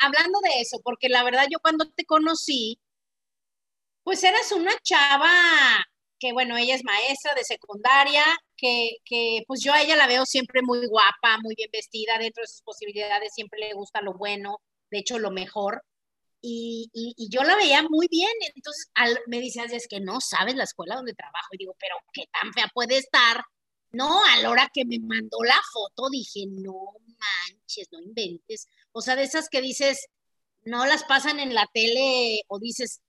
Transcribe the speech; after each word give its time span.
hablando 0.00 0.40
de 0.40 0.60
eso, 0.60 0.80
porque 0.82 1.08
la 1.08 1.22
verdad 1.22 1.46
yo 1.50 1.58
cuando 1.60 1.88
te 1.90 2.04
conocí, 2.04 2.80
pues 4.02 4.24
eras 4.24 4.52
una 4.52 4.72
chava 4.82 5.30
que, 6.18 6.32
bueno, 6.32 6.56
ella 6.56 6.74
es 6.74 6.84
maestra 6.84 7.34
de 7.34 7.44
secundaria, 7.44 8.24
que, 8.56 8.98
que 9.04 9.42
pues 9.46 9.62
yo 9.62 9.72
a 9.72 9.80
ella 9.82 9.96
la 9.96 10.06
veo 10.06 10.26
siempre 10.26 10.60
muy 10.62 10.86
guapa, 10.86 11.38
muy 11.42 11.54
bien 11.56 11.70
vestida, 11.72 12.18
dentro 12.18 12.42
de 12.42 12.48
sus 12.48 12.62
posibilidades 12.62 13.32
siempre 13.34 13.58
le 13.58 13.72
gusta 13.72 14.02
lo 14.02 14.12
bueno, 14.12 14.60
de 14.90 14.98
hecho 14.98 15.18
lo 15.18 15.30
mejor. 15.30 15.82
Y, 16.42 16.90
y, 16.94 17.28
yo 17.30 17.42
la 17.42 17.56
veía 17.56 17.82
muy 17.82 18.08
bien, 18.10 18.32
entonces 18.54 18.90
me 19.26 19.40
decías, 19.40 19.72
es 19.72 19.86
que 19.88 20.00
no 20.00 20.20
sabes 20.20 20.54
la 20.54 20.64
escuela 20.64 20.96
donde 20.96 21.14
trabajo, 21.14 21.48
y 21.52 21.58
digo, 21.58 21.76
pero 21.78 21.96
qué 22.12 22.24
tan 22.32 22.52
fea 22.52 22.68
puede 22.72 22.98
estar. 22.98 23.44
No, 23.92 24.24
a 24.24 24.38
la 24.38 24.50
hora 24.50 24.70
que 24.72 24.84
me 24.84 24.98
mandó 25.00 25.42
la 25.42 25.60
foto 25.72 26.08
dije, 26.10 26.44
no 26.46 26.94
manches, 27.18 27.88
no 27.90 28.00
inventes. 28.00 28.68
O 28.92 29.00
sea, 29.02 29.16
de 29.16 29.24
esas 29.24 29.48
que 29.48 29.60
dices, 29.60 30.08
no 30.64 30.86
las 30.86 31.04
pasan 31.04 31.40
en 31.40 31.54
la 31.54 31.68
tele 31.72 32.42
o 32.48 32.58
dices, 32.58 33.00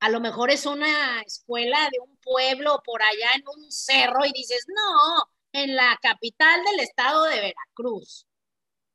a 0.00 0.10
lo 0.10 0.20
mejor 0.20 0.50
es 0.50 0.66
una 0.66 1.20
escuela 1.22 1.88
de 1.90 1.98
un 2.00 2.16
pueblo 2.18 2.82
por 2.84 3.02
allá 3.02 3.30
en 3.36 3.44
un 3.46 3.70
cerro 3.70 4.24
y 4.24 4.32
dices, 4.32 4.66
no, 4.68 5.28
en 5.52 5.74
la 5.74 5.98
capital 6.02 6.62
del 6.64 6.80
estado 6.80 7.24
de 7.24 7.40
Veracruz, 7.40 8.26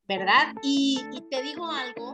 ¿verdad? 0.08 0.54
Y, 0.64 1.00
y 1.12 1.22
te 1.30 1.42
digo 1.42 1.66
algo, 1.72 2.14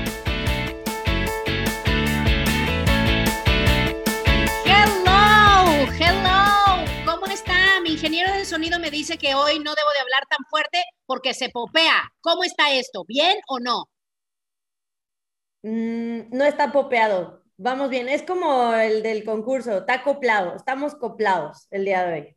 Ingeniero 8.01 8.33
del 8.33 8.47
sonido 8.47 8.79
me 8.79 8.89
dice 8.89 9.19
que 9.19 9.35
hoy 9.35 9.59
no 9.59 9.75
debo 9.75 9.91
de 9.93 9.99
hablar 9.99 10.23
tan 10.27 10.43
fuerte 10.49 10.83
porque 11.05 11.35
se 11.35 11.49
popea. 11.49 12.11
¿Cómo 12.21 12.43
está 12.43 12.73
esto? 12.73 13.05
¿Bien 13.07 13.37
o 13.47 13.59
no? 13.59 13.91
Mm, 15.61 16.35
no 16.35 16.43
está 16.43 16.71
popeado. 16.71 17.43
Vamos 17.57 17.91
bien. 17.91 18.09
Es 18.09 18.23
como 18.23 18.73
el 18.73 19.03
del 19.03 19.23
concurso. 19.23 19.77
Está 19.77 19.95
acoplado. 19.95 20.55
Estamos 20.55 20.95
coplados 20.95 21.67
el 21.69 21.85
día 21.85 22.03
de 22.03 22.13
hoy. 22.13 22.35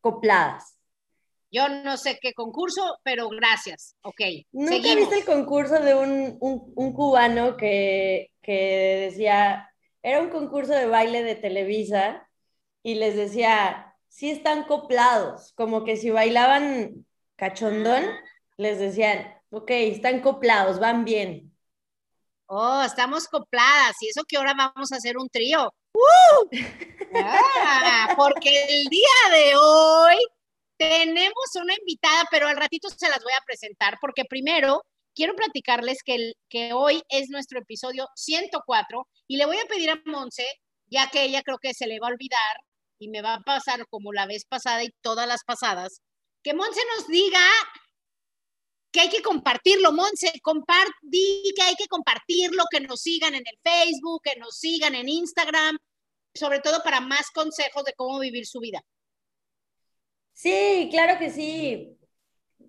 Copladas. 0.00 0.78
Yo 1.50 1.68
no 1.68 1.96
sé 1.96 2.20
qué 2.22 2.32
concurso, 2.32 2.98
pero 3.02 3.28
gracias. 3.30 3.96
Ok. 4.02 4.20
¿Nunca 4.52 4.94
viste 4.94 5.18
el 5.18 5.24
concurso 5.24 5.80
de 5.80 5.96
un, 5.96 6.38
un, 6.40 6.92
cubano 6.92 7.56
que, 7.56 8.30
que 8.40 9.08
decía, 9.10 9.74
era 10.04 10.20
un 10.20 10.28
concurso 10.28 10.72
de 10.72 10.86
baile 10.86 11.24
de 11.24 11.34
Televisa 11.34 12.28
y 12.84 12.94
les 12.94 13.16
decía, 13.16 13.89
sí 14.10 14.30
están 14.30 14.64
coplados, 14.64 15.52
como 15.54 15.84
que 15.84 15.96
si 15.96 16.10
bailaban 16.10 17.06
cachondón, 17.36 18.04
les 18.58 18.78
decían, 18.78 19.32
ok, 19.50 19.70
están 19.70 20.20
coplados, 20.20 20.78
van 20.78 21.04
bien. 21.04 21.56
Oh, 22.46 22.82
estamos 22.82 23.28
copladas, 23.28 23.96
y 24.00 24.08
eso 24.08 24.24
que 24.28 24.36
ahora 24.36 24.52
vamos 24.54 24.92
a 24.92 24.96
hacer 24.96 25.16
un 25.16 25.30
trío. 25.30 25.72
¡Uh! 25.94 26.50
Ah, 27.12 28.14
porque 28.16 28.66
el 28.68 28.84
día 28.84 29.08
de 29.32 29.56
hoy 29.56 30.16
tenemos 30.76 31.34
una 31.60 31.74
invitada, 31.74 32.22
pero 32.30 32.46
al 32.46 32.56
ratito 32.56 32.88
se 32.88 33.08
las 33.08 33.20
voy 33.24 33.32
a 33.32 33.44
presentar, 33.44 33.98
porque 34.00 34.24
primero 34.24 34.84
quiero 35.12 35.34
platicarles 35.34 36.04
que, 36.04 36.34
que 36.48 36.72
hoy 36.72 37.02
es 37.08 37.28
nuestro 37.28 37.58
episodio 37.58 38.06
104 38.14 39.08
y 39.26 39.38
le 39.38 39.46
voy 39.46 39.56
a 39.58 39.66
pedir 39.66 39.90
a 39.90 40.00
Monse, 40.06 40.46
ya 40.86 41.10
que 41.10 41.24
ella 41.24 41.42
creo 41.42 41.58
que 41.58 41.74
se 41.74 41.88
le 41.88 41.98
va 41.98 42.06
a 42.06 42.12
olvidar 42.12 42.60
y 43.00 43.08
me 43.08 43.22
va 43.22 43.34
a 43.34 43.40
pasar 43.40 43.86
como 43.88 44.12
la 44.12 44.26
vez 44.26 44.44
pasada 44.44 44.84
y 44.84 44.90
todas 45.00 45.26
las 45.26 45.42
pasadas, 45.42 46.02
que 46.42 46.54
Monse 46.54 46.80
nos 46.96 47.08
diga 47.08 47.40
que 48.92 49.00
hay 49.00 49.08
que 49.08 49.22
compartirlo, 49.22 49.92
Monse, 49.92 50.32
compartí 50.42 51.52
que 51.56 51.62
hay 51.62 51.74
que 51.76 51.88
compartirlo, 51.88 52.64
que 52.70 52.80
nos 52.80 53.00
sigan 53.00 53.34
en 53.34 53.42
el 53.46 53.58
Facebook, 53.62 54.22
que 54.22 54.38
nos 54.38 54.56
sigan 54.56 54.94
en 54.94 55.08
Instagram, 55.08 55.78
sobre 56.34 56.60
todo 56.60 56.82
para 56.82 57.00
más 57.00 57.30
consejos 57.30 57.84
de 57.84 57.94
cómo 57.94 58.18
vivir 58.18 58.46
su 58.46 58.60
vida. 58.60 58.82
Sí, 60.34 60.88
claro 60.90 61.18
que 61.18 61.30
sí, 61.30 61.96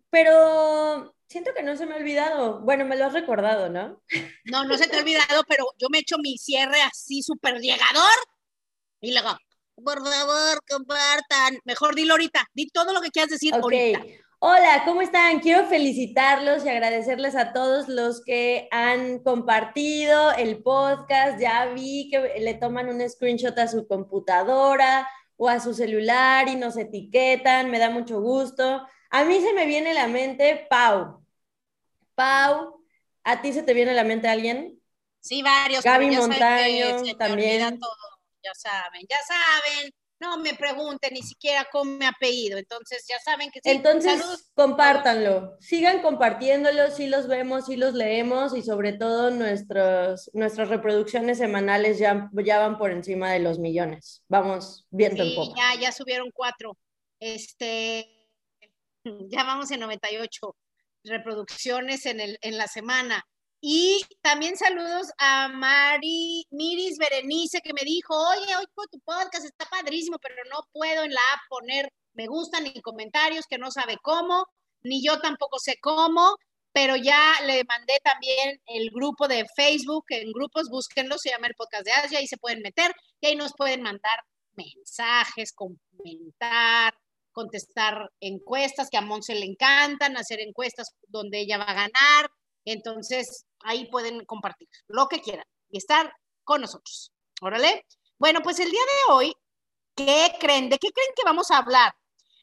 pero 0.10 1.14
siento 1.28 1.54
que 1.54 1.64
no 1.64 1.76
se 1.76 1.86
me 1.86 1.94
ha 1.94 1.98
olvidado. 1.98 2.60
Bueno, 2.62 2.86
me 2.86 2.96
lo 2.96 3.06
has 3.06 3.14
recordado, 3.14 3.70
¿no? 3.70 4.02
No, 4.46 4.64
no 4.64 4.78
se 4.78 4.88
te 4.88 4.98
ha 4.98 5.00
olvidado, 5.00 5.44
pero 5.48 5.66
yo 5.78 5.88
me 5.90 6.00
echo 6.00 6.18
mi 6.20 6.38
cierre 6.38 6.82
así 6.82 7.22
súper 7.22 7.60
llegador 7.60 8.18
y 9.02 9.14
luego, 9.14 9.36
por 9.84 10.04
favor, 10.04 10.64
compartan. 10.70 11.60
Mejor 11.66 11.96
dilo 11.96 12.14
ahorita, 12.14 12.48
di 12.54 12.68
todo 12.68 12.94
lo 12.94 13.02
que 13.02 13.10
quieras 13.10 13.32
decir 13.32 13.54
ahorita. 13.54 14.02
Hola, 14.40 14.82
¿cómo 14.86 15.04
están? 15.04 15.40
Quiero 15.40 15.68
felicitarlos 15.68 16.66
y 16.66 16.70
agradecerles 16.70 17.36
a 17.36 17.54
todos 17.54 17.88
los 17.88 18.24
que 18.24 18.68
han 18.72 19.20
compartido 19.20 20.32
el 20.32 20.64
podcast. 20.64 21.40
Ya 21.40 21.68
vi 21.68 22.10
que 22.10 22.40
le 22.40 22.56
toman 22.56 22.90
un 22.90 23.08
screenshot 23.08 23.58
a 23.60 23.68
su 23.68 23.88
computadora 23.88 25.08
o 25.38 25.48
a 25.48 25.60
su 25.60 25.76
celular 25.76 26.48
y 26.48 26.56
nos 26.56 26.76
etiquetan. 26.76 27.70
Me 27.70 27.78
da 27.78 27.92
mucho 27.92 28.20
gusto. 28.20 28.82
A 29.12 29.24
mí 29.26 29.42
se 29.42 29.54
me 29.54 29.68
viene 29.68 29.92
a 29.92 29.94
la 29.94 30.08
mente 30.08 30.66
Pau. 30.70 31.24
Pau, 32.16 32.84
¿a 33.24 33.42
ti 33.44 33.54
se 33.54 33.62
te 33.62 33.76
viene 33.76 33.92
a 33.92 33.96
la 33.96 34.04
mente 34.04 34.28
alguien? 34.28 34.82
Sí, 35.20 35.44
varios. 35.44 35.84
Gaby 35.84 36.16
Montaño 36.16 37.16
también 37.16 37.80
ya 38.44 38.54
saben, 38.54 39.06
ya 39.10 39.18
saben, 39.28 39.92
no 40.22 40.38
me 40.38 40.54
pregunten 40.54 41.14
ni 41.14 41.24
siquiera 41.24 41.68
con 41.72 41.98
mi 41.98 42.06
apellido, 42.06 42.58
entonces 42.60 43.04
ya 43.10 43.18
saben 43.20 43.50
que 43.50 43.60
sí. 43.64 43.70
Entonces, 43.70 44.52
compártanlo, 44.54 45.58
sigan 45.60 46.02
compartiéndolo, 46.02 46.92
sí 46.92 47.08
los 47.08 47.28
vemos, 47.28 47.66
sí 47.66 47.76
los 47.76 47.96
leemos 47.96 48.56
y 48.56 48.62
sobre 48.62 48.94
todo 48.94 49.32
nuestros, 49.32 50.30
nuestras 50.34 50.70
reproducciones 50.70 51.40
semanales 51.40 51.98
ya, 51.98 52.30
ya 52.44 52.60
van 52.60 52.78
por 52.78 52.92
encima 52.92 53.32
de 53.32 53.40
los 53.40 53.58
millones. 53.58 54.24
Vamos 54.28 54.86
viendo 54.92 55.24
sí, 55.24 55.34
poco. 55.36 55.56
Ya, 55.58 55.80
ya 55.80 55.92
subieron 55.92 56.30
cuatro. 56.32 56.78
Este, 57.20 58.30
ya 59.04 59.44
vamos 59.44 59.72
en 59.72 59.80
98 59.80 60.56
reproducciones 61.04 62.06
en, 62.06 62.20
el, 62.20 62.38
en 62.42 62.58
la 62.58 62.68
semana. 62.68 63.26
Y 63.62 64.04
también 64.22 64.58
saludos 64.58 65.08
a 65.20 65.48
Mari, 65.48 66.48
Miris 66.50 66.98
Berenice, 66.98 67.62
que 67.62 67.74
me 67.74 67.86
dijo, 67.86 68.14
oye, 68.16 68.56
hoy 68.56 68.66
tu 68.92 69.00
podcast 69.02 69.46
está 69.46 69.66
padrísimo, 69.70 70.18
pero 70.20 70.36
no 70.50 70.68
puedo 70.74 71.04
en 71.04 71.14
la 71.14 71.22
app 71.34 71.42
poner 71.48 71.94
me 72.14 72.28
gusta 72.28 72.60
ni 72.60 72.82
comentarios, 72.82 73.46
que 73.48 73.58
no 73.58 73.72
sabe 73.72 73.98
cómo, 74.02 74.46
ni 74.84 75.04
yo 75.04 75.20
tampoco 75.20 75.60
sé 75.60 75.78
cómo, 75.82 76.36
pero 76.74 76.96
ya 76.96 77.36
le 77.46 77.64
mandé 77.66 78.00
también 78.04 78.60
el 78.66 78.90
grupo 78.92 79.28
de 79.28 79.46
Facebook, 79.56 80.06
en 80.10 80.32
grupos, 80.32 80.70
búsquenlo, 80.70 81.18
se 81.18 81.30
llama 81.30 81.48
el 81.48 81.56
podcast 81.56 81.86
de 81.86 81.92
Asia, 81.92 82.20
ahí 82.20 82.28
se 82.28 82.38
pueden 82.38 82.62
meter 82.62 82.94
y 83.20 83.28
ahí 83.28 83.36
nos 83.36 83.54
pueden 83.56 83.82
mandar 83.82 84.24
mensajes, 84.56 85.54
comentar, 85.54 86.94
contestar 87.32 88.10
encuestas, 88.20 88.90
que 88.90 88.98
a 88.98 89.02
Monse 89.02 89.36
le 89.36 89.46
encantan, 89.46 90.18
hacer 90.18 90.40
encuestas 90.40 90.90
donde 91.08 91.40
ella 91.40 91.58
va 91.58 91.66
a 91.66 91.74
ganar. 91.74 92.32
Entonces, 92.66 93.46
ahí 93.64 93.90
pueden 93.90 94.26
compartir 94.26 94.68
lo 94.88 95.08
que 95.08 95.22
quieran 95.22 95.46
y 95.70 95.78
estar 95.78 96.14
con 96.44 96.62
nosotros. 96.62 97.12
Órale. 97.42 97.86
Bueno, 98.18 98.42
pues 98.42 98.60
el 98.60 98.70
día 98.70 98.82
de 98.82 99.14
hoy, 99.14 99.34
¿qué 99.96 100.34
creen? 100.40 100.70
¿De 100.70 100.78
qué 100.78 100.90
creen 100.92 101.12
que 101.16 101.24
vamos 101.24 101.50
a 101.52 101.58
hablar? 101.58 101.94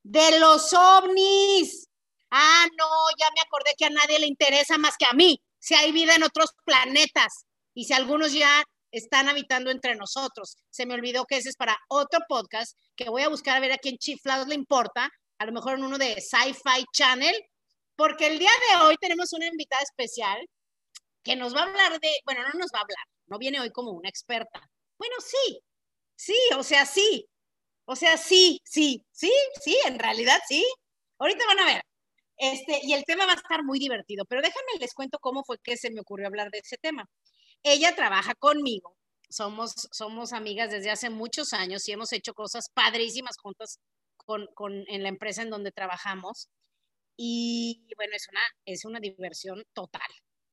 De 0.03 0.39
los 0.39 0.73
ovnis. 0.73 1.89
Ah, 2.31 2.67
no, 2.77 2.87
ya 3.19 3.29
me 3.35 3.41
acordé 3.41 3.71
que 3.77 3.85
a 3.87 3.91
nadie 3.91 4.19
le 4.19 4.27
interesa 4.27 4.77
más 4.79 4.97
que 4.99 5.07
a 5.07 5.13
mí. 5.13 5.41
Si 5.59 5.75
hay 5.75 5.93
vida 5.93 6.15
en 6.15 6.23
otros 6.23 6.53
planetas 6.65 7.47
y 7.75 7.85
si 7.85 7.93
algunos 7.93 8.33
ya 8.33 8.65
están 8.91 9.29
habitando 9.29 9.71
entre 9.71 9.95
nosotros. 9.95 10.57
Se 10.71 10.87
me 10.87 10.95
olvidó 10.95 11.25
que 11.27 11.37
ese 11.37 11.51
es 11.51 11.57
para 11.57 11.79
otro 11.89 12.21
podcast 12.29 12.77
que 12.97 13.09
voy 13.09 13.23
a 13.23 13.29
buscar 13.29 13.57
a 13.57 13.61
ver 13.61 13.73
a 13.73 13.79
quién 13.79 13.99
chiflados 13.99 14.49
le 14.49 14.55
importa, 14.55 15.11
a 15.39 15.47
lo 15.47 15.53
mejor 15.53 15.75
en 15.75 15.85
uno 15.85 15.99
de 15.99 16.21
Sci-Fi 16.21 16.85
Channel, 16.93 17.35
porque 17.97 18.27
el 18.27 18.39
día 18.39 18.51
de 18.71 18.87
hoy 18.87 18.97
tenemos 19.01 19.33
una 19.33 19.47
invitada 19.47 19.83
especial 19.83 20.39
que 21.29 21.37
nos 21.37 21.55
va 21.55 21.61
a 21.61 21.65
hablar 21.65 22.01
de, 22.01 22.11
bueno, 22.25 22.43
no 22.43 22.59
nos 22.59 22.71
va 22.75 22.79
a 22.79 22.83
hablar, 22.83 23.07
no 23.27 23.39
viene 23.39 23.61
hoy 23.61 23.71
como 23.71 23.93
una 23.93 24.09
experta. 24.09 24.61
Bueno, 24.99 25.17
sí, 25.21 25.61
sí, 26.17 26.37
o 26.57 26.63
sea, 26.63 26.87
sí, 26.87 27.27
o 27.87 27.97
sea, 27.97 28.17
sí, 28.17 28.61
sí, 28.65 29.05
sí, 29.13 29.33
sí, 29.61 29.77
en 29.87 29.99
realidad 29.99 30.41
sí. 30.49 30.65
Ahorita 31.19 31.45
van 31.47 31.61
a 31.61 31.67
ver. 31.67 31.83
Este, 32.39 32.81
y 32.83 32.95
el 32.95 33.05
tema 33.05 33.27
va 33.27 33.33
a 33.33 33.37
estar 33.37 33.65
muy 33.65 33.79
divertido, 33.79 34.25
pero 34.27 34.43
déjenme 34.43 34.79
les 34.81 34.95
cuento 34.95 35.19
cómo 35.21 35.45
fue 35.45 35.59
que 35.59 35.77
se 35.77 35.91
me 35.91 36.01
ocurrió 36.01 36.29
hablar 36.29 36.51
de 36.51 36.61
ese 36.61 36.77
tema. 36.79 37.05
Ella 37.63 37.95
trabaja 37.97 38.35
conmigo 38.37 38.99
somos, 39.29 39.89
somos 39.93 40.33
amigas 40.33 40.71
desde 40.71 40.91
hace 40.91 41.11
muchos 41.11 41.53
años 41.53 41.87
y 41.89 41.93
hemos 41.93 42.13
hecho 42.13 42.35
cosas 42.35 42.71
padrísimas 42.71 43.37
juntas 43.39 43.79
con, 44.17 44.47
con, 44.55 44.85
en 44.89 45.03
la 45.03 45.09
empresa 45.09 45.43
en 45.43 45.51
donde 45.51 45.73
trabajamos. 45.73 46.49
Y 47.17 47.87
bueno, 47.97 48.15
es 48.15 48.29
una, 48.31 48.41
es 48.65 48.85
una 48.85 49.01
diversión 49.01 49.65
total, 49.75 50.09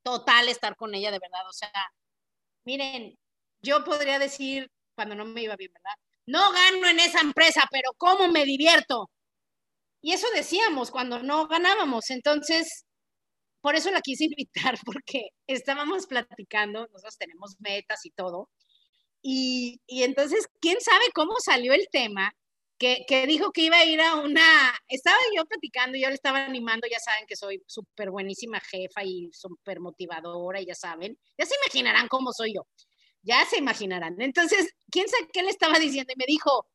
total 0.06 0.50
estar 0.50 0.75
con 0.75 0.94
ella 0.96 1.12
de 1.12 1.19
verdad. 1.19 1.50
O 1.50 1.54
sea, 1.54 1.72
miren, 2.66 3.18
yo 3.62 3.84
podría 3.84 4.19
decir 4.19 4.69
cuando 4.96 5.16
no 5.16 5.25
me 5.25 5.42
iba 5.44 5.56
bien, 5.56 5.72
¿verdad? 5.74 5.96
No 6.28 6.52
gano 6.52 6.88
en 6.88 7.00
esa 7.00 7.22
empresa, 7.22 7.63
pero 7.72 7.92
¿cómo 7.98 8.28
me 8.30 8.46
divierto? 8.46 9.10
Y 10.02 10.13
eso 10.13 10.28
decíamos 10.36 10.92
cuando 10.92 11.24
no 11.24 11.48
ganábamos. 11.48 12.12
Entonces, 12.12 12.86
por 13.62 13.75
eso 13.75 13.92
la 13.92 14.02
quise 14.02 14.25
invitar, 14.31 14.78
porque 14.86 15.30
estábamos 15.48 16.07
platicando, 16.07 16.88
nosotros 16.88 17.18
tenemos 17.18 17.56
metas 17.60 18.06
y 18.06 18.12
todo. 18.12 18.50
Y, 19.24 19.81
y 19.88 20.04
entonces, 20.04 20.48
¿quién 20.62 20.80
sabe 20.81 21.06
cómo 21.16 21.36
salió 21.44 21.74
el 21.74 21.88
tema? 21.92 22.31
Que, 22.77 23.06
que, 23.07 23.25
dijo 23.25 23.51
que 23.51 23.62
iba 23.62 23.77
a 23.77 23.86
ir 23.86 24.01
a 24.01 24.16
una, 24.16 24.77
estaba 24.89 25.18
yo 25.33 25.45
platicando, 25.45 25.98
yo 25.98 26.10
le 26.10 26.16
estaba 26.16 26.44
animando, 26.44 26.88
ya 26.92 27.00
saben 27.00 27.25
que 27.25 27.38
soy 27.38 27.63
súper 27.68 28.12
buenísima 28.12 28.60
jefa 28.60 29.01
y 29.04 29.30
súper 29.31 29.80
motivadora, 29.80 30.62
ya 30.62 30.75
saben, 30.75 31.18
ya 31.38 31.45
se 31.45 31.56
imaginarán 31.63 32.10
cómo 32.10 32.33
soy 32.33 32.56
yo, 32.56 32.68
ya 33.22 33.45
se 33.45 33.60
imaginarán. 33.60 34.19
Entonces, 34.19 34.74
¿quién 34.92 35.07
sabe 35.07 35.30
qué 35.31 35.44
le 35.44 35.51
estaba 35.51 35.80
diciendo? 35.80 36.12
Y 36.13 36.19
me 36.19 36.25
dijo, 36.27 36.68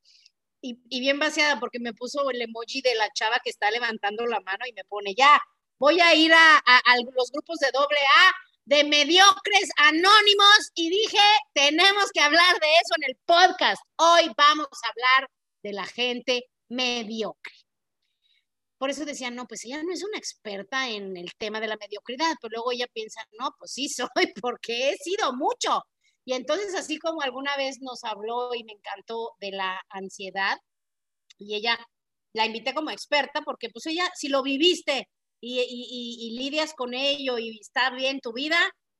y, 0.62 0.78
y, 0.88 1.00
bien 1.00 1.18
vaciada 1.18 1.60
porque 1.60 1.78
me 1.80 1.92
puso 1.92 2.30
el 2.30 2.40
emoji 2.40 2.80
de 2.80 2.94
la 2.94 3.10
chava 3.12 3.38
que 3.44 3.50
está 3.50 3.70
levantando 3.70 4.26
la 4.26 4.40
mano 4.40 4.64
y 4.66 4.72
me 4.72 4.84
pone, 4.84 5.14
ya, 5.14 5.38
voy 5.78 6.00
a 6.00 6.14
ir 6.14 6.32
a, 6.32 6.56
a, 6.56 6.78
a 6.78 6.96
los 6.96 7.30
grupos 7.30 7.58
de 7.58 7.70
doble 7.72 7.98
A 7.98 8.32
de 8.70 8.84
mediocres 8.84 9.68
anónimos 9.78 10.70
y 10.74 10.90
dije, 10.90 11.18
tenemos 11.54 12.10
que 12.12 12.20
hablar 12.20 12.60
de 12.60 12.68
eso 12.68 12.94
en 12.98 13.10
el 13.10 13.16
podcast. 13.24 13.82
Hoy 13.96 14.30
vamos 14.36 14.68
a 14.84 14.88
hablar 14.88 15.30
de 15.62 15.72
la 15.72 15.86
gente 15.86 16.44
mediocre. 16.68 17.54
Por 18.78 18.88
eso 18.90 19.04
decía, 19.04 19.30
no, 19.30 19.46
pues 19.46 19.64
ella 19.66 19.82
no 19.82 19.92
es 19.92 20.02
una 20.02 20.16
experta 20.16 20.88
en 20.88 21.16
el 21.16 21.30
tema 21.36 21.60
de 21.60 21.66
la 21.66 21.76
mediocridad, 21.76 22.34
pero 22.40 22.52
luego 22.52 22.72
ella 22.72 22.86
piensa, 22.92 23.20
no, 23.38 23.54
pues 23.58 23.72
sí 23.72 23.88
soy 23.88 24.08
porque 24.42 24.90
he 24.90 24.96
sido 24.96 25.34
mucho. 25.34 25.82
Y 26.24 26.32
entonces, 26.34 26.74
así 26.74 26.98
como 26.98 27.22
alguna 27.22 27.56
vez 27.56 27.80
nos 27.80 28.04
habló 28.04 28.54
y 28.54 28.64
me 28.64 28.72
encantó 28.72 29.32
de 29.38 29.52
la 29.52 29.80
ansiedad, 29.90 30.56
y 31.38 31.56
ella 31.56 31.78
la 32.32 32.46
invité 32.46 32.74
como 32.74 32.90
experta, 32.90 33.42
porque 33.42 33.70
pues 33.70 33.86
ella, 33.86 34.10
si 34.14 34.28
lo 34.28 34.42
viviste 34.42 35.08
y, 35.40 35.60
y, 35.60 36.28
y, 36.28 36.38
lidias 36.38 36.74
con 36.74 36.94
ello 36.94 37.38
y 37.38 37.58
está 37.60 37.90
bien 37.90 38.20
tu 38.20 38.32
vida, 38.32 38.58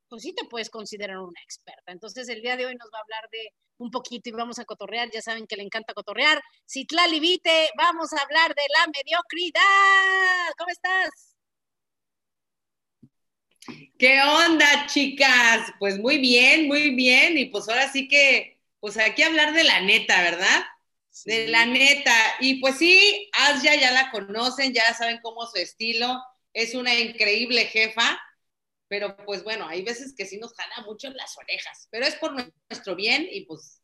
pues 0.09 0.23
sí 0.23 0.35
te 0.35 0.47
puedes 0.47 0.71
considerar 0.71 1.19
una 1.19 1.41
experta. 1.45 1.93
Entonces, 1.93 2.29
el 2.29 2.43
día 2.43 2.57
de 2.57 2.67
hoy 2.67 2.75
nos 2.75 2.91
va 2.93 2.99
a 2.99 3.03
hablar 3.03 3.29
de 3.31 3.51
un 3.81 3.91
poquito 3.91 4.29
y 4.29 4.33
vamos 4.33 4.59
a 4.59 4.65
cotorrear, 4.65 5.11
ya 5.11 5.23
saben 5.23 5.47
que 5.47 5.57
le 5.57 5.63
encanta 5.63 5.95
cotorrear. 5.95 6.41
Citlali 6.71 7.19
Vite, 7.19 7.71
vamos 7.77 8.13
a 8.13 8.23
hablar 8.23 8.55
de 8.55 8.63
la 8.79 8.87
mediocridad. 8.95 10.53
¿Cómo 10.59 10.71
estás? 10.71 11.11
¿Qué 13.99 14.21
onda, 14.23 14.87
chicas? 14.87 15.73
Pues 15.79 15.99
muy 15.99 16.19
bien, 16.19 16.67
muy 16.69 16.95
bien. 16.95 17.39
Y 17.39 17.47
pues 17.47 17.69
ahora 17.69 17.91
sí 17.91 18.07
que, 18.07 18.61
pues 18.81 18.99
hay 18.99 19.15
que 19.15 19.25
hablar 19.25 19.55
de 19.55 19.65
la 19.65 19.81
neta, 19.81 20.23
¿verdad? 20.23 20.65
Sí. 21.09 21.31
De 21.31 21.49
la 21.49 21.65
neta. 21.65 22.15
Y 22.41 22.61
pues 22.61 22.77
sí, 22.77 23.31
Asya 23.33 23.77
ya 23.77 23.93
la 23.93 24.11
conocen, 24.11 24.75
ya 24.75 24.93
saben 24.93 25.21
cómo 25.23 25.45
es 25.45 25.51
su 25.53 25.57
estilo. 25.57 26.23
Es 26.53 26.75
una 26.75 26.95
increíble 26.95 27.65
jefa, 27.65 28.21
pero 28.91 29.17
pues 29.25 29.43
bueno, 29.43 29.67
hay 29.67 29.81
veces 29.83 30.15
que 30.15 30.27
sí 30.27 30.37
nos 30.37 30.53
jala 30.53 30.85
mucho 30.85 31.07
en 31.07 31.17
las 31.17 31.39
orejas, 31.39 31.89
pero 31.91 32.05
es 32.05 32.17
por 32.17 32.35
nuestro 32.69 32.95
bien 32.95 33.27
y 33.31 33.47
pues 33.47 33.81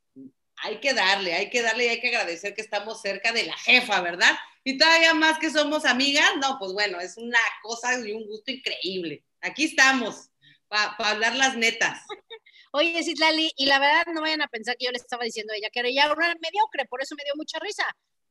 hay 0.57 0.81
que 0.81 0.93
darle, 0.93 1.33
hay 1.33 1.49
que 1.49 1.63
darle 1.63 1.87
y 1.87 1.89
hay 1.89 2.01
que 2.01 2.09
agradecer 2.09 2.55
que 2.55 2.61
estamos 2.61 3.01
cerca 3.01 3.33
de 3.33 3.45
la 3.45 3.57
jefa, 3.57 4.03
¿verdad? 4.03 4.37
Y 4.65 4.77
todavía 4.77 5.15
más 5.15 5.39
que 5.39 5.51
somos 5.51 5.87
amigas, 5.87 6.29
no, 6.41 6.59
pues 6.59 6.73
bueno, 6.73 7.01
es 7.01 7.17
una 7.17 7.41
cosa 7.63 7.99
y 8.07 8.13
un 8.13 8.27
gusto 8.27 8.51
increíble 8.51 9.25
aquí 9.47 9.65
estamos, 9.65 10.31
para 10.69 10.97
pa 10.97 11.11
hablar 11.11 11.37
las 11.37 11.57
netas. 11.57 12.01
Oye, 12.73 13.03
Citlali, 13.03 13.51
y 13.57 13.67
la 13.67 13.79
verdad 13.79 14.13
no 14.13 14.21
vayan 14.21 14.43
a 14.43 14.49
pensar 14.49 14.77
que 14.77 14.87
yo 14.87 14.91
le 14.91 14.99
estaba 14.99 15.25
diciendo 15.25 15.53
a 15.53 15.57
ella 15.57 15.71
que 15.71 15.81
era 15.81 15.91
ya 15.91 16.13
una 16.13 16.35
mediocre, 16.41 16.87
por 16.87 17.03
eso 17.03 17.15
me 17.17 17.25
dio 17.25 17.35
mucha 17.37 17.59
risa, 17.59 17.85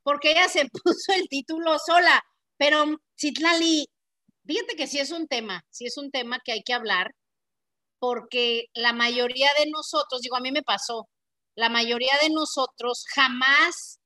porque 0.04 0.31
ella 0.31 0.48
se 0.48 0.68
puso 0.83 1.13
el 1.13 1.27
título 1.30 1.77
sola. 1.80 2.24
Pero, 2.57 2.86
Citlali, 3.19 3.88
fíjate 4.45 4.75
que 4.75 4.88
sí 4.88 5.00
es 5.00 5.12
un 5.12 5.27
tema, 5.27 5.65
sí 5.69 5.86
es 5.86 5.97
un 5.97 6.12
tema 6.12 6.39
que 6.44 6.51
hay 6.51 6.63
que 6.63 6.74
hablar, 6.74 7.13
porque 8.00 8.65
la 8.74 8.94
mayoría 8.94 9.50
de 9.57 9.69
nosotros, 9.69 10.21
digo, 10.21 10.36
a 10.36 10.42
mí 10.42 10.51
me 10.51 10.63
pasó, 10.63 11.09
la 11.56 11.69
mayoría 11.69 12.13
de 12.21 12.30
nosotros 12.30 13.06
jamás 13.13 14.00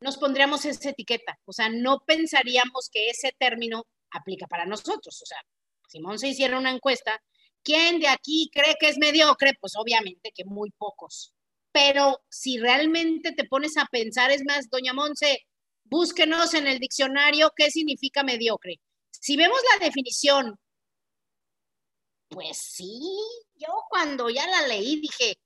nos 0.00 0.18
pondríamos 0.18 0.64
esa 0.64 0.90
etiqueta, 0.90 1.38
o 1.44 1.52
sea, 1.52 1.68
no 1.68 2.00
pensaríamos 2.06 2.90
que 2.92 3.08
ese 3.08 3.32
término 3.38 3.86
aplica 4.10 4.46
para 4.46 4.66
nosotros, 4.66 5.20
o 5.22 5.26
sea, 5.26 5.38
Simón 5.88 6.18
se 6.18 6.28
hiciera 6.28 6.58
una 6.58 6.70
encuesta, 6.70 7.22
¿quién 7.62 8.00
de 8.00 8.08
aquí 8.08 8.50
cree 8.52 8.76
que 8.78 8.88
es 8.88 8.98
mediocre? 8.98 9.52
Pues 9.60 9.74
obviamente 9.76 10.32
que 10.34 10.44
muy 10.44 10.70
pocos. 10.72 11.32
Pero 11.72 12.22
si 12.28 12.58
realmente 12.58 13.32
te 13.32 13.44
pones 13.44 13.76
a 13.76 13.86
pensar, 13.86 14.30
es 14.30 14.44
más, 14.44 14.68
doña 14.70 14.92
Monse, 14.92 15.40
búsquenos 15.84 16.54
en 16.54 16.66
el 16.66 16.78
diccionario 16.78 17.52
qué 17.56 17.70
significa 17.70 18.22
mediocre. 18.22 18.80
Si 19.20 19.36
vemos 19.36 19.58
la 19.72 19.86
definición, 19.86 20.58
pues 22.28 22.58
sí, 22.58 23.00
yo 23.54 23.68
cuando 23.88 24.28
ya 24.30 24.46
la 24.46 24.66
leí 24.66 25.00
dije, 25.00 25.36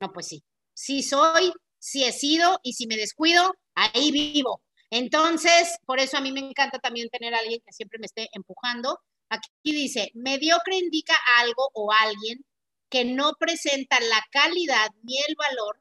no, 0.00 0.12
pues 0.12 0.28
sí, 0.28 0.44
si 0.74 1.02
soy, 1.02 1.52
si 1.78 2.04
he 2.04 2.12
sido 2.12 2.58
y 2.62 2.74
si 2.74 2.86
me 2.86 2.96
descuido, 2.96 3.54
ahí 3.74 4.10
vivo. 4.10 4.62
Entonces, 4.90 5.78
por 5.86 5.98
eso 5.98 6.18
a 6.18 6.20
mí 6.20 6.32
me 6.32 6.40
encanta 6.40 6.78
también 6.78 7.08
tener 7.08 7.34
a 7.34 7.38
alguien 7.38 7.60
que 7.64 7.72
siempre 7.72 7.98
me 7.98 8.06
esté 8.06 8.28
empujando 8.32 9.00
Aquí 9.34 9.72
dice, 9.72 10.10
mediocre 10.14 10.76
indica 10.76 11.14
algo 11.38 11.70
o 11.72 11.90
alguien 11.92 12.44
que 12.88 13.04
no 13.04 13.32
presenta 13.38 13.98
la 14.00 14.22
calidad 14.30 14.88
ni 15.02 15.18
el 15.18 15.34
valor 15.36 15.80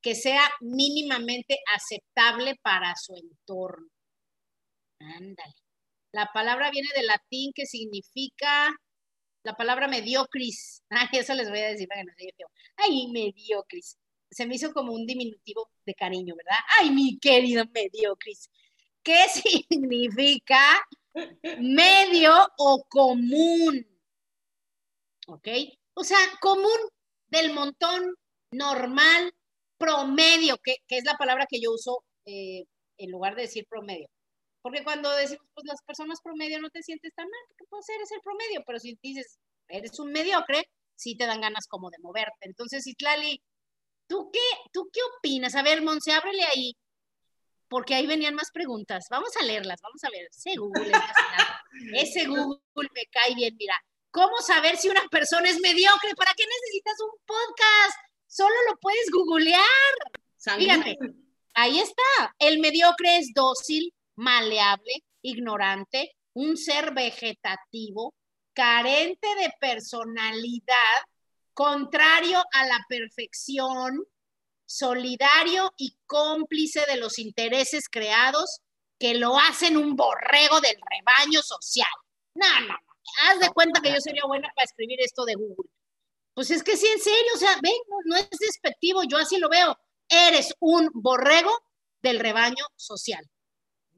que 0.00 0.14
sea 0.14 0.48
mínimamente 0.60 1.58
aceptable 1.74 2.54
para 2.62 2.94
su 2.94 3.16
entorno. 3.16 3.88
Ándale. 5.00 5.54
La 6.12 6.30
palabra 6.32 6.70
viene 6.70 6.88
del 6.94 7.06
latín 7.06 7.52
que 7.54 7.66
significa 7.66 8.74
la 9.44 9.54
palabra 9.54 9.88
mediocris. 9.88 10.82
Ay, 10.90 11.08
eso 11.12 11.34
les 11.34 11.48
voy 11.50 11.60
a 11.60 11.68
decir 11.68 11.88
para 11.88 12.02
que 12.02 12.06
no 12.06 12.12
se. 12.16 12.32
Ay, 12.76 13.08
mediocris. 13.08 13.96
Se 14.30 14.46
me 14.46 14.56
hizo 14.56 14.72
como 14.72 14.92
un 14.92 15.06
diminutivo 15.06 15.70
de 15.86 15.94
cariño, 15.94 16.34
¿verdad? 16.36 16.58
Ay, 16.78 16.90
mi 16.90 17.18
querido 17.18 17.64
mediocris. 17.72 18.50
¿Qué 19.02 19.24
significa 19.68 20.82
medio 21.58 22.32
o 22.58 22.84
común. 22.88 23.86
¿Ok? 25.26 25.48
O 25.94 26.04
sea, 26.04 26.18
común 26.40 26.78
del 27.28 27.52
montón, 27.52 28.14
normal, 28.50 29.32
promedio, 29.76 30.58
que, 30.58 30.76
que 30.86 30.98
es 30.98 31.04
la 31.04 31.16
palabra 31.16 31.46
que 31.48 31.60
yo 31.60 31.72
uso 31.72 32.04
eh, 32.24 32.64
en 32.96 33.10
lugar 33.10 33.34
de 33.34 33.42
decir 33.42 33.66
promedio. 33.68 34.08
Porque 34.62 34.82
cuando 34.84 35.10
decimos, 35.16 35.46
pues 35.54 35.66
las 35.66 35.82
personas 35.82 36.20
promedio 36.20 36.60
no 36.60 36.70
te 36.70 36.82
sientes 36.82 37.14
tan 37.14 37.26
mal, 37.26 37.40
porque 37.48 37.64
puede 37.70 37.82
ser 37.82 38.00
es 38.00 38.12
el 38.12 38.20
promedio, 38.20 38.62
pero 38.66 38.78
si 38.78 38.98
dices, 39.02 39.38
eres 39.68 39.98
un 39.98 40.12
mediocre, 40.12 40.68
sí 40.94 41.16
te 41.16 41.26
dan 41.26 41.40
ganas 41.40 41.66
como 41.68 41.90
de 41.90 41.98
moverte. 42.00 42.46
Entonces, 42.46 42.86
Itlali, 42.86 43.42
¿tú 44.08 44.30
qué, 44.32 44.40
¿tú 44.72 44.90
qué 44.92 45.00
opinas? 45.16 45.54
A 45.54 45.62
ver, 45.62 45.82
Monse, 45.82 46.12
ábrele 46.12 46.44
ahí 46.44 46.76
porque 47.68 47.94
ahí 47.94 48.06
venían 48.06 48.34
más 48.34 48.50
preguntas. 48.50 49.06
Vamos 49.10 49.30
a 49.40 49.44
leerlas, 49.44 49.80
vamos 49.82 50.02
a 50.04 50.10
ver. 50.10 50.26
Ese 50.30 50.56
Google, 50.56 50.92
ese 51.94 52.26
Google 52.26 52.88
me 52.94 53.06
cae 53.10 53.34
bien, 53.34 53.54
mira. 53.58 53.74
¿Cómo 54.10 54.40
saber 54.40 54.78
si 54.78 54.88
una 54.88 55.06
persona 55.10 55.48
es 55.48 55.60
mediocre? 55.60 56.14
¿Para 56.16 56.32
qué 56.36 56.44
necesitas 56.44 56.94
un 57.00 57.20
podcast? 57.26 57.96
Solo 58.26 58.54
lo 58.68 58.76
puedes 58.78 59.10
googlear. 59.12 59.62
Fíjate, 60.58 60.98
ahí 61.54 61.78
está. 61.78 62.34
El 62.38 62.58
mediocre 62.58 63.18
es 63.18 63.32
dócil, 63.34 63.92
maleable, 64.18 65.04
ignorante, 65.22 66.16
un 66.34 66.56
ser 66.56 66.92
vegetativo, 66.92 68.14
carente 68.52 69.28
de 69.36 69.52
personalidad, 69.60 71.02
contrario 71.54 72.42
a 72.52 72.66
la 72.66 72.84
perfección, 72.88 74.04
solidario 74.66 75.72
y 75.76 75.96
cómplice 76.06 76.84
de 76.86 76.96
los 76.96 77.18
intereses 77.18 77.88
creados 77.88 78.60
que 78.98 79.14
lo 79.14 79.38
hacen 79.38 79.76
un 79.76 79.96
borrego 79.96 80.60
del 80.60 80.76
rebaño 80.90 81.40
social. 81.42 81.88
No, 82.34 82.60
no, 82.60 82.66
no. 82.68 82.78
Haz 83.22 83.40
de 83.40 83.48
cuenta 83.50 83.80
que 83.80 83.92
yo 83.92 84.00
sería 84.00 84.24
buena 84.26 84.50
para 84.54 84.64
escribir 84.64 85.00
esto 85.00 85.24
de 85.24 85.34
Google. 85.34 85.70
Pues 86.34 86.50
es 86.50 86.62
que 86.62 86.76
sí, 86.76 86.86
en 86.86 87.00
serio, 87.00 87.32
o 87.34 87.38
sea, 87.38 87.56
ven, 87.62 87.72
no, 87.88 87.96
no 88.04 88.16
es 88.16 88.28
despectivo, 88.38 89.02
yo 89.04 89.16
así 89.16 89.38
lo 89.38 89.48
veo. 89.48 89.78
Eres 90.08 90.54
un 90.60 90.90
borrego 90.92 91.50
del 92.02 92.20
rebaño 92.20 92.64
social. 92.76 93.24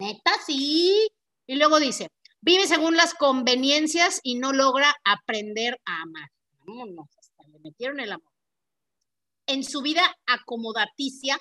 Neta, 0.00 0.32
sí. 0.46 1.08
Y 1.46 1.56
luego 1.56 1.78
dice, 1.78 2.08
vive 2.40 2.66
según 2.66 2.96
las 2.96 3.14
conveniencias 3.14 4.20
y 4.22 4.36
no 4.36 4.52
logra 4.52 4.94
aprender 5.04 5.78
a 5.84 6.02
amar. 6.02 6.28
Vámonos, 6.64 7.08
hasta 7.18 7.44
le 7.48 7.58
metieron 7.60 8.00
el 8.00 8.12
amor. 8.12 8.32
en 9.46 9.64
su 9.64 9.82
vida 9.82 10.02
acomodaticia 10.26 11.36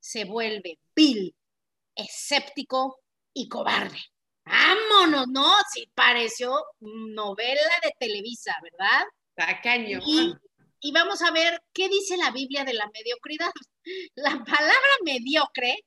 se 0.00 0.24
vuelve 0.24 0.78
vil, 0.96 1.34
escéptico 1.94 2.98
y 3.34 3.48
cobarde. 3.48 3.98
Vámonos, 4.44 5.28
¿no? 5.28 5.52
Sí, 5.72 5.88
pareció 5.94 6.64
novela 6.80 7.70
de 7.84 7.92
Televisa, 7.98 8.56
¿verdad? 8.62 9.04
Tacaño. 9.36 10.00
Y, 10.04 10.34
y 10.80 10.92
vamos 10.92 11.22
a 11.22 11.30
ver 11.30 11.62
qué 11.72 11.88
dice 11.88 12.16
la 12.16 12.30
Biblia 12.32 12.64
de 12.64 12.74
la 12.74 12.90
mediocridad. 12.92 13.52
La 14.14 14.30
palabra 14.44 14.92
mediocre 15.04 15.84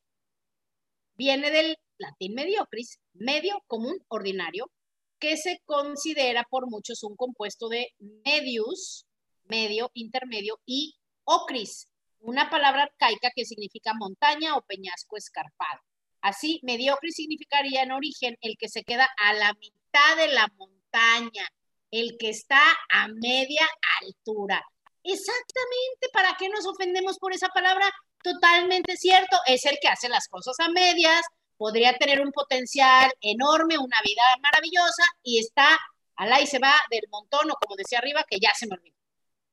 viene 1.15 1.51
del 1.51 1.77
latín 1.97 2.33
mediocris, 2.33 2.99
medio 3.13 3.63
común 3.67 3.97
ordinario, 4.07 4.71
que 5.19 5.37
se 5.37 5.61
considera 5.65 6.43
por 6.49 6.69
muchos 6.69 7.03
un 7.03 7.15
compuesto 7.15 7.69
de 7.69 7.93
medius, 8.25 9.05
medio, 9.45 9.91
intermedio, 9.93 10.59
y 10.65 10.95
ocris, 11.23 11.87
una 12.19 12.49
palabra 12.49 12.83
arcaica 12.83 13.31
que 13.35 13.45
significa 13.45 13.93
montaña 13.93 14.55
o 14.55 14.61
peñasco 14.61 15.17
escarpado. 15.17 15.81
Así, 16.21 16.59
mediocre 16.63 17.11
significaría 17.11 17.83
en 17.83 17.91
origen 17.91 18.35
el 18.41 18.57
que 18.57 18.67
se 18.67 18.83
queda 18.83 19.07
a 19.17 19.33
la 19.33 19.53
mitad 19.53 20.17
de 20.17 20.33
la 20.33 20.47
montaña, 20.57 21.47
el 21.91 22.17
que 22.17 22.29
está 22.29 22.61
a 22.89 23.07
media 23.07 23.67
altura. 24.01 24.63
Exactamente, 25.03 26.09
¿para 26.11 26.35
qué 26.37 26.49
nos 26.49 26.65
ofendemos 26.65 27.19
por 27.19 27.31
esa 27.31 27.49
palabra? 27.49 27.91
Totalmente 28.25 28.97
cierto, 28.97 29.37
es 29.45 29.65
el 29.65 29.77
que 29.79 29.87
hace 29.87 30.09
las 30.09 30.27
cosas 30.27 30.59
a 30.59 30.67
medias, 30.69 31.23
podría 31.57 31.95
tener 31.95 32.21
un 32.21 32.31
potencial 32.31 33.13
enorme, 33.21 33.77
una 33.77 34.01
vida 34.03 34.23
maravillosa 34.41 35.03
y 35.21 35.37
está 35.37 35.79
al 36.15 36.41
y 36.41 36.47
se 36.47 36.57
va 36.57 36.73
del 36.89 37.03
montón 37.11 37.51
o 37.51 37.53
como 37.61 37.75
decía 37.75 37.99
arriba, 37.99 38.25
que 38.27 38.39
ya 38.39 38.51
se 38.55 38.65
me 38.65 38.77
olvidó. 38.77 38.97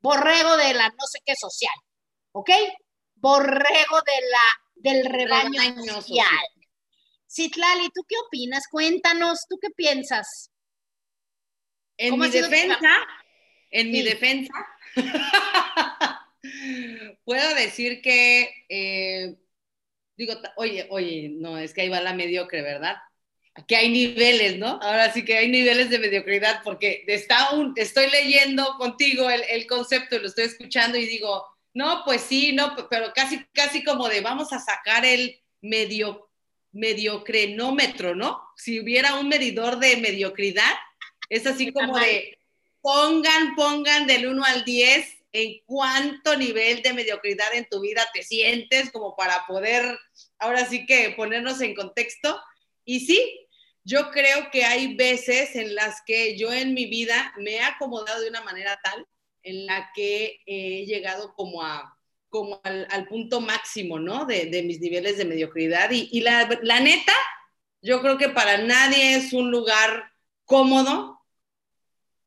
Borrego 0.00 0.56
de 0.56 0.72
la 0.72 0.88
no 0.88 1.06
sé 1.06 1.18
qué 1.22 1.34
social, 1.36 1.74
¿ok? 2.32 2.48
Borrego 3.16 4.00
de 4.06 4.20
la, 4.30 4.42
del 4.76 5.04
rebaño, 5.04 5.60
social. 5.92 6.26
Citlali, 7.30 7.90
¿tú 7.94 8.06
qué 8.08 8.16
opinas? 8.26 8.64
Cuéntanos, 8.70 9.40
¿tú 9.50 9.58
qué 9.60 9.68
piensas? 9.68 10.50
En 11.98 12.18
mi 12.18 12.30
defensa, 12.30 13.06
en 13.70 13.90
mi 13.90 14.00
defensa, 14.00 14.54
puedo 17.24 17.54
decir 17.54 18.02
que, 18.02 18.50
eh, 18.68 19.36
digo, 20.16 20.34
oye, 20.56 20.86
oye, 20.90 21.30
no, 21.30 21.58
es 21.58 21.72
que 21.72 21.82
ahí 21.82 21.88
va 21.88 22.00
la 22.00 22.14
mediocre, 22.14 22.62
¿verdad? 22.62 22.96
Aquí 23.54 23.74
hay 23.74 23.90
niveles, 23.90 24.58
¿no? 24.58 24.80
Ahora 24.82 25.12
sí 25.12 25.24
que 25.24 25.36
hay 25.36 25.48
niveles 25.48 25.90
de 25.90 25.98
mediocridad, 25.98 26.62
porque 26.64 27.04
está 27.06 27.52
un, 27.52 27.74
estoy 27.76 28.10
leyendo 28.10 28.76
contigo 28.78 29.28
el, 29.28 29.42
el 29.50 29.66
concepto, 29.66 30.18
lo 30.18 30.26
estoy 30.26 30.44
escuchando 30.44 30.96
y 30.96 31.06
digo, 31.06 31.46
no, 31.74 32.02
pues 32.04 32.22
sí, 32.22 32.52
no, 32.52 32.74
pero 32.90 33.12
casi, 33.14 33.44
casi 33.52 33.84
como 33.84 34.08
de 34.08 34.20
vamos 34.20 34.52
a 34.52 34.58
sacar 34.58 35.04
el 35.04 35.40
medio, 35.60 36.30
mediocrenómetro, 36.72 38.14
¿no? 38.14 38.42
Si 38.56 38.80
hubiera 38.80 39.14
un 39.14 39.28
medidor 39.28 39.78
de 39.78 39.96
mediocridad, 39.98 40.72
es 41.28 41.46
así 41.46 41.72
como 41.72 41.98
de 41.98 42.38
pongan, 42.80 43.54
pongan 43.54 44.06
del 44.06 44.26
1 44.26 44.44
al 44.44 44.64
10 44.64 45.21
en 45.32 45.60
cuánto 45.64 46.36
nivel 46.36 46.82
de 46.82 46.92
mediocridad 46.92 47.54
en 47.54 47.66
tu 47.68 47.80
vida 47.80 48.06
te 48.12 48.22
sientes 48.22 48.90
como 48.90 49.16
para 49.16 49.46
poder 49.46 49.98
ahora 50.38 50.66
sí 50.66 50.86
que 50.86 51.14
ponernos 51.16 51.60
en 51.60 51.74
contexto. 51.74 52.40
Y 52.84 53.00
sí, 53.00 53.48
yo 53.84 54.10
creo 54.10 54.50
que 54.50 54.64
hay 54.64 54.94
veces 54.94 55.56
en 55.56 55.74
las 55.74 56.02
que 56.06 56.36
yo 56.36 56.52
en 56.52 56.74
mi 56.74 56.86
vida 56.86 57.32
me 57.38 57.56
he 57.56 57.62
acomodado 57.62 58.20
de 58.20 58.28
una 58.28 58.42
manera 58.42 58.78
tal 58.82 59.06
en 59.42 59.66
la 59.66 59.90
que 59.94 60.40
he 60.46 60.86
llegado 60.86 61.34
como 61.34 61.62
a 61.62 61.98
como 62.32 62.62
al, 62.64 63.06
punto 63.08 63.42
máximo, 63.42 63.98
¿no? 63.98 64.24
De, 64.24 64.62
mis 64.64 64.80
niveles 64.80 65.18
de 65.18 65.26
mediocridad. 65.26 65.90
Y, 65.90 66.20
la, 66.22 66.46
neta, 66.80 67.12
yo 67.82 68.00
creo 68.00 68.16
que 68.16 68.30
para 68.30 68.56
nadie 68.56 69.16
es 69.16 69.34
un 69.34 69.50
lugar 69.50 70.10
cómodo. 70.46 71.20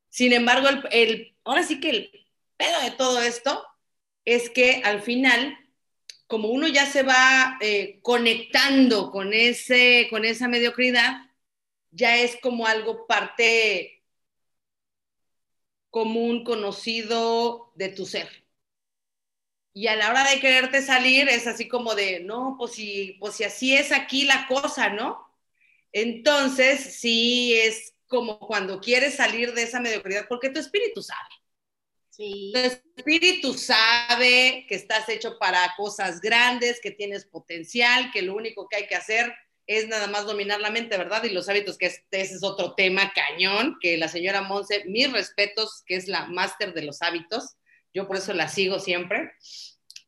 Sin 0.09 0.31
embargo, 0.31 0.67
el, 0.91 1.35
ahora 1.43 1.63
sí 1.63 1.79
que 1.79 1.89
el 1.89 2.24
pedo 2.57 2.81
de 2.81 2.91
todo 2.91 3.21
esto 3.21 3.65
es 4.25 4.49
que 4.49 4.81
al 4.83 5.01
final, 5.01 5.57
como 6.27 6.49
uno 6.49 6.67
ya 6.67 6.85
se 6.85 7.03
va 7.03 7.57
eh, 7.61 7.99
conectando 8.01 9.11
con, 9.11 9.33
ese, 9.33 10.07
con 10.09 10.25
esa 10.25 10.47
mediocridad, 10.47 11.17
ya 11.91 12.17
es 12.17 12.37
como 12.41 12.67
algo 12.67 13.07
parte 13.07 14.03
común, 15.89 16.43
conocido 16.43 17.71
de 17.75 17.89
tu 17.89 18.05
ser. 18.05 18.45
Y 19.73 19.87
a 19.87 19.95
la 19.95 20.09
hora 20.09 20.29
de 20.29 20.39
quererte 20.39 20.81
salir 20.81 21.29
es 21.29 21.47
así 21.47 21.67
como 21.67 21.95
de, 21.95 22.19
no, 22.21 22.55
pues 22.57 22.73
si, 22.73 23.17
pues 23.19 23.35
si 23.35 23.43
así 23.45 23.75
es 23.75 23.91
aquí 23.91 24.25
la 24.25 24.47
cosa, 24.47 24.89
¿no? 24.89 25.25
Entonces, 25.93 26.97
sí 26.99 27.53
es 27.53 27.93
como 28.07 28.39
cuando 28.39 28.81
quieres 28.81 29.15
salir 29.15 29.53
de 29.53 29.63
esa 29.63 29.79
mediocridad, 29.79 30.27
porque 30.27 30.49
tu 30.49 30.59
espíritu 30.59 31.01
sabe. 31.01 31.29
Sí. 32.15 32.51
Tu 32.53 32.59
espíritu 32.59 33.53
sabe 33.53 34.65
que 34.69 34.75
estás 34.75 35.09
hecho 35.09 35.37
para 35.37 35.73
cosas 35.75 36.21
grandes, 36.21 36.79
que 36.81 36.91
tienes 36.91 37.25
potencial, 37.25 38.11
que 38.13 38.21
lo 38.21 38.35
único 38.35 38.69
que 38.69 38.77
hay 38.77 38.87
que 38.87 38.95
hacer 38.95 39.33
es 39.67 39.87
nada 39.87 40.07
más 40.07 40.25
dominar 40.25 40.61
la 40.61 40.69
mente, 40.69 40.97
¿verdad? 40.97 41.23
Y 41.23 41.29
los 41.29 41.49
hábitos, 41.49 41.77
que 41.77 41.87
este, 41.87 42.21
ese 42.21 42.35
es 42.35 42.43
otro 42.43 42.75
tema 42.75 43.11
cañón, 43.13 43.77
que 43.81 43.97
la 43.97 44.07
señora 44.07 44.43
Monse, 44.43 44.83
mis 44.85 45.11
respetos, 45.11 45.83
que 45.85 45.95
es 45.95 46.07
la 46.07 46.25
máster 46.27 46.73
de 46.73 46.83
los 46.83 47.01
hábitos, 47.01 47.55
yo 47.93 48.07
por 48.07 48.17
eso 48.17 48.33
la 48.33 48.47
sigo 48.47 48.79
siempre. 48.79 49.31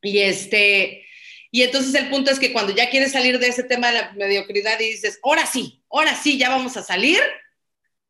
Y 0.01 0.19
este, 0.19 1.05
y 1.51 1.63
entonces 1.63 1.93
el 1.95 2.09
punto 2.09 2.31
es 2.31 2.39
que 2.39 2.53
cuando 2.53 2.73
ya 2.73 2.89
quieres 2.89 3.11
salir 3.11 3.39
de 3.39 3.47
ese 3.47 3.63
tema 3.63 3.87
de 3.87 3.93
la 3.93 4.11
mediocridad 4.13 4.79
y 4.79 4.91
dices, 4.91 5.19
ahora 5.23 5.45
sí, 5.45 5.83
ahora 5.89 6.15
sí, 6.15 6.37
ya 6.37 6.49
vamos 6.49 6.77
a 6.77 6.83
salir, 6.83 7.19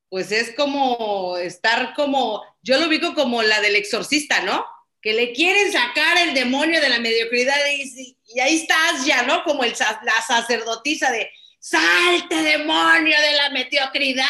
pues 0.10 0.32
es 0.32 0.56
como 0.56 1.38
estar 1.38 1.94
como, 1.94 2.44
yo 2.62 2.80
lo 2.80 2.88
ubico 2.88 3.14
como 3.14 3.44
la 3.44 3.62
del 3.62 3.76
exorcista, 3.76 4.42
¿no? 4.42 4.66
Que 5.02 5.14
le 5.14 5.34
quieren 5.34 5.72
sacar 5.72 6.18
el 6.18 6.34
demonio 6.34 6.82
de 6.82 6.90
la 6.90 7.00
mediocridad 7.00 7.58
y, 7.72 8.18
ahí 8.40 8.56
estás 8.56 9.06
ya, 9.06 9.24
¿no? 9.24 9.44
Como 9.44 9.64
la 9.64 10.22
sacerdotisa 10.28 11.12
de, 11.12 11.30
salte 11.68 12.36
demonio 12.36 13.18
de 13.20 13.32
la 13.34 13.50
mediocridad. 13.50 14.26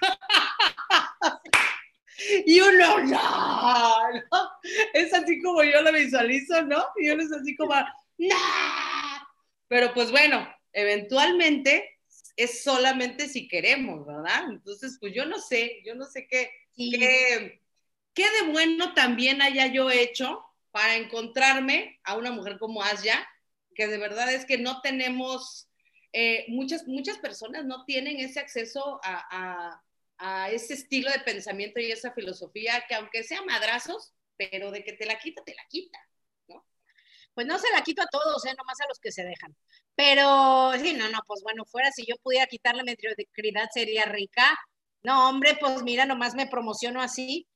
y 2.46 2.60
uno, 2.60 2.98
no, 3.00 4.12
no, 4.12 4.50
es 4.92 5.12
así 5.12 5.42
como 5.42 5.64
yo 5.64 5.82
lo 5.82 5.92
visualizo, 5.92 6.62
¿no? 6.62 6.84
Y 6.98 7.10
uno 7.10 7.22
es 7.22 7.32
así 7.32 7.56
como, 7.56 7.74
no. 8.18 8.36
Pero 9.68 9.92
pues 9.94 10.10
bueno, 10.10 10.48
eventualmente 10.72 11.99
es 12.36 12.62
solamente 12.62 13.28
si 13.28 13.48
queremos, 13.48 14.06
¿verdad? 14.06 14.50
Entonces, 14.50 14.96
pues 15.00 15.14
yo 15.14 15.26
no 15.26 15.38
sé, 15.38 15.82
yo 15.84 15.94
no 15.94 16.06
sé 16.06 16.26
qué, 16.26 16.50
qué, 16.74 17.60
qué 18.14 18.24
de 18.24 18.52
bueno 18.52 18.94
también 18.94 19.42
haya 19.42 19.66
yo 19.66 19.90
hecho 19.90 20.44
para 20.70 20.96
encontrarme 20.96 21.98
a 22.04 22.16
una 22.16 22.30
mujer 22.30 22.58
como 22.58 22.82
Asia, 22.82 23.26
que 23.74 23.86
de 23.86 23.98
verdad 23.98 24.32
es 24.32 24.44
que 24.44 24.58
no 24.58 24.80
tenemos, 24.80 25.68
eh, 26.12 26.44
muchas, 26.48 26.86
muchas 26.86 27.18
personas 27.18 27.64
no 27.64 27.84
tienen 27.84 28.18
ese 28.18 28.40
acceso 28.40 29.00
a, 29.02 29.82
a, 30.18 30.50
ese 30.50 30.74
estilo 30.74 31.10
de 31.10 31.20
pensamiento 31.20 31.80
y 31.80 31.90
esa 31.90 32.12
filosofía 32.12 32.84
que 32.86 32.94
aunque 32.94 33.22
sea 33.22 33.42
madrazos, 33.42 34.12
pero 34.36 34.70
de 34.70 34.84
que 34.84 34.92
te 34.92 35.06
la 35.06 35.18
quita, 35.18 35.42
te 35.44 35.54
la 35.54 35.62
quita. 35.68 35.98
Pues 37.34 37.46
no 37.46 37.58
se 37.58 37.70
la 37.72 37.82
quito 37.82 38.02
a 38.02 38.06
todos, 38.06 38.44
¿eh? 38.44 38.54
nomás 38.56 38.80
a 38.80 38.88
los 38.88 38.98
que 38.98 39.12
se 39.12 39.24
dejan. 39.24 39.56
Pero 39.94 40.72
sí, 40.82 40.94
no, 40.94 41.08
no, 41.08 41.20
pues 41.26 41.42
bueno, 41.42 41.64
fuera 41.64 41.90
si 41.92 42.04
yo 42.06 42.16
pudiera 42.22 42.46
quitar 42.46 42.74
la 42.76 42.84
mediocridad 42.84 43.68
sería 43.72 44.04
rica. 44.06 44.58
No, 45.02 45.28
hombre, 45.28 45.56
pues 45.60 45.82
mira, 45.82 46.04
nomás 46.04 46.34
me 46.34 46.46
promociono 46.46 47.00
así 47.00 47.46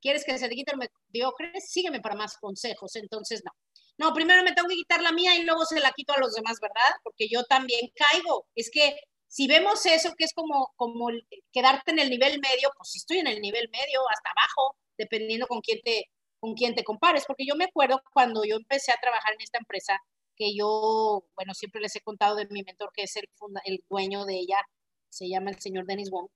¿Quieres 0.00 0.24
que 0.24 0.38
se 0.38 0.48
te 0.48 0.54
quite 0.54 0.72
el 0.72 0.78
mediocre? 1.12 1.52
Sígueme 1.60 2.00
para 2.00 2.14
más 2.14 2.36
consejos. 2.38 2.96
Entonces, 2.96 3.42
no. 3.44 3.52
No, 3.98 4.14
primero 4.14 4.42
me 4.42 4.52
tengo 4.52 4.68
que 4.68 4.76
quitar 4.76 5.02
la 5.02 5.12
mía 5.12 5.36
y 5.36 5.44
luego 5.44 5.64
se 5.66 5.78
la 5.78 5.92
quito 5.92 6.14
a 6.14 6.18
los 6.18 6.32
demás, 6.32 6.58
¿verdad? 6.60 6.96
Porque 7.02 7.28
yo 7.28 7.44
también 7.44 7.90
caigo. 7.94 8.46
Es 8.54 8.70
que 8.70 8.96
si 9.28 9.46
vemos 9.46 9.84
eso, 9.84 10.14
que 10.16 10.24
es 10.24 10.32
como, 10.32 10.72
como 10.76 11.08
quedarte 11.52 11.90
en 11.90 11.98
el 11.98 12.08
nivel 12.08 12.40
medio, 12.40 12.70
pues 12.76 12.90
si 12.90 12.98
estoy 12.98 13.18
en 13.18 13.26
el 13.26 13.40
nivel 13.42 13.68
medio, 13.70 14.00
hasta 14.08 14.30
abajo, 14.30 14.76
dependiendo 14.96 15.46
con 15.46 15.60
quién 15.60 15.80
te, 15.84 16.06
con 16.40 16.54
quién 16.54 16.74
te 16.74 16.84
compares. 16.84 17.24
Porque 17.26 17.46
yo 17.46 17.54
me 17.56 17.64
acuerdo 17.64 18.00
cuando 18.12 18.44
yo 18.44 18.56
empecé 18.56 18.92
a 18.92 19.00
trabajar 19.00 19.34
en 19.34 19.42
esta 19.42 19.58
empresa, 19.58 19.98
que 20.36 20.54
yo, 20.56 21.24
bueno, 21.36 21.52
siempre 21.54 21.80
les 21.80 21.94
he 21.96 22.00
contado 22.00 22.36
de 22.36 22.46
mi 22.50 22.62
mentor, 22.62 22.90
que 22.94 23.02
es 23.02 23.14
el, 23.16 23.28
el 23.64 23.84
dueño 23.88 24.24
de 24.24 24.36
ella, 24.36 24.58
se 25.10 25.28
llama 25.28 25.50
el 25.50 25.60
señor 25.60 25.86
Dennis 25.86 26.10
Wong. 26.10 26.28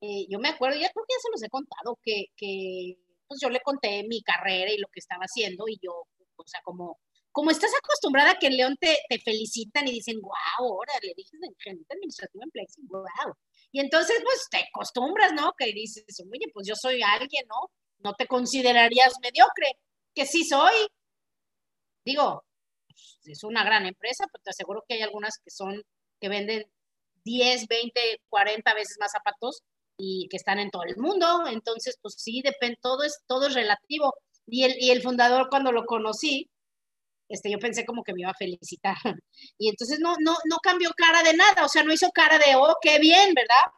Eh, 0.00 0.26
yo 0.30 0.38
me 0.38 0.48
acuerdo, 0.48 0.78
ya 0.78 0.90
creo 0.90 1.04
que 1.06 1.14
ya 1.14 1.20
se 1.20 1.30
los 1.30 1.42
he 1.42 1.48
contado, 1.50 1.98
que, 2.02 2.26
que 2.36 2.96
pues 3.26 3.40
yo 3.42 3.50
le 3.50 3.60
conté 3.60 4.04
mi 4.08 4.22
carrera 4.22 4.72
y 4.72 4.78
lo 4.78 4.88
que 4.88 5.00
estaba 5.00 5.24
haciendo 5.24 5.68
y 5.68 5.78
yo, 5.82 5.92
o 6.36 6.46
sea, 6.46 6.60
como, 6.62 6.98
como 7.32 7.50
estás 7.50 7.72
acostumbrada 7.82 8.38
que 8.38 8.46
en 8.46 8.56
León 8.56 8.76
te, 8.80 8.96
te 9.08 9.18
felicitan 9.18 9.86
y 9.88 9.92
dicen, 9.92 10.20
wow, 10.20 10.32
ahora 10.58 10.92
le 11.02 11.12
dices 11.16 11.38
de 11.40 11.48
gerente 11.58 11.94
administrativo 11.94 12.44
en 12.44 12.50
Plexi, 12.50 12.82
wow. 12.88 13.34
Y 13.72 13.80
entonces, 13.80 14.20
pues 14.24 14.48
te 14.50 14.58
acostumbras, 14.58 15.32
¿no? 15.34 15.52
Que 15.58 15.66
dices, 15.72 16.04
oye, 16.20 16.46
pues 16.54 16.66
yo 16.66 16.74
soy 16.80 17.02
alguien, 17.02 17.44
¿no? 17.48 17.70
No 17.98 18.14
te 18.14 18.26
considerarías 18.26 19.14
mediocre, 19.22 19.72
que 20.14 20.26
sí 20.26 20.44
soy, 20.44 20.74
digo, 22.04 22.44
es 23.24 23.44
una 23.44 23.64
gran 23.64 23.86
empresa, 23.86 24.24
pero 24.32 24.42
te 24.42 24.50
aseguro 24.50 24.84
que 24.86 24.94
hay 24.94 25.02
algunas 25.02 25.38
que 25.38 25.50
son, 25.50 25.82
que 26.20 26.28
venden 26.28 26.64
10, 27.24 27.66
20, 27.68 28.00
40 28.28 28.74
veces 28.74 28.96
más 29.00 29.12
zapatos 29.12 29.62
y 29.98 30.28
que 30.30 30.36
están 30.36 30.58
en 30.58 30.70
todo 30.70 30.84
el 30.84 30.96
mundo. 30.96 31.46
Entonces, 31.48 31.98
pues 32.00 32.14
sí, 32.18 32.40
depende, 32.42 32.78
todo 32.80 33.02
es, 33.02 33.20
todo 33.26 33.48
es 33.48 33.54
relativo. 33.54 34.14
Y 34.46 34.64
el, 34.64 34.74
y 34.78 34.90
el 34.90 35.02
fundador, 35.02 35.48
cuando 35.50 35.72
lo 35.72 35.84
conocí, 35.84 36.48
este, 37.28 37.50
yo 37.50 37.58
pensé 37.58 37.84
como 37.84 38.02
que 38.02 38.14
me 38.14 38.22
iba 38.22 38.30
a 38.30 38.34
felicitar. 38.34 38.96
Y 39.58 39.68
entonces 39.68 39.98
no, 40.00 40.14
no, 40.20 40.36
no 40.48 40.58
cambió 40.62 40.90
cara 40.96 41.22
de 41.22 41.36
nada, 41.36 41.64
o 41.64 41.68
sea, 41.68 41.82
no 41.82 41.92
hizo 41.92 42.10
cara 42.10 42.38
de, 42.38 42.56
oh, 42.56 42.76
qué 42.80 42.98
bien, 42.98 43.34
¿verdad? 43.34 43.72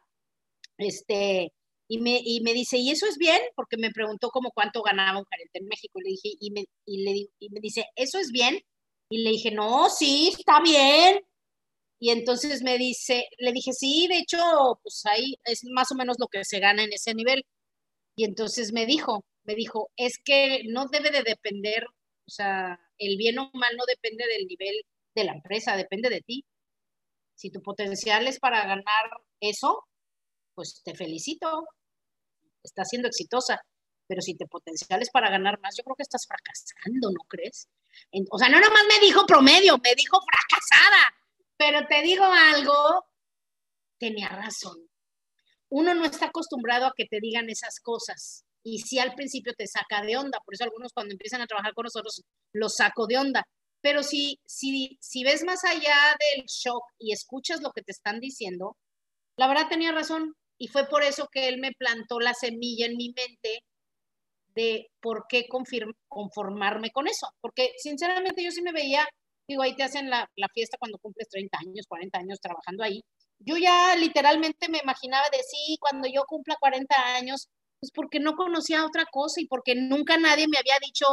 Este, 0.79 1.53
y 1.91 1.99
me, 1.99 2.21
y 2.25 2.41
me 2.43 2.55
dice, 2.55 2.79
¿y 2.79 2.93
eso 2.93 3.05
es 3.07 3.19
bien? 3.19 3.41
Porque 3.57 3.77
me 3.77 3.91
preguntó 3.91 4.31
como 4.31 4.53
cuánto 4.53 4.81
ganaba 4.81 5.19
un 5.19 5.27
gerente 5.27 5.59
en 5.59 5.67
México. 5.67 5.99
Y 5.99 6.05
le 6.05 6.11
dije, 6.11 6.31
y 6.41 6.51
me, 6.53 6.65
y 6.87 7.03
le, 7.03 7.31
y 7.41 7.51
me 7.51 7.59
dice, 7.61 7.85
¿eso 7.97 8.21
es 8.21 8.31
bien? 8.31 8.61
Y 9.11 9.25
le 9.25 9.31
dije, 9.31 9.51
no, 9.51 9.91
sí, 9.91 10.29
está 10.29 10.61
bien. 10.63 11.21
Y 11.99 12.11
entonces 12.11 12.63
me 12.63 12.79
dice, 12.79 13.25
le 13.39 13.53
dije, 13.53 13.73
sí, 13.73 14.07
de 14.09 14.19
hecho, 14.19 14.39
pues 14.85 15.03
ahí 15.07 15.37
es 15.45 15.65
más 15.65 15.91
o 15.91 15.97
menos 15.97 16.17
lo 16.21 16.29
que 16.29 16.45
se 16.45 16.61
gana 16.61 16.85
en 16.85 16.93
ese 16.93 17.13
nivel. 17.13 17.45
Y 18.17 18.25
entonces 18.25 18.73
me 18.73 18.87
dijo, 18.87 19.25
me 19.43 19.57
dijo, 19.57 19.91
es 19.97 20.19
que 20.25 20.63
no 20.69 20.87
debe 20.87 21.11
de 21.11 21.25
depender, 21.25 21.85
o 21.85 22.31
sea, 22.31 22.79
el 22.99 23.17
bien 23.17 23.37
o 23.41 23.51
mal 23.53 23.77
no 23.77 23.85
depende 23.87 24.27
del 24.29 24.47
nivel 24.47 24.77
de 25.17 25.25
la 25.25 25.33
empresa, 25.33 25.77
depende 25.77 26.09
de 26.09 26.21
ti. 26.21 26.45
Si 27.35 27.51
tu 27.51 27.61
potencial 27.63 28.29
es 28.29 28.39
para 28.39 28.65
ganar 28.65 29.11
eso, 29.41 29.85
pues 30.55 30.83
te 30.85 30.95
felicito, 30.95 31.67
estás 32.63 32.89
siendo 32.89 33.09
exitosa. 33.09 33.61
Pero 34.07 34.23
si 34.23 34.37
tu 34.37 34.47
potencial 34.47 35.01
es 35.03 35.11
para 35.11 35.31
ganar 35.31 35.61
más, 35.61 35.77
yo 35.77 35.85
creo 35.85 35.95
que 35.95 36.03
estás 36.03 36.27
fracasando, 36.27 37.11
¿no 37.11 37.25
crees? 37.29 37.69
o 38.31 38.39
sea, 38.39 38.49
no 38.49 38.61
nomás 38.61 38.85
me 38.89 39.05
dijo 39.05 39.25
promedio, 39.27 39.79
me 39.79 39.95
dijo 39.95 40.19
fracasada. 40.21 41.15
Pero 41.57 41.87
te 41.87 42.03
digo 42.03 42.25
algo, 42.25 43.05
tenía 43.99 44.29
razón. 44.29 44.79
Uno 45.69 45.95
no 45.95 46.05
está 46.05 46.27
acostumbrado 46.27 46.87
a 46.87 46.95
que 46.97 47.07
te 47.07 47.21
digan 47.21 47.49
esas 47.51 47.79
cosas 47.81 48.45
y 48.63 48.79
sí 48.79 48.99
al 48.99 49.15
principio 49.15 49.55
te 49.55 49.67
saca 49.67 50.03
de 50.03 50.17
onda, 50.17 50.41
por 50.45 50.55
eso 50.55 50.65
algunos 50.65 50.93
cuando 50.93 51.13
empiezan 51.13 51.41
a 51.41 51.47
trabajar 51.47 51.75
con 51.75 51.85
nosotros 51.85 52.23
los 52.53 52.75
saco 52.75 53.07
de 53.07 53.19
onda. 53.19 53.45
Pero 53.83 54.03
si, 54.03 54.41
si, 54.47 54.99
si 55.01 55.25
ves 55.25 55.45
más 55.45 55.65
allá 55.65 56.17
del 56.19 56.45
shock 56.47 56.83
y 56.99 57.13
escuchas 57.13 57.63
lo 57.63 57.71
que 57.73 57.83
te 57.83 57.93
están 57.93 58.21
diciendo, 58.21 58.77
la 59.37 59.47
verdad 59.47 59.69
tenía 59.69 59.93
razón 59.93 60.35
y 60.61 60.69
fue 60.69 60.87
por 60.87 61.03
eso 61.03 61.27
que 61.33 61.49
él 61.49 61.59
me 61.59 61.73
plantó 61.73 62.21
la 62.21 62.35
semilla 62.35 62.85
en 62.85 62.97
mi 62.99 63.15
mente 63.17 63.65
de 64.55 64.91
por 65.01 65.25
qué 65.27 65.47
conformarme 66.09 66.91
con 66.91 67.09
eso, 67.09 67.29
porque 67.41 67.73
sinceramente 67.79 68.45
yo 68.45 68.51
sí 68.51 68.61
me 68.61 68.73
veía, 68.73 69.09
digo, 69.49 69.63
ahí 69.63 69.75
te 69.75 69.85
hacen 69.85 70.11
la, 70.11 70.29
la 70.37 70.49
fiesta 70.53 70.77
cuando 70.79 70.99
cumples 70.99 71.31
30 71.31 71.59
años, 71.59 71.87
40 71.89 72.19
años 72.19 72.39
trabajando 72.43 72.85
ahí. 72.85 73.01
Yo 73.39 73.57
ya 73.57 73.97
literalmente 73.97 74.69
me 74.69 74.81
imaginaba 74.83 75.25
de 75.31 75.39
sí, 75.39 75.79
cuando 75.81 76.07
yo 76.13 76.25
cumpla 76.27 76.57
40 76.61 76.95
años, 77.17 77.49
pues 77.81 77.91
porque 77.95 78.21
no 78.21 78.35
conocía 78.35 78.85
otra 78.85 79.07
cosa 79.11 79.41
y 79.41 79.47
porque 79.47 79.75
nunca 79.75 80.19
nadie 80.19 80.47
me 80.47 80.59
había 80.59 80.77
dicho, 80.85 81.07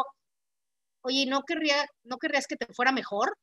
oye, 1.04 1.26
¿no, 1.26 1.44
querría, 1.44 1.86
¿no 2.04 2.18
querrías 2.18 2.48
que 2.48 2.58
te 2.58 2.74
fuera 2.74 2.92
mejor? 2.92 3.38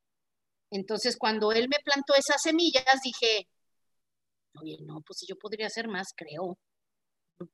Entonces, 0.71 1.17
cuando 1.17 1.53
él 1.53 1.69
me 1.71 1.79
plantó 1.83 2.15
esas 2.15 2.43
semillas, 2.43 3.01
dije, 3.03 3.49
oye, 4.61 4.79
no, 4.83 5.01
pues 5.07 5.19
si 5.21 5.27
yo 5.27 5.37
podría 5.37 5.67
hacer 5.67 5.89
más, 5.89 6.09
creo, 6.17 6.59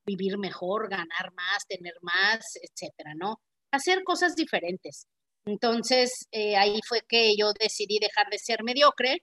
vivir 0.04 0.38
mejor, 0.38 0.88
ganar 0.88 1.32
más, 1.34 1.66
tener 1.66 1.94
más, 2.02 2.40
etcétera, 2.62 3.14
¿no? 3.16 3.40
Hacer 3.72 4.02
cosas 4.04 4.34
diferentes. 4.34 5.06
Entonces, 5.44 6.26
eh, 6.32 6.56
ahí 6.56 6.80
fue 6.86 7.02
que 7.08 7.32
yo 7.36 7.52
decidí 7.58 7.98
dejar 7.98 8.28
de 8.30 8.38
ser 8.38 8.62
mediocre 8.62 9.22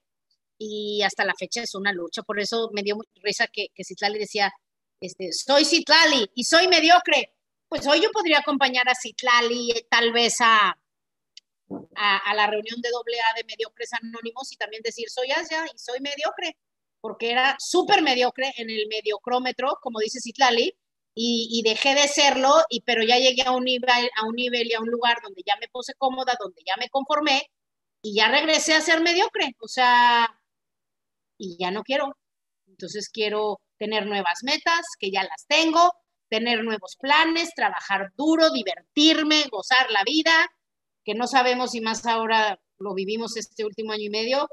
y 0.57 1.03
hasta 1.03 1.25
la 1.25 1.35
fecha 1.37 1.61
es 1.61 1.75
una 1.75 1.93
lucha. 1.93 2.23
Por 2.23 2.39
eso 2.39 2.69
me 2.73 2.81
dio 2.81 2.97
risa 3.21 3.47
que, 3.47 3.67
que 3.73 3.83
Citlali 3.83 4.19
decía, 4.19 4.51
este, 4.99 5.31
soy 5.31 5.65
Citlali 5.65 6.31
y 6.33 6.43
soy 6.43 6.67
mediocre. 6.67 7.33
Pues 7.69 7.85
hoy 7.87 8.01
yo 8.01 8.09
podría 8.11 8.39
acompañar 8.39 8.89
a 8.89 8.95
Citlali 8.95 9.71
eh, 9.71 9.87
tal 9.89 10.11
vez 10.11 10.37
a, 10.41 10.75
a, 11.95 12.33
la 12.33 12.47
reunión 12.47 12.81
de 12.81 12.89
AA 12.89 13.33
de 13.35 13.43
mediocres 13.43 13.89
anónimos 13.93 14.51
y 14.51 14.57
también 14.57 14.81
decir 14.83 15.09
soy 15.09 15.31
Asia 15.31 15.65
y 15.73 15.77
soy 15.77 15.99
mediocre, 15.99 16.57
porque 17.01 17.31
era 17.31 17.55
súper 17.59 18.01
mediocre 18.01 18.53
en 18.57 18.69
el 18.69 18.87
mediocrómetro, 18.87 19.77
como 19.81 19.99
dice 19.99 20.19
Citlali, 20.19 20.77
y, 21.19 21.63
dejé 21.63 21.95
de 21.95 22.07
serlo, 22.07 22.53
y, 22.69 22.81
pero 22.81 23.01
ya 23.03 23.17
llegué 23.17 23.41
a 23.41 23.51
un, 23.51 23.63
nivel, 23.63 24.09
a 24.15 24.27
un 24.27 24.35
nivel 24.35 24.67
y 24.67 24.73
a 24.73 24.79
un 24.79 24.89
lugar 24.89 25.17
donde 25.23 25.41
ya 25.43 25.55
me 25.59 25.67
puse 25.67 25.93
cómoda, 25.97 26.35
donde 26.39 26.61
ya 26.63 26.75
me 26.79 26.89
conformé, 26.89 27.49
y 28.03 28.15
ya 28.15 28.29
regresé 28.29 28.73
a 28.75 28.81
ser 28.81 29.01
mediocre, 29.01 29.55
o 29.59 29.67
sea, 29.67 30.39
y 31.39 31.57
ya 31.59 31.71
no 31.71 31.81
quiero. 31.83 32.15
Entonces 32.67 33.09
quiero 33.09 33.59
tener 33.79 34.05
nuevas 34.05 34.43
metas, 34.43 34.85
que 34.99 35.09
ya 35.09 35.23
las 35.23 35.47
tengo, 35.47 35.91
tener 36.29 36.63
nuevos 36.63 36.95
planes, 36.97 37.53
trabajar 37.55 38.11
duro, 38.15 38.51
divertirme, 38.51 39.45
gozar 39.49 39.89
la 39.91 40.03
vida, 40.03 40.47
que 41.03 41.15
no 41.15 41.27
sabemos 41.27 41.71
si 41.71 41.81
más 41.81 42.05
ahora 42.05 42.59
lo 42.79 42.93
vivimos 42.93 43.37
este 43.37 43.65
último 43.65 43.93
año 43.93 44.03
y 44.03 44.09
medio, 44.09 44.49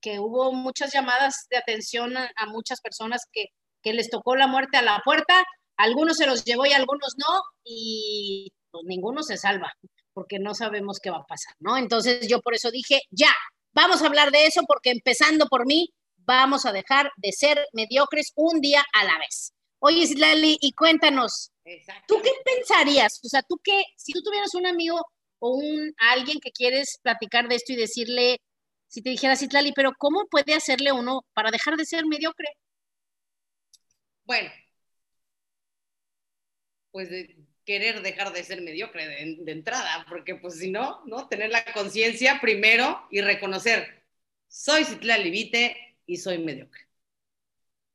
que 0.00 0.18
hubo 0.18 0.52
muchas 0.52 0.92
llamadas 0.92 1.46
de 1.50 1.56
atención 1.56 2.16
a, 2.16 2.46
muchas 2.46 2.80
personas 2.80 3.22
que, 3.32 3.46
que, 3.82 3.92
les 3.92 4.10
tocó 4.10 4.36
la 4.36 4.46
muerte 4.46 4.76
a 4.76 4.82
la 4.82 5.00
puerta, 5.04 5.44
algunos 5.76 6.16
se 6.16 6.26
los 6.26 6.44
llevó 6.44 6.66
y 6.66 6.72
algunos 6.72 7.14
no, 7.16 7.40
y 7.64 8.52
pues 8.70 8.84
ninguno 8.86 9.22
se 9.22 9.36
salva, 9.36 9.72
porque 10.12 10.38
no 10.38 10.54
sabemos 10.54 10.98
qué 11.00 11.10
va 11.10 11.18
a 11.18 11.26
pasar, 11.26 11.54
¿no? 11.60 11.76
Entonces 11.76 12.26
yo 12.28 12.40
por 12.40 12.54
eso 12.54 12.70
dije, 12.70 13.00
ya, 13.10 13.32
vamos 13.72 14.02
a 14.02 14.06
hablar 14.06 14.30
de 14.30 14.46
eso, 14.46 14.62
porque 14.66 14.90
empezando 14.90 15.46
por 15.46 15.66
mí, 15.66 15.90
vamos 16.16 16.66
a 16.66 16.72
dejar 16.72 17.10
de 17.16 17.32
ser 17.32 17.66
mediocres 17.72 18.32
un 18.36 18.60
día 18.60 18.84
a 18.92 19.04
la 19.04 19.18
vez. 19.18 19.52
Oye, 19.80 20.06
Slali, 20.06 20.58
y 20.60 20.72
cuéntanos, 20.72 21.52
¿tú 22.06 22.20
qué 22.22 22.32
pensarías? 22.44 23.20
O 23.24 23.28
sea, 23.28 23.42
tú 23.42 23.58
qué, 23.62 23.80
si 23.96 24.12
tú 24.12 24.22
tuvieras 24.22 24.54
un 24.54 24.66
amigo 24.66 25.00
o 25.38 25.54
un 25.54 25.94
alguien 26.10 26.38
que 26.40 26.50
quieres 26.50 26.98
platicar 27.02 27.48
de 27.48 27.54
esto 27.54 27.72
y 27.72 27.76
decirle, 27.76 28.40
si 28.88 29.02
te 29.02 29.10
dijera 29.10 29.36
Citlali, 29.36 29.72
pero 29.72 29.92
¿cómo 29.96 30.26
puede 30.28 30.54
hacerle 30.54 30.92
uno 30.92 31.24
para 31.34 31.50
dejar 31.50 31.76
de 31.76 31.84
ser 31.84 32.04
mediocre? 32.06 32.48
Bueno, 34.24 34.50
pues 36.90 37.08
querer 37.64 38.02
dejar 38.02 38.32
de 38.32 38.42
ser 38.44 38.62
mediocre 38.62 39.06
de 39.06 39.52
entrada, 39.52 40.06
porque 40.08 40.34
pues 40.34 40.58
si 40.58 40.70
no, 40.70 41.04
¿no? 41.06 41.28
Tener 41.28 41.50
la 41.50 41.64
conciencia 41.72 42.40
primero 42.40 43.06
y 43.10 43.20
reconocer, 43.20 44.04
soy 44.48 44.84
Citlali 44.84 45.30
Vite, 45.30 45.88
y 46.08 46.16
soy 46.16 46.38
mediocre. 46.38 46.88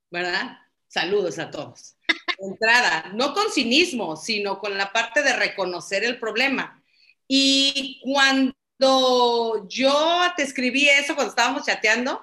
¿Verdad? 0.10 0.58
Saludos 0.88 1.40
a 1.40 1.52
todos. 1.52 1.98
Entrada, 2.38 3.12
no 3.16 3.34
con 3.34 3.52
cinismo, 3.52 4.16
sino 4.16 4.60
con 4.60 4.78
la 4.78 4.94
parte 4.94 5.24
de 5.24 5.36
reconocer 5.36 6.04
el 6.04 6.20
problema. 6.20 6.82
Y 7.28 8.00
cuando 8.04 8.54
yo 8.80 10.22
te 10.36 10.44
escribí 10.44 10.90
eso, 10.90 11.16
cuando 11.16 11.32
estábamos 11.32 11.66
chateando, 11.66 12.22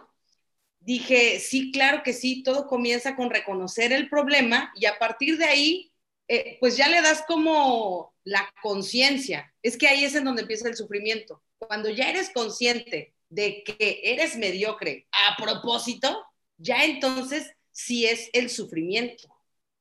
dije, 0.80 1.38
sí, 1.40 1.72
claro 1.72 2.02
que 2.02 2.12
sí, 2.12 2.42
todo 2.42 2.66
comienza 2.66 3.16
con 3.16 3.30
reconocer 3.30 3.92
el 3.92 4.08
problema 4.08 4.72
y 4.76 4.86
a 4.86 4.98
partir 4.98 5.38
de 5.38 5.44
ahí, 5.44 5.92
eh, 6.28 6.56
pues 6.60 6.76
ya 6.76 6.88
le 6.88 7.02
das 7.02 7.22
como 7.26 8.14
la 8.24 8.52
conciencia. 8.62 9.52
Es 9.62 9.76
que 9.76 9.88
ahí 9.88 10.04
es 10.04 10.14
en 10.14 10.24
donde 10.24 10.42
empieza 10.42 10.68
el 10.68 10.76
sufrimiento. 10.76 11.42
Cuando 11.58 11.90
ya 11.90 12.08
eres 12.08 12.30
consciente 12.30 13.14
de 13.28 13.62
que 13.64 14.00
eres 14.04 14.36
mediocre 14.36 15.06
a 15.12 15.36
propósito, 15.42 16.24
ya 16.56 16.84
entonces 16.84 17.52
sí 17.72 18.06
es 18.06 18.30
el 18.32 18.50
sufrimiento. 18.50 19.28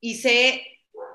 Y 0.01 0.15
se, 0.15 0.63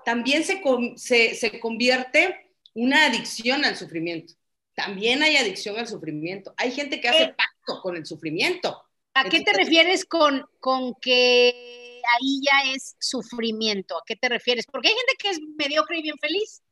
también 0.04 0.44
se, 0.44 0.62
se, 0.96 1.34
se 1.34 1.60
convierte 1.60 2.52
una 2.74 3.06
adicción 3.06 3.64
al 3.64 3.76
sufrimiento. 3.76 4.34
También 4.74 5.22
hay 5.22 5.36
adicción 5.36 5.78
al 5.78 5.86
sufrimiento. 5.86 6.54
Hay 6.56 6.72
gente 6.72 7.00
que 7.00 7.08
hace 7.08 7.22
eh, 7.24 7.34
pacto 7.36 7.80
con 7.82 7.96
el 7.96 8.06
sufrimiento. 8.06 8.82
¿A 9.14 9.28
qué 9.28 9.40
te 9.40 9.52
refieres 9.52 10.04
con, 10.04 10.44
con 10.60 10.94
que 11.00 12.00
ahí 12.18 12.40
ya 12.42 12.72
es 12.72 12.96
sufrimiento? 12.98 13.96
¿A 13.96 14.02
qué 14.04 14.16
te 14.16 14.28
refieres? 14.28 14.66
Porque 14.66 14.88
hay 14.88 14.94
gente 14.94 15.14
que 15.18 15.30
es 15.30 15.40
mediocre 15.56 15.98
y 15.98 16.02
bien 16.02 16.18
feliz. 16.18 16.62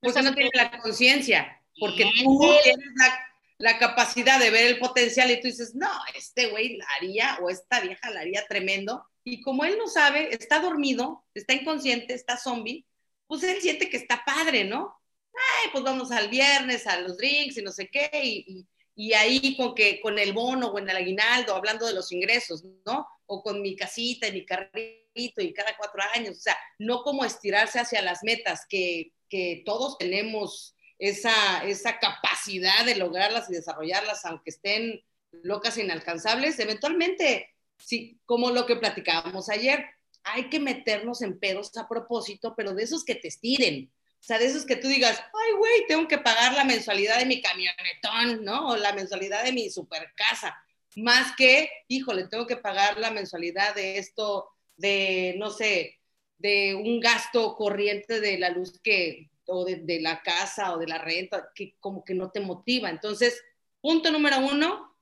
Porque 0.00 0.22
no 0.22 0.34
tiene 0.34 0.50
la 0.54 0.78
conciencia. 0.78 1.60
Porque 1.78 2.04
tú 2.22 2.38
tienes 2.62 2.86
la 2.96 3.34
la 3.58 3.78
capacidad 3.78 4.38
de 4.38 4.50
ver 4.50 4.66
el 4.66 4.78
potencial 4.78 5.30
y 5.30 5.40
tú 5.40 5.46
dices, 5.46 5.74
no, 5.74 5.90
este 6.14 6.48
güey 6.48 6.76
la 6.76 6.86
haría 6.96 7.38
o 7.42 7.50
esta 7.50 7.80
vieja 7.80 8.10
la 8.10 8.20
haría 8.20 8.46
tremendo. 8.46 9.06
Y 9.22 9.40
como 9.40 9.64
él 9.64 9.78
no 9.78 9.86
sabe, 9.86 10.34
está 10.34 10.60
dormido, 10.60 11.24
está 11.34 11.54
inconsciente, 11.54 12.14
está 12.14 12.36
zombie, 12.36 12.84
pues 13.26 13.42
él 13.42 13.60
siente 13.60 13.88
que 13.88 13.96
está 13.96 14.22
padre, 14.24 14.64
¿no? 14.64 14.94
Ay, 15.34 15.70
pues 15.72 15.84
vamos 15.84 16.10
al 16.10 16.28
viernes 16.28 16.86
a 16.86 17.00
los 17.00 17.16
drinks 17.16 17.58
y 17.58 17.62
no 17.62 17.72
sé 17.72 17.88
qué, 17.88 18.10
y, 18.22 18.66
y, 18.94 19.12
ahí 19.14 19.56
con, 19.56 19.74
que, 19.74 20.00
con 20.00 20.18
el 20.18 20.32
bono 20.32 20.68
o 20.68 20.78
en 20.78 20.88
el 20.88 20.96
aguinaldo, 20.96 21.54
hablando 21.54 21.86
de 21.86 21.94
los 21.94 22.12
ingresos, 22.12 22.64
¿no? 22.86 23.06
O 23.26 23.42
con 23.42 23.60
mi 23.60 23.74
casita 23.74 24.28
y 24.28 24.32
mi 24.32 24.46
carrito 24.46 25.42
y 25.42 25.52
cada 25.52 25.76
cuatro 25.76 26.02
años, 26.14 26.36
o 26.36 26.40
sea, 26.40 26.56
no 26.78 27.02
como 27.02 27.24
estirarse 27.24 27.80
hacia 27.80 28.02
las 28.02 28.22
metas 28.22 28.62
que, 28.68 29.12
que 29.28 29.62
todos 29.64 29.98
tenemos 29.98 30.74
esa, 30.98 31.64
esa 31.64 31.98
capacidad 31.98 32.84
de 32.84 32.96
lograrlas 32.96 33.50
y 33.50 33.54
desarrollarlas, 33.54 34.24
aunque 34.24 34.50
estén 34.50 35.02
locas 35.42 35.76
e 35.76 35.82
inalcanzables, 35.82 36.58
eventualmente, 36.58 37.50
sí, 37.78 38.20
como 38.24 38.50
lo 38.50 38.66
que 38.66 38.76
platicábamos 38.76 39.48
ayer, 39.48 39.84
hay 40.22 40.48
que 40.48 40.58
meternos 40.58 41.20
en 41.22 41.38
pedos 41.38 41.76
a 41.76 41.88
propósito, 41.88 42.54
pero 42.56 42.74
de 42.74 42.84
esos 42.84 43.04
que 43.04 43.14
te 43.14 43.28
estiren. 43.28 43.92
O 44.24 44.26
sea, 44.26 44.38
de 44.38 44.46
esos 44.46 44.64
que 44.64 44.76
tú 44.76 44.88
digas, 44.88 45.20
ay, 45.20 45.52
güey, 45.58 45.86
tengo 45.86 46.08
que 46.08 46.16
pagar 46.16 46.54
la 46.54 46.64
mensualidad 46.64 47.18
de 47.18 47.26
mi 47.26 47.42
camionetón, 47.42 48.42
¿no? 48.42 48.68
O 48.68 48.76
la 48.76 48.94
mensualidad 48.94 49.44
de 49.44 49.52
mi 49.52 49.68
super 49.68 50.14
casa. 50.16 50.56
Más 50.96 51.36
que, 51.36 51.68
híjole, 51.88 52.26
tengo 52.28 52.46
que 52.46 52.56
pagar 52.56 52.96
la 52.96 53.10
mensualidad 53.10 53.74
de 53.74 53.98
esto, 53.98 54.48
de, 54.76 55.34
no 55.36 55.50
sé, 55.50 56.00
de 56.38 56.74
un 56.74 57.00
gasto 57.00 57.54
corriente 57.54 58.18
de 58.20 58.38
la 58.38 58.48
luz 58.48 58.80
que, 58.82 59.28
o 59.44 59.62
de, 59.66 59.76
de 59.76 60.00
la 60.00 60.22
casa 60.22 60.72
o 60.72 60.78
de 60.78 60.86
la 60.86 60.96
renta, 60.96 61.50
que 61.54 61.76
como 61.78 62.02
que 62.02 62.14
no 62.14 62.30
te 62.30 62.40
motiva. 62.40 62.88
Entonces, 62.88 63.44
punto 63.82 64.10
número 64.10 64.38
uno, 64.38 64.96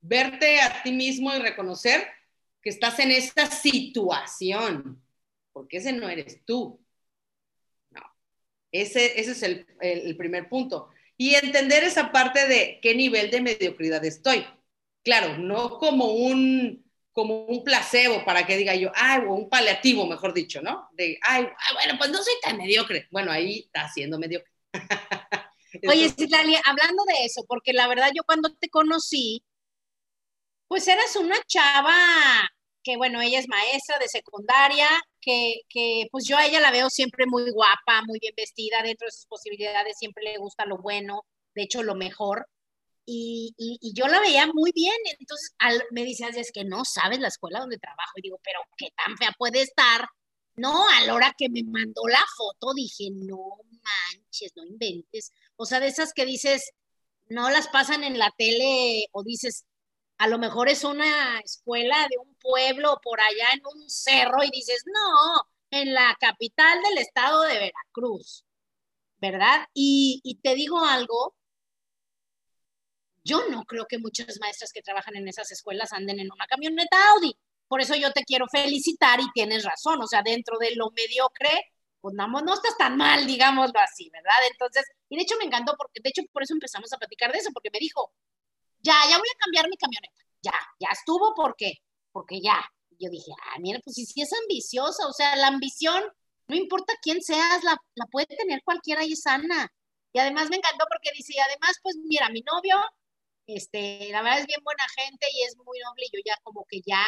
verte 0.00 0.60
a 0.60 0.82
ti 0.82 0.90
mismo 0.90 1.32
y 1.32 1.38
reconocer 1.38 2.08
que 2.60 2.70
estás 2.70 2.98
en 2.98 3.12
esta 3.12 3.46
situación, 3.46 5.00
porque 5.52 5.76
ese 5.76 5.92
no 5.92 6.08
eres 6.08 6.44
tú. 6.44 6.83
Ese, 8.74 9.20
ese 9.20 9.30
es 9.30 9.42
el, 9.44 9.66
el, 9.80 10.16
primer 10.16 10.48
punto. 10.48 10.88
Y 11.16 11.36
entender 11.36 11.84
esa 11.84 12.10
parte 12.10 12.48
de 12.48 12.80
qué 12.82 12.92
nivel 12.96 13.30
de 13.30 13.40
mediocridad 13.40 14.04
estoy. 14.04 14.44
Claro, 15.04 15.38
no 15.38 15.78
como 15.78 16.06
un, 16.06 16.84
como 17.12 17.44
un 17.44 17.62
placebo 17.62 18.24
para 18.24 18.44
que 18.44 18.56
diga 18.56 18.74
yo, 18.74 18.90
ay, 18.96 19.22
o 19.28 19.34
un 19.34 19.48
paliativo, 19.48 20.06
mejor 20.06 20.34
dicho, 20.34 20.60
¿no? 20.60 20.88
De, 20.94 21.20
ay, 21.22 21.46
bueno, 21.74 21.94
pues 21.98 22.10
no 22.10 22.20
soy 22.20 22.34
tan 22.42 22.56
mediocre. 22.56 23.06
Bueno, 23.12 23.30
ahí 23.30 23.60
está 23.60 23.88
siendo 23.88 24.18
mediocre. 24.18 24.50
Oye, 25.88 26.10
Citlali, 26.10 26.56
hablando 26.64 27.04
de 27.04 27.26
eso, 27.26 27.44
porque 27.46 27.72
la 27.72 27.86
verdad 27.86 28.10
yo 28.12 28.24
cuando 28.24 28.52
te 28.54 28.68
conocí, 28.70 29.44
pues 30.66 30.88
eras 30.88 31.14
una 31.14 31.36
chava 31.46 31.94
que 32.84 32.96
bueno, 32.96 33.20
ella 33.20 33.40
es 33.40 33.48
maestra 33.48 33.98
de 33.98 34.08
secundaria, 34.08 34.86
que, 35.20 35.62
que, 35.68 36.06
pues 36.12 36.26
yo 36.26 36.36
a 36.36 36.46
ella 36.46 36.60
la 36.60 36.70
veo 36.70 36.90
siempre 36.90 37.24
muy 37.26 37.50
guapa, 37.50 38.02
muy 38.06 38.18
bien 38.20 38.34
vestida, 38.36 38.82
dentro 38.82 39.06
de 39.06 39.12
sus 39.12 39.26
posibilidades 39.26 39.98
siempre 39.98 40.22
le 40.22 40.38
gusta 40.38 40.66
lo 40.66 40.76
bueno, 40.76 41.24
de 41.54 41.62
hecho 41.62 41.82
lo 41.82 41.94
mejor. 41.94 42.46
Y, 43.06 43.54
y, 43.58 43.78
y 43.80 43.92
yo 43.94 44.06
la 44.06 44.20
veía 44.20 44.46
muy 44.46 44.70
bien, 44.72 44.96
entonces 45.18 45.54
al, 45.58 45.82
me 45.90 46.04
dice, 46.04 46.28
es 46.28 46.52
que 46.52 46.64
no 46.64 46.84
sabes 46.84 47.18
la 47.20 47.28
escuela 47.28 47.60
donde 47.60 47.78
trabajo. 47.78 48.12
Y 48.16 48.22
digo, 48.22 48.40
pero 48.44 48.60
qué 48.76 48.88
tan 48.96 49.16
fea 49.16 49.32
puede 49.36 49.62
estar. 49.62 50.06
No, 50.56 50.88
a 50.88 51.00
la 51.02 51.14
hora 51.14 51.34
que 51.36 51.48
me 51.48 51.64
mandó 51.64 52.06
la 52.06 52.24
foto 52.36 52.74
dije, 52.74 53.08
no 53.10 53.56
manches, 53.82 54.52
no 54.56 54.64
inventes. 54.64 55.32
O 55.56 55.66
sea, 55.66 55.80
de 55.80 55.88
esas 55.88 56.12
que 56.12 56.24
dices, 56.24 56.72
no 57.28 57.50
las 57.50 57.68
pasan 57.68 58.04
en 58.04 58.18
la 58.18 58.32
tele 58.36 59.06
o 59.12 59.22
dices, 59.22 59.64
a 60.18 60.28
lo 60.28 60.38
mejor 60.38 60.68
es 60.68 60.84
una 60.84 61.40
escuela 61.40 62.06
de 62.10 62.18
un 62.18 62.34
pueblo 62.36 63.00
por 63.02 63.20
allá 63.20 63.48
en 63.54 63.62
un 63.66 63.90
cerro 63.90 64.42
y 64.44 64.50
dices, 64.50 64.84
no, 64.86 65.48
en 65.70 65.92
la 65.92 66.16
capital 66.20 66.82
del 66.82 66.98
estado 66.98 67.42
de 67.42 67.58
Veracruz, 67.58 68.44
¿verdad? 69.18 69.66
Y, 69.74 70.20
y, 70.22 70.36
te 70.36 70.54
digo 70.54 70.84
algo, 70.84 71.34
yo 73.24 73.48
no 73.48 73.64
creo 73.64 73.86
que 73.86 73.98
muchas 73.98 74.38
maestras 74.40 74.72
que 74.72 74.82
trabajan 74.82 75.16
en 75.16 75.26
esas 75.28 75.50
escuelas 75.50 75.92
anden 75.92 76.20
en 76.20 76.30
una 76.30 76.46
camioneta 76.46 76.96
Audi. 77.12 77.36
Por 77.66 77.80
eso 77.80 77.94
yo 77.96 78.12
te 78.12 78.24
quiero 78.24 78.46
felicitar 78.48 79.20
y 79.20 79.30
tienes 79.32 79.64
razón, 79.64 80.00
o 80.02 80.06
sea, 80.06 80.22
dentro 80.22 80.58
de 80.58 80.76
lo 80.76 80.90
mediocre, 80.90 81.50
pues 82.00 82.14
no, 82.14 82.28
no 82.28 82.54
estás 82.54 82.76
tan 82.76 82.96
mal, 82.96 83.26
digámoslo 83.26 83.80
así, 83.80 84.10
¿verdad? 84.10 84.36
Entonces, 84.50 84.84
y 85.08 85.16
de 85.16 85.22
hecho 85.22 85.36
me 85.38 85.46
encantó 85.46 85.74
porque, 85.76 86.00
de 86.02 86.10
hecho, 86.10 86.22
por 86.32 86.42
eso 86.42 86.52
empezamos 86.52 86.92
a 86.92 86.98
platicar 86.98 87.32
de 87.32 87.38
eso, 87.38 87.50
porque 87.52 87.70
me 87.72 87.78
dijo, 87.78 88.12
ya, 88.84 88.94
ya 89.10 89.18
voy 89.18 89.28
a 89.34 89.38
cambiar 89.38 89.68
mi 89.68 89.76
camioneta, 89.76 90.20
ya, 90.42 90.52
ya 90.78 90.88
estuvo 90.92 91.34
porque, 91.34 91.74
porque 92.12 92.40
ya. 92.40 92.62
Yo 93.00 93.10
dije, 93.10 93.32
ah, 93.32 93.58
mira, 93.58 93.80
pues 93.82 93.96
si, 93.96 94.06
si 94.06 94.22
es 94.22 94.32
ambiciosa, 94.32 95.08
o 95.08 95.12
sea, 95.12 95.34
la 95.34 95.48
ambición, 95.48 96.00
no 96.46 96.54
importa 96.54 96.94
quién 97.02 97.20
seas, 97.22 97.64
la, 97.64 97.76
la 97.96 98.06
puede 98.06 98.26
tener 98.26 98.62
cualquiera 98.64 99.04
y 99.04 99.12
es 99.14 99.22
sana. 99.22 99.68
Y 100.12 100.20
además 100.20 100.48
me 100.48 100.56
encantó 100.56 100.84
porque 100.88 101.10
dice, 101.16 101.32
y 101.36 101.40
además, 101.40 101.76
pues 101.82 101.96
mira, 102.04 102.28
mi 102.28 102.42
novio, 102.42 102.76
este, 103.46 104.08
la 104.10 104.22
verdad 104.22 104.40
es 104.40 104.46
bien 104.46 104.60
buena 104.62 104.84
gente 104.96 105.26
y 105.32 105.42
es 105.42 105.56
muy 105.56 105.78
noble 105.80 106.06
y 106.06 106.16
yo 106.16 106.22
ya 106.24 106.36
como 106.44 106.64
que 106.68 106.80
ya 106.86 107.04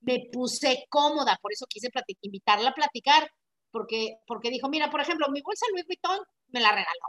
me 0.00 0.28
puse 0.32 0.86
cómoda, 0.88 1.38
por 1.40 1.52
eso 1.52 1.66
quise 1.68 1.88
invitarla 2.22 2.70
a 2.70 2.74
platicar, 2.74 3.30
porque, 3.70 4.18
porque 4.26 4.50
dijo, 4.50 4.68
mira, 4.68 4.90
por 4.90 5.00
ejemplo, 5.00 5.28
mi 5.30 5.40
bolsa 5.42 5.66
Louis 5.70 5.86
Vuitton 5.86 6.18
me 6.48 6.60
la 6.60 6.70
regaló. 6.70 7.08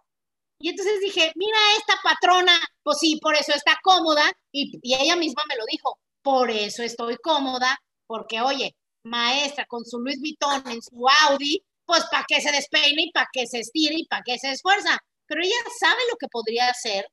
Y 0.60 0.70
entonces 0.70 1.00
dije, 1.00 1.32
mira 1.36 1.58
esta 1.78 1.96
patrona, 2.04 2.60
pues 2.84 3.00
sí, 3.00 3.18
por 3.22 3.36
eso 3.36 3.54
está 3.54 3.80
cómoda. 3.82 4.30
Y, 4.52 4.80
ella 4.84 5.16
misma 5.16 5.44
me 5.48 5.56
lo 5.56 5.66
dijo, 5.66 6.00
por 6.22 6.52
eso 6.52 6.84
estoy 6.84 7.16
cómoda, 7.18 7.80
porque 8.06 8.42
oye, 8.42 8.76
maestra 9.04 9.66
con 9.66 9.86
su 9.86 10.00
Luis 10.00 10.20
Vuitton 10.20 10.68
en 10.70 10.82
su 10.82 11.08
Audi, 11.28 11.64
pues 11.86 12.04
para 12.12 12.26
qué 12.28 12.42
se 12.42 12.52
despeine 12.52 13.04
y 13.04 13.12
para 13.12 13.30
qué 13.32 13.48
se 13.48 13.60
estire 13.60 13.96
y 13.98 14.06
para 14.08 14.24
qué 14.26 14.38
se 14.38 14.52
esfuerza. 14.52 15.00
Pero 15.28 15.42
ella 15.42 15.56
sabe 15.80 16.02
lo 16.12 16.18
que 16.18 16.28
podría 16.28 16.68
hacer. 16.70 17.08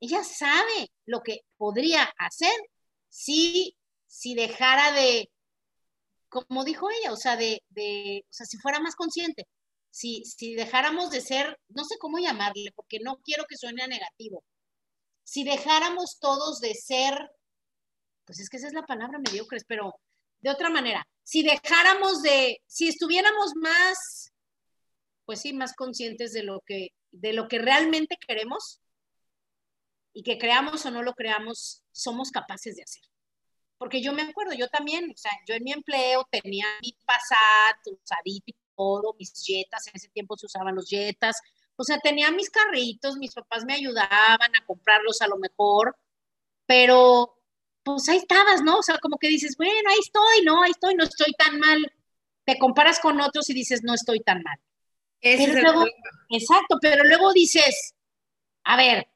Ella 0.00 0.24
sabe 0.24 0.90
lo 1.06 1.22
que 1.22 1.40
podría 1.56 2.02
hacer 2.18 2.54
si, 3.08 3.76
si 4.06 4.34
dejara 4.34 4.92
de, 4.92 5.30
como 6.28 6.64
dijo 6.64 6.90
ella, 6.90 7.12
o 7.12 7.16
sea, 7.16 7.36
de, 7.36 7.62
de, 7.70 8.24
o 8.28 8.32
sea, 8.32 8.46
si 8.46 8.58
fuera 8.58 8.80
más 8.80 8.96
consciente 8.96 9.46
si, 9.96 10.26
si 10.26 10.54
dejáramos 10.54 11.08
de 11.10 11.22
ser, 11.22 11.58
no 11.68 11.82
sé 11.84 11.96
cómo 11.98 12.18
llamarle, 12.18 12.70
porque 12.74 12.98
no 13.00 13.16
quiero 13.24 13.46
que 13.48 13.56
suene 13.56 13.82
a 13.82 13.86
negativo, 13.86 14.44
si 15.24 15.42
dejáramos 15.42 16.18
todos 16.20 16.60
de 16.60 16.74
ser, 16.74 17.14
pues 18.26 18.38
es 18.40 18.50
que 18.50 18.58
esa 18.58 18.66
es 18.66 18.74
la 18.74 18.84
palabra 18.84 19.18
mediocres, 19.18 19.64
pero 19.66 19.94
de 20.40 20.50
otra 20.50 20.68
manera, 20.68 21.08
si 21.22 21.42
dejáramos 21.42 22.20
de, 22.20 22.60
si 22.66 22.88
estuviéramos 22.88 23.54
más, 23.54 24.34
pues 25.24 25.40
sí, 25.40 25.54
más 25.54 25.74
conscientes 25.74 26.34
de 26.34 26.42
lo 26.42 26.60
que, 26.66 26.88
de 27.10 27.32
lo 27.32 27.48
que 27.48 27.58
realmente 27.58 28.18
queremos 28.18 28.82
y 30.12 30.24
que 30.24 30.36
creamos 30.36 30.84
o 30.84 30.90
no 30.90 31.02
lo 31.02 31.14
creamos, 31.14 31.84
somos 31.90 32.30
capaces 32.30 32.76
de 32.76 32.82
hacer. 32.82 33.02
Porque 33.78 34.02
yo 34.02 34.12
me 34.12 34.22
acuerdo, 34.22 34.52
yo 34.52 34.68
también, 34.68 35.10
o 35.10 35.16
sea, 35.16 35.32
yo 35.48 35.54
en 35.54 35.64
mi 35.64 35.72
empleo 35.72 36.26
tenía 36.30 36.66
mi 36.82 36.94
Passat 37.06 37.78
usadito 37.86 38.65
todo, 38.76 39.14
mis 39.18 39.32
jetas, 39.44 39.86
en 39.86 39.94
ese 39.96 40.08
tiempo 40.08 40.36
se 40.36 40.46
usaban 40.46 40.74
los 40.74 40.88
jetas, 40.88 41.36
o 41.76 41.84
sea, 41.84 41.98
tenía 41.98 42.30
mis 42.30 42.50
carritos, 42.50 43.16
mis 43.16 43.34
papás 43.34 43.64
me 43.64 43.74
ayudaban 43.74 44.56
a 44.56 44.66
comprarlos 44.66 45.20
a 45.20 45.28
lo 45.28 45.36
mejor, 45.36 45.96
pero 46.66 47.36
pues 47.82 48.08
ahí 48.08 48.16
estabas, 48.16 48.62
¿no? 48.62 48.78
O 48.78 48.82
sea, 48.82 48.98
como 48.98 49.18
que 49.18 49.28
dices, 49.28 49.56
bueno, 49.56 49.90
ahí 49.90 49.98
estoy, 50.00 50.44
no, 50.44 50.62
ahí 50.62 50.70
estoy, 50.70 50.94
no 50.94 51.04
estoy 51.04 51.32
tan 51.34 51.60
mal. 51.60 51.92
Te 52.44 52.58
comparas 52.58 52.98
con 52.98 53.20
otros 53.20 53.48
y 53.50 53.54
dices, 53.54 53.82
no 53.84 53.94
estoy 53.94 54.20
tan 54.20 54.42
mal. 54.42 54.58
Pero 55.20 55.60
luego, 55.60 55.84
exacto, 56.30 56.78
pero 56.80 57.04
luego 57.04 57.32
dices, 57.32 57.94
a 58.64 58.76
ver, 58.76 59.06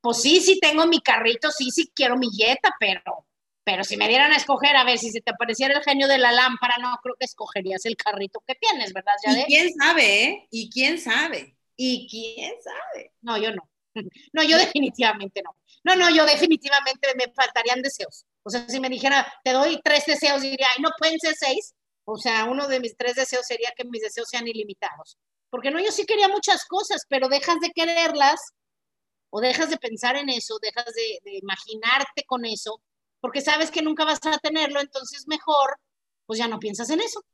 pues 0.00 0.20
sí, 0.20 0.40
sí 0.40 0.58
tengo 0.60 0.86
mi 0.86 1.00
carrito, 1.00 1.50
sí, 1.50 1.70
sí 1.70 1.90
quiero 1.94 2.16
mi 2.16 2.28
jeta, 2.30 2.74
pero 2.78 3.26
pero 3.68 3.84
si 3.84 3.98
me 3.98 4.08
dieran 4.08 4.32
a 4.32 4.36
escoger, 4.36 4.74
a 4.76 4.84
ver, 4.84 4.96
si 4.96 5.10
se 5.10 5.20
te 5.20 5.30
apareciera 5.30 5.76
el 5.76 5.84
genio 5.84 6.08
de 6.08 6.16
la 6.16 6.32
lámpara, 6.32 6.78
no 6.78 6.98
creo 7.02 7.14
que 7.18 7.26
escogerías 7.26 7.84
el 7.84 7.98
carrito 7.98 8.42
que 8.46 8.54
tienes, 8.54 8.94
¿verdad? 8.94 9.12
¿Y 9.26 9.44
quién 9.44 9.74
sabe, 9.74 10.22
eh? 10.24 10.48
¿Y 10.50 10.70
quién 10.70 10.98
sabe? 10.98 11.54
¿Y 11.76 12.08
quién 12.08 12.54
sabe? 12.62 13.12
No, 13.20 13.36
yo 13.36 13.54
no. 13.54 13.68
No, 14.32 14.42
yo 14.42 14.56
definitivamente 14.56 15.42
no. 15.42 15.54
No, 15.84 15.96
no, 15.96 16.08
yo 16.08 16.24
definitivamente 16.24 17.08
me 17.14 17.30
faltarían 17.34 17.82
deseos. 17.82 18.24
O 18.42 18.48
sea, 18.48 18.66
si 18.66 18.80
me 18.80 18.88
dijera, 18.88 19.30
te 19.44 19.52
doy 19.52 19.78
tres 19.84 20.06
deseos, 20.06 20.40
diría, 20.40 20.68
ay, 20.74 20.82
no 20.82 20.88
pueden 20.98 21.20
ser 21.20 21.34
seis. 21.34 21.74
O 22.06 22.16
sea, 22.16 22.46
uno 22.46 22.68
de 22.68 22.80
mis 22.80 22.96
tres 22.96 23.16
deseos 23.16 23.44
sería 23.46 23.74
que 23.76 23.84
mis 23.84 24.00
deseos 24.00 24.30
sean 24.30 24.48
ilimitados. 24.48 25.18
Porque 25.50 25.70
no, 25.70 25.78
yo 25.78 25.92
sí 25.92 26.06
quería 26.06 26.28
muchas 26.28 26.64
cosas, 26.64 27.02
pero 27.06 27.28
dejas 27.28 27.60
de 27.60 27.70
quererlas 27.72 28.40
o 29.28 29.42
dejas 29.42 29.68
de 29.68 29.76
pensar 29.76 30.16
en 30.16 30.30
eso, 30.30 30.58
dejas 30.62 30.94
de, 30.94 31.18
de 31.30 31.36
imaginarte 31.36 32.24
con 32.26 32.46
eso 32.46 32.80
porque 33.20 33.40
sabes 33.40 33.70
que 33.70 33.82
nunca 33.82 34.04
vas 34.04 34.20
a 34.24 34.38
tenerlo, 34.38 34.80
entonces 34.80 35.26
mejor, 35.26 35.78
pues 36.26 36.38
ya 36.38 36.48
no 36.48 36.58
piensas 36.58 36.90
en 36.90 37.00
eso. 37.00 37.24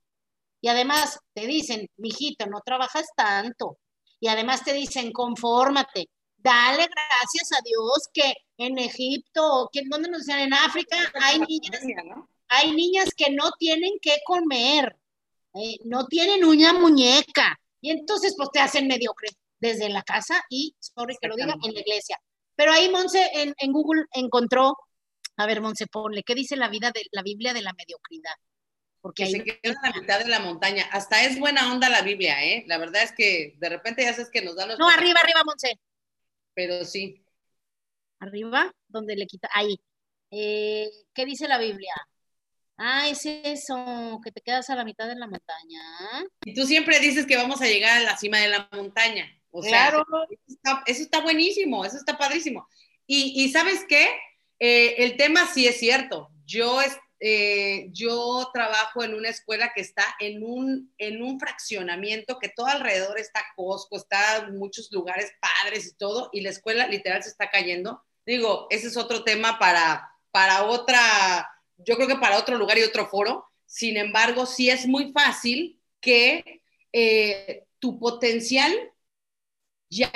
Y 0.60 0.68
además 0.68 1.20
te 1.34 1.46
dicen, 1.46 1.90
mijito, 1.96 2.46
no 2.46 2.60
trabajas 2.64 3.06
tanto. 3.14 3.78
Y 4.18 4.28
además 4.28 4.64
te 4.64 4.72
dicen, 4.72 5.12
confórmate, 5.12 6.08
dale 6.36 6.86
gracias 6.86 7.52
a 7.52 7.62
Dios 7.62 8.08
que 8.12 8.34
en 8.56 8.78
Egipto, 8.78 9.68
que 9.72 9.82
¿dónde 9.84 10.08
nos 10.08 10.20
decían? 10.20 10.40
En 10.40 10.54
África, 10.54 10.96
hay 11.20 11.38
niñas, 11.40 11.80
hay 12.48 12.72
niñas 12.72 13.10
que 13.16 13.30
no 13.30 13.50
tienen 13.58 13.92
que 14.00 14.18
comer, 14.24 14.96
eh, 15.54 15.76
no 15.84 16.06
tienen 16.06 16.44
una 16.44 16.72
muñeca. 16.72 17.58
Y 17.80 17.90
entonces, 17.90 18.34
pues 18.36 18.48
te 18.50 18.60
hacen 18.60 18.86
mediocre 18.86 19.28
desde 19.58 19.88
la 19.90 20.02
casa 20.02 20.42
y, 20.48 20.74
sorry 20.80 21.16
que 21.20 21.28
lo 21.28 21.36
diga, 21.36 21.54
en 21.62 21.74
la 21.74 21.80
iglesia. 21.80 22.18
Pero 22.54 22.72
ahí 22.72 22.88
Monse 22.88 23.30
en, 23.34 23.54
en 23.58 23.72
Google 23.72 24.04
encontró 24.12 24.76
a 25.36 25.46
ver, 25.46 25.60
Monse, 25.60 25.86
ponle, 25.86 26.22
¿qué 26.22 26.34
dice 26.34 26.56
la 26.56 26.68
vida 26.68 26.90
de 26.92 27.02
la 27.12 27.22
Biblia 27.22 27.52
de 27.52 27.62
la 27.62 27.72
mediocridad? 27.72 28.34
Porque 29.00 29.24
que 29.24 29.28
ahí 29.28 29.32
se 29.32 29.44
queda 29.44 29.74
a 29.82 29.90
la 29.90 30.00
mitad 30.00 30.18
de 30.18 30.28
la 30.28 30.40
montaña. 30.40 30.86
Hasta 30.90 31.24
es 31.24 31.38
buena 31.38 31.70
onda 31.72 31.88
la 31.88 32.02
Biblia, 32.02 32.42
¿eh? 32.44 32.64
La 32.66 32.78
verdad 32.78 33.02
es 33.02 33.12
que 33.12 33.54
de 33.58 33.68
repente 33.68 34.02
ya 34.02 34.12
sabes 34.12 34.30
que 34.30 34.40
nos 34.42 34.56
dan 34.56 34.68
los... 34.68 34.78
No, 34.78 34.88
arriba, 34.88 35.20
arriba, 35.22 35.42
Monse. 35.44 35.78
Pero 36.54 36.84
sí. 36.84 37.22
Arriba, 38.20 38.72
donde 38.88 39.16
le 39.16 39.26
quita. 39.26 39.48
Ahí. 39.52 39.78
Eh, 40.30 40.88
¿Qué 41.12 41.26
dice 41.26 41.46
la 41.48 41.58
Biblia? 41.58 41.92
Ah, 42.76 43.06
es 43.08 43.24
eso, 43.26 44.20
que 44.24 44.32
te 44.32 44.40
quedas 44.40 44.68
a 44.70 44.74
la 44.74 44.84
mitad 44.84 45.06
de 45.06 45.14
la 45.14 45.26
montaña. 45.26 45.80
Y 46.44 46.54
tú 46.54 46.64
siempre 46.66 46.98
dices 46.98 47.26
que 47.26 47.36
vamos 47.36 47.60
a 47.60 47.66
llegar 47.66 47.98
a 47.98 48.02
la 48.02 48.16
cima 48.16 48.38
de 48.38 48.48
la 48.48 48.68
montaña. 48.72 49.26
O 49.50 49.62
sea, 49.62 49.90
Claro. 49.90 50.04
eso 50.30 50.40
está, 50.48 50.82
eso 50.86 51.02
está 51.02 51.20
buenísimo, 51.20 51.84
eso 51.84 51.96
está 51.98 52.18
padrísimo. 52.18 52.66
Y, 53.06 53.44
y 53.44 53.50
¿sabes 53.52 53.84
qué? 53.88 54.08
Eh, 54.58 54.96
el 55.04 55.16
tema 55.16 55.46
sí 55.52 55.66
es 55.66 55.78
cierto. 55.78 56.30
Yo, 56.46 56.80
eh, 57.20 57.88
yo 57.92 58.50
trabajo 58.52 59.02
en 59.02 59.14
una 59.14 59.28
escuela 59.28 59.72
que 59.74 59.80
está 59.80 60.04
en 60.20 60.42
un, 60.42 60.92
en 60.98 61.22
un 61.22 61.38
fraccionamiento 61.38 62.38
que 62.38 62.48
todo 62.48 62.66
alrededor 62.66 63.18
está 63.18 63.44
Costco, 63.56 63.96
está 63.96 64.48
muchos 64.52 64.90
lugares 64.92 65.32
padres 65.40 65.86
y 65.86 65.94
todo, 65.94 66.30
y 66.32 66.40
la 66.40 66.50
escuela 66.50 66.86
literal 66.86 67.22
se 67.22 67.30
está 67.30 67.50
cayendo. 67.50 68.02
Digo, 68.26 68.66
ese 68.70 68.88
es 68.88 68.96
otro 68.96 69.24
tema 69.24 69.58
para, 69.58 70.10
para 70.30 70.64
otra, 70.64 71.48
yo 71.78 71.96
creo 71.96 72.08
que 72.08 72.16
para 72.16 72.38
otro 72.38 72.56
lugar 72.56 72.78
y 72.78 72.82
otro 72.82 73.08
foro. 73.08 73.46
Sin 73.66 73.96
embargo, 73.96 74.46
sí 74.46 74.70
es 74.70 74.86
muy 74.86 75.12
fácil 75.12 75.80
que 76.00 76.62
eh, 76.92 77.64
tu 77.78 77.98
potencial 77.98 78.72
ya, 79.90 80.10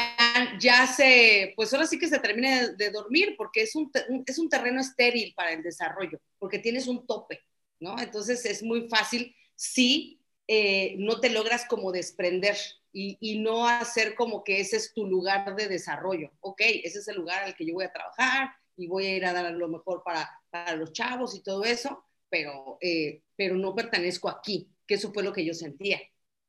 ya 0.61 0.87
se, 0.87 1.53
pues 1.57 1.72
ahora 1.72 1.87
sí 1.87 1.98
que 1.98 2.09
se 2.09 2.18
termine 2.18 2.74
de, 2.77 2.90
dormir, 2.90 3.35
porque 3.37 3.62
es 3.62 3.74
un, 3.74 3.90
es 4.27 4.38
un 4.38 4.48
terreno 4.48 4.81
estéril 4.81 5.33
para 5.35 5.53
el 5.53 5.62
desarrollo, 5.62 6.20
porque 6.38 6.59
tienes 6.59 6.87
un 6.87 7.07
tope, 7.07 7.40
¿no? 7.81 7.98
Entonces 7.98 8.44
es 8.44 8.62
muy 8.62 8.88
fácil 8.88 9.35
si 9.55 10.20
eh, 10.46 10.96
no 10.98 11.20
te 11.20 11.31
logras 11.31 11.66
como 11.66 11.92
desprender 11.92 12.57
y, 12.92 13.16
y 13.20 13.38
no 13.38 13.68
hacer 13.68 14.14
como 14.14 14.44
que 14.44 14.61
ese 14.61 14.77
es 14.77 14.92
tu 14.94 15.07
lugar 15.07 15.55
de 15.57 15.68
desarrollo. 15.68 16.31
Ok, 16.40 16.62
ese 16.85 16.98
es 17.01 17.09
el 17.09 17.16
lugar 17.16 17.44
al 17.44 17.55
que 17.55 17.66
yo 17.66 17.74
voy 17.74 17.85
a 17.85 17.92
trabajar 17.92 18.51
y 18.77 18.87
voy 18.87 19.07
a 19.07 19.16
ir 19.16 19.27
a 19.27 19.33
dar 19.33 19.53
lo 19.53 19.68
mejor 19.68 20.03
para, 20.05 20.31
para 20.51 20.77
los 20.77 20.92
chavos 20.92 21.35
y 21.35 21.42
todo 21.42 21.64
eso, 21.64 22.05
pero, 22.29 22.79
eh, 22.81 23.22
pero 23.37 23.57
no 23.57 23.74
pertenezco 23.74 24.29
aquí, 24.29 24.70
que 24.87 24.94
eso 24.94 25.12
fue 25.12 25.22
lo 25.22 25.33
que 25.33 25.44
yo 25.44 25.55
sentía. 25.55 26.01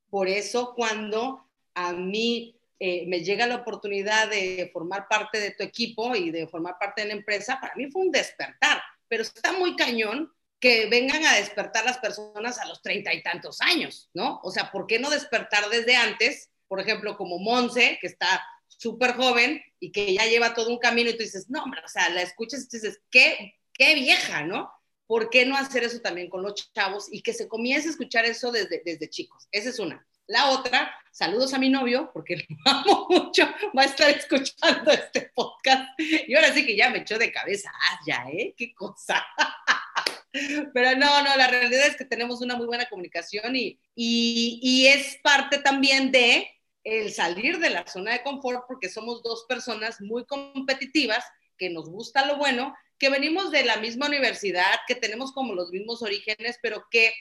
Por 0.09 0.27
eso 0.27 0.73
cuando 0.75 1.45
a 1.73 1.93
mí 1.93 2.58
eh, 2.79 3.05
me 3.07 3.23
llega 3.23 3.45
la 3.45 3.57
oportunidad 3.57 4.29
de 4.29 4.69
formar 4.71 5.07
parte 5.09 5.39
de 5.39 5.51
tu 5.51 5.63
equipo 5.63 6.15
y 6.15 6.31
de 6.31 6.47
formar 6.47 6.77
parte 6.79 7.01
de 7.01 7.09
la 7.09 7.13
empresa, 7.13 7.59
para 7.59 7.75
mí 7.75 7.91
fue 7.91 8.03
un 8.03 8.11
despertar, 8.11 8.81
pero 9.07 9.23
está 9.23 9.51
muy 9.51 9.75
cañón 9.75 10.31
que 10.59 10.87
vengan 10.87 11.25
a 11.25 11.35
despertar 11.35 11.85
las 11.85 11.97
personas 11.97 12.57
a 12.59 12.67
los 12.67 12.81
treinta 12.81 13.13
y 13.13 13.23
tantos 13.23 13.61
años, 13.61 14.09
¿no? 14.13 14.39
O 14.43 14.51
sea, 14.51 14.71
¿por 14.71 14.87
qué 14.87 14.99
no 14.99 15.09
despertar 15.09 15.69
desde 15.69 15.95
antes? 15.95 16.49
Por 16.67 16.79
ejemplo, 16.79 17.17
como 17.17 17.39
Monse, 17.39 17.97
que 18.01 18.07
está 18.07 18.43
súper 18.67 19.13
joven 19.15 19.61
y 19.79 19.91
que 19.91 20.13
ya 20.13 20.25
lleva 20.25 20.53
todo 20.53 20.69
un 20.69 20.79
camino 20.79 21.09
y 21.09 21.17
tú 21.17 21.23
dices, 21.23 21.49
no, 21.49 21.63
o 21.63 21.87
sea, 21.87 22.09
la 22.09 22.21
escuchas 22.21 22.61
y 22.61 22.77
dices, 22.77 23.01
qué, 23.09 23.55
qué 23.73 23.95
vieja, 23.95 24.43
¿no? 24.43 24.71
¿Por 25.07 25.29
qué 25.29 25.45
no 25.45 25.57
hacer 25.57 25.83
eso 25.83 25.99
también 26.01 26.29
con 26.29 26.43
los 26.43 26.71
chavos 26.73 27.07
y 27.11 27.21
que 27.21 27.33
se 27.33 27.47
comience 27.47 27.87
a 27.87 27.91
escuchar 27.91 28.25
eso 28.25 28.51
desde, 28.51 28.81
desde 28.85 29.09
chicos? 29.09 29.47
Esa 29.51 29.69
es 29.69 29.79
una. 29.79 30.05
La 30.29 30.51
otra, 30.51 30.95
saludos 31.11 31.55
a 31.55 31.57
mi 31.57 31.69
novio, 31.69 32.11
porque 32.13 32.35
lo 32.35 32.43
amo 32.65 33.07
mucho, 33.09 33.47
va 33.75 33.81
a 33.81 33.85
estar 33.85 34.11
escuchando 34.11 34.91
este 34.91 35.31
podcast. 35.33 35.89
Y 35.97 36.35
ahora 36.35 36.53
sí 36.53 36.63
que 36.67 36.75
ya 36.75 36.91
me 36.91 36.99
echó 36.99 37.17
de 37.17 37.31
cabeza, 37.31 37.71
ah, 37.73 37.99
ya, 38.05 38.25
¿eh? 38.31 38.53
Qué 38.55 38.71
cosa. 38.75 39.25
Pero 40.73 40.95
no, 40.97 41.23
no, 41.23 41.35
la 41.35 41.47
realidad 41.47 41.87
es 41.87 41.95
que 41.95 42.05
tenemos 42.05 42.41
una 42.41 42.55
muy 42.55 42.67
buena 42.67 42.87
comunicación 42.87 43.55
y, 43.55 43.79
y, 43.95 44.59
y 44.61 44.85
es 44.85 45.17
parte 45.23 45.57
también 45.57 46.11
de 46.11 46.47
el 46.83 47.11
salir 47.11 47.57
de 47.57 47.71
la 47.71 47.87
zona 47.87 48.11
de 48.11 48.21
confort 48.21 48.65
porque 48.67 48.87
somos 48.87 49.23
dos 49.23 49.45
personas 49.49 49.99
muy 49.99 50.25
competitivas, 50.25 51.25
que 51.57 51.71
nos 51.71 51.89
gusta 51.89 52.27
lo 52.27 52.37
bueno, 52.37 52.75
que 52.99 53.09
venimos 53.09 53.49
de 53.49 53.63
la 53.63 53.77
misma 53.77 54.05
universidad, 54.05 54.79
que 54.87 54.93
tenemos 54.93 55.31
como 55.31 55.55
los 55.55 55.71
mismos 55.71 56.03
orígenes, 56.03 56.59
pero 56.61 56.85
que, 56.91 57.15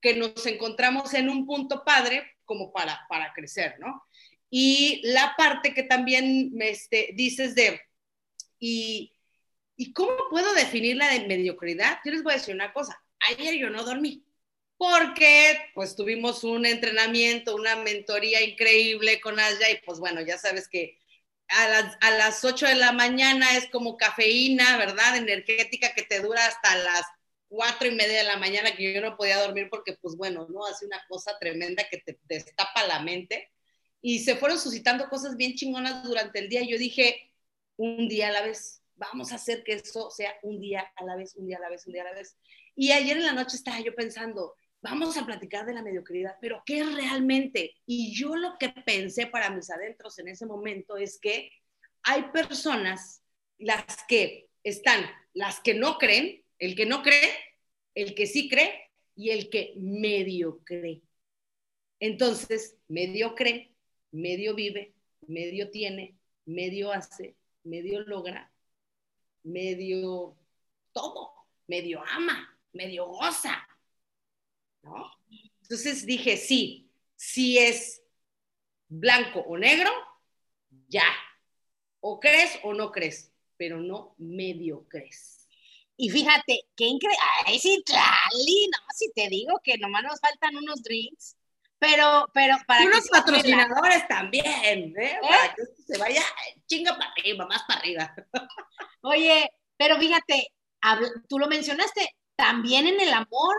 que 0.00 0.16
nos 0.16 0.44
encontramos 0.44 1.14
en 1.14 1.30
un 1.30 1.46
punto 1.46 1.84
padre 1.84 2.24
como 2.48 2.72
para, 2.72 3.06
para 3.08 3.32
crecer, 3.32 3.76
¿no? 3.78 4.02
Y 4.50 5.02
la 5.04 5.34
parte 5.36 5.74
que 5.74 5.82
también 5.82 6.50
me 6.54 6.70
este, 6.70 7.10
dices 7.14 7.54
de, 7.54 7.80
y, 8.58 9.12
¿y 9.76 9.92
cómo 9.92 10.14
puedo 10.30 10.54
definir 10.54 10.96
la 10.96 11.12
de 11.12 11.26
mediocridad? 11.26 11.98
Yo 12.04 12.12
les 12.12 12.22
voy 12.22 12.32
a 12.32 12.36
decir 12.36 12.54
una 12.54 12.72
cosa, 12.72 13.00
ayer 13.30 13.54
yo 13.56 13.68
no 13.68 13.84
dormí, 13.84 14.24
porque 14.78 15.60
pues 15.74 15.94
tuvimos 15.94 16.44
un 16.44 16.64
entrenamiento, 16.64 17.54
una 17.54 17.76
mentoría 17.76 18.42
increíble 18.42 19.20
con 19.20 19.38
Aya 19.38 19.70
y 19.70 19.82
pues 19.84 19.98
bueno, 19.98 20.22
ya 20.22 20.38
sabes 20.38 20.68
que 20.68 20.98
a 21.48 21.68
las, 21.68 21.98
a 22.00 22.10
las 22.12 22.44
8 22.44 22.66
de 22.66 22.76
la 22.76 22.92
mañana 22.92 23.56
es 23.56 23.68
como 23.68 23.96
cafeína, 23.96 24.78
¿verdad? 24.78 25.16
Energética 25.16 25.92
que 25.94 26.02
te 26.02 26.20
dura 26.20 26.46
hasta 26.46 26.76
las 26.76 27.04
cuatro 27.48 27.88
y 27.88 27.94
media 27.94 28.18
de 28.18 28.24
la 28.24 28.36
mañana 28.36 28.76
que 28.76 28.92
yo 28.92 29.00
no 29.00 29.16
podía 29.16 29.40
dormir 29.40 29.68
porque 29.70 29.96
pues 30.00 30.16
bueno, 30.16 30.46
¿no? 30.48 30.64
Hace 30.66 30.86
una 30.86 31.02
cosa 31.08 31.36
tremenda 31.38 31.84
que 31.90 31.98
te 31.98 32.18
destapa 32.24 32.86
la 32.86 33.00
mente 33.00 33.50
y 34.00 34.20
se 34.20 34.36
fueron 34.36 34.58
suscitando 34.58 35.08
cosas 35.08 35.36
bien 35.36 35.54
chingonas 35.54 36.04
durante 36.04 36.38
el 36.38 36.48
día 36.48 36.62
yo 36.62 36.78
dije, 36.78 37.32
un 37.76 38.08
día 38.08 38.28
a 38.28 38.32
la 38.32 38.42
vez, 38.42 38.82
vamos 38.96 39.32
a 39.32 39.36
hacer 39.36 39.62
que 39.64 39.74
eso 39.74 40.10
sea 40.10 40.34
un 40.42 40.60
día 40.60 40.90
a 40.96 41.04
la 41.04 41.16
vez, 41.16 41.34
un 41.36 41.46
día 41.46 41.56
a 41.56 41.60
la 41.60 41.70
vez, 41.70 41.86
un 41.86 41.92
día 41.92 42.02
a 42.02 42.06
la 42.06 42.14
vez. 42.14 42.36
Y 42.74 42.92
ayer 42.92 43.16
en 43.16 43.24
la 43.24 43.32
noche 43.32 43.56
estaba 43.56 43.80
yo 43.80 43.94
pensando, 43.94 44.54
vamos 44.80 45.16
a 45.16 45.26
platicar 45.26 45.66
de 45.66 45.74
la 45.74 45.82
mediocridad, 45.82 46.36
pero 46.40 46.62
¿qué 46.64 46.80
es 46.80 46.94
realmente? 46.94 47.74
Y 47.86 48.14
yo 48.14 48.36
lo 48.36 48.56
que 48.58 48.68
pensé 48.68 49.26
para 49.26 49.50
mis 49.50 49.70
adentros 49.70 50.18
en 50.18 50.28
ese 50.28 50.46
momento 50.46 50.96
es 50.96 51.18
que 51.20 51.50
hay 52.02 52.22
personas, 52.32 53.22
las 53.58 53.84
que 54.06 54.48
están, 54.62 55.04
las 55.32 55.60
que 55.60 55.74
no 55.74 55.98
creen, 55.98 56.44
el 56.58 56.74
que 56.74 56.86
no 56.86 57.02
cree, 57.02 57.32
el 57.94 58.14
que 58.14 58.26
sí 58.26 58.48
cree 58.48 58.90
y 59.16 59.30
el 59.30 59.50
que 59.50 59.74
medio 59.76 60.60
cree. 60.64 61.02
Entonces, 62.00 62.76
medio 62.88 63.34
cree, 63.34 63.74
medio 64.12 64.54
vive, 64.54 64.94
medio 65.26 65.70
tiene, 65.70 66.16
medio 66.44 66.92
hace, 66.92 67.36
medio 67.64 68.00
logra, 68.02 68.52
medio 69.42 70.36
todo, 70.92 71.32
medio 71.66 72.02
ama, 72.06 72.58
medio 72.72 73.06
goza, 73.06 73.68
¿no? 74.82 75.10
Entonces 75.62 76.06
dije, 76.06 76.36
sí, 76.36 76.88
si 77.16 77.58
es 77.58 78.02
blanco 78.88 79.40
o 79.40 79.58
negro, 79.58 79.90
ya. 80.88 81.04
O 82.00 82.20
crees 82.20 82.58
o 82.62 82.72
no 82.72 82.92
crees, 82.92 83.32
pero 83.56 83.80
no 83.80 84.14
medio 84.18 84.86
crees. 84.88 85.37
Y 86.00 86.10
fíjate, 86.10 86.60
qué 86.76 86.84
increíble. 86.84 87.18
Ay, 87.44 87.58
sí, 87.58 87.82
Tlali, 87.84 88.68
no, 88.70 88.78
si 88.94 89.10
te 89.12 89.28
digo 89.28 89.60
que 89.62 89.76
nomás 89.78 90.04
nos 90.04 90.20
faltan 90.20 90.56
unos 90.56 90.80
drinks, 90.82 91.36
pero, 91.80 92.28
pero 92.32 92.56
para 92.68 92.84
Y 92.84 92.86
unos 92.86 93.02
que 93.02 93.08
la- 93.12 93.18
patrocinadores 93.24 94.06
también, 94.08 94.94
¿eh? 94.96 95.18
Para 95.20 95.54
que 95.54 95.62
esto 95.62 95.82
se 95.88 95.98
vaya 95.98 96.22
chinga 96.66 96.96
para 96.96 97.10
arriba, 97.10 97.46
más 97.46 97.64
para 97.64 97.80
arriba. 97.80 98.14
Oye, 99.02 99.50
pero 99.76 99.98
fíjate, 99.98 100.52
tú 101.28 101.38
lo 101.40 101.48
mencionaste, 101.48 102.16
también 102.36 102.86
en 102.86 103.00
el 103.00 103.12
amor, 103.12 103.56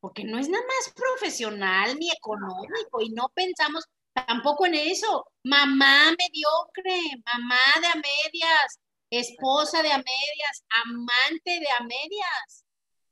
porque 0.00 0.24
no 0.24 0.38
es 0.38 0.48
nada 0.48 0.64
más 0.64 0.94
profesional 0.94 1.94
ni 1.98 2.10
económico 2.10 3.02
y 3.02 3.10
no 3.10 3.28
pensamos 3.34 3.84
tampoco 4.14 4.64
en 4.64 4.74
eso. 4.76 5.26
Mamá 5.44 6.14
mediocre, 6.16 7.00
mamá 7.26 7.58
de 7.82 7.86
a 7.88 7.94
medias, 7.96 8.78
esposa 9.10 9.82
de 9.82 9.90
a 9.92 9.98
medias, 9.98 10.64
amante 10.84 11.50
de 11.60 11.66
a 11.78 11.82
medias. 11.84 12.64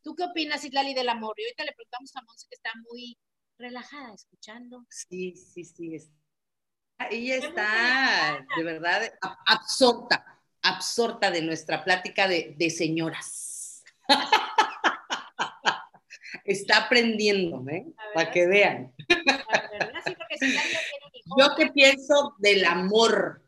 ¿Tú 0.03 0.15
qué 0.15 0.25
opinas, 0.25 0.65
Islali, 0.65 0.95
del 0.95 1.09
amor? 1.09 1.35
Y 1.39 1.45
ahorita 1.45 1.65
le 1.65 1.73
preguntamos 1.73 2.15
a 2.17 2.23
Monse 2.23 2.47
que 2.49 2.55
está 2.55 2.71
muy 2.91 3.19
relajada 3.59 4.15
escuchando. 4.15 4.85
Sí, 4.89 5.35
sí, 5.37 5.65
sí. 5.65 5.95
es- 5.97 6.11
Ella 7.11 7.37
está, 7.37 8.47
de 8.57 8.63
verdad, 8.63 9.13
absorta, 9.47 10.25
absorta 10.63 11.31
de 11.31 11.43
nuestra 11.43 11.83
plática 11.85 12.29
de, 12.29 12.55
de 12.57 12.71
señoras. 12.71 13.83
Está 16.45 16.79
aprendiendo, 16.79 17.65
¿eh? 17.69 17.87
Para 18.15 18.31
que 18.31 18.47
vean. 18.47 18.95
La 19.09 19.69
verdad, 19.73 20.01
sí, 20.07 20.15
porque 20.15 20.39
si 20.39 20.55
Yo 21.39 21.55
qué 21.57 21.69
pienso 21.73 22.35
del 22.39 22.65
amor. 22.65 23.43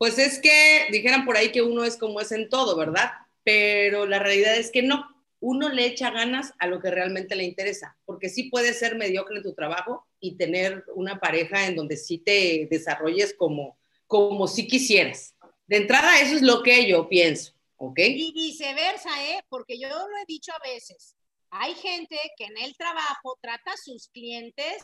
Pues 0.00 0.18
es 0.18 0.38
que 0.38 0.86
dijeran 0.90 1.26
por 1.26 1.36
ahí 1.36 1.52
que 1.52 1.60
uno 1.60 1.84
es 1.84 1.98
como 1.98 2.22
es 2.22 2.32
en 2.32 2.48
todo, 2.48 2.74
¿verdad? 2.74 3.10
Pero 3.44 4.06
la 4.06 4.18
realidad 4.18 4.56
es 4.56 4.70
que 4.70 4.82
no. 4.82 5.14
Uno 5.40 5.68
le 5.68 5.84
echa 5.84 6.10
ganas 6.10 6.54
a 6.58 6.68
lo 6.68 6.80
que 6.80 6.90
realmente 6.90 7.36
le 7.36 7.44
interesa, 7.44 7.98
porque 8.06 8.30
sí 8.30 8.44
puedes 8.44 8.78
ser 8.78 8.96
mediocre 8.96 9.36
en 9.36 9.42
tu 9.42 9.52
trabajo 9.52 10.08
y 10.18 10.38
tener 10.38 10.86
una 10.94 11.20
pareja 11.20 11.66
en 11.66 11.76
donde 11.76 11.98
sí 11.98 12.16
te 12.16 12.66
desarrolles 12.70 13.34
como, 13.34 13.76
como 14.06 14.48
si 14.48 14.66
quisieras. 14.66 15.34
De 15.66 15.76
entrada, 15.76 16.18
eso 16.18 16.34
es 16.34 16.40
lo 16.40 16.62
que 16.62 16.88
yo 16.88 17.06
pienso, 17.06 17.52
¿ok? 17.76 17.98
Y 17.98 18.32
viceversa, 18.32 19.10
¿eh? 19.22 19.44
Porque 19.50 19.78
yo 19.78 19.90
lo 19.90 20.16
he 20.16 20.24
dicho 20.26 20.50
a 20.54 20.66
veces. 20.66 21.14
Hay 21.50 21.74
gente 21.74 22.16
que 22.38 22.46
en 22.46 22.56
el 22.56 22.74
trabajo 22.74 23.38
trata 23.42 23.72
a 23.72 23.76
sus 23.76 24.08
clientes. 24.08 24.82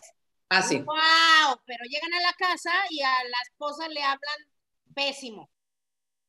Así. 0.50 0.76
¡Wow! 0.76 1.58
Pero 1.64 1.84
llegan 1.88 2.12
a 2.12 2.20
la 2.20 2.34
casa 2.34 2.72
y 2.90 3.00
a 3.00 3.14
la 3.24 3.38
esposa 3.48 3.88
le 3.88 4.02
hablan 4.02 4.55
pésimo. 4.96 5.50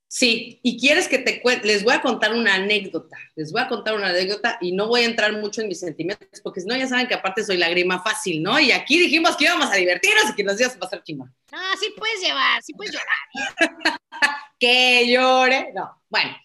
Sí, 0.09 0.61
y 0.63 0.79
quieres 0.79 1.09
que 1.09 1.17
te 1.17 1.41
cuente, 1.41 1.67
les 1.67 1.83
voy 1.83 1.93
a 1.93 2.01
contar 2.01 2.33
una 2.33 2.55
anécdota, 2.55 3.17
les 3.35 3.51
voy 3.51 3.61
a 3.61 3.67
contar 3.67 3.93
una 3.93 4.07
anécdota 4.07 4.57
y 4.61 4.71
no 4.71 4.87
voy 4.87 5.01
a 5.01 5.05
entrar 5.05 5.33
mucho 5.33 5.61
en 5.61 5.67
mis 5.67 5.81
sentimientos, 5.81 6.39
porque 6.41 6.61
si 6.61 6.67
no 6.67 6.77
ya 6.77 6.87
saben 6.87 7.07
que 7.07 7.13
aparte 7.13 7.43
soy 7.43 7.57
lágrima 7.57 8.01
fácil, 8.01 8.41
¿no? 8.41 8.57
Y 8.57 8.71
aquí 8.71 8.97
dijimos 8.99 9.35
que 9.35 9.45
íbamos 9.45 9.69
a 9.69 9.75
divertirnos 9.75 10.29
y 10.29 10.35
que 10.35 10.43
días 10.43 10.71
va 10.71 10.75
a 10.75 10.79
pasar 10.79 11.03
chingón. 11.03 11.35
No, 11.51 11.59
sí 11.77 11.93
puedes 11.97 12.21
llevar, 12.21 12.63
sí 12.63 12.73
puedes 12.73 12.93
llorar. 12.93 13.99
que 14.59 15.11
llore, 15.11 15.73
no. 15.73 16.01
Bueno, 16.07 16.37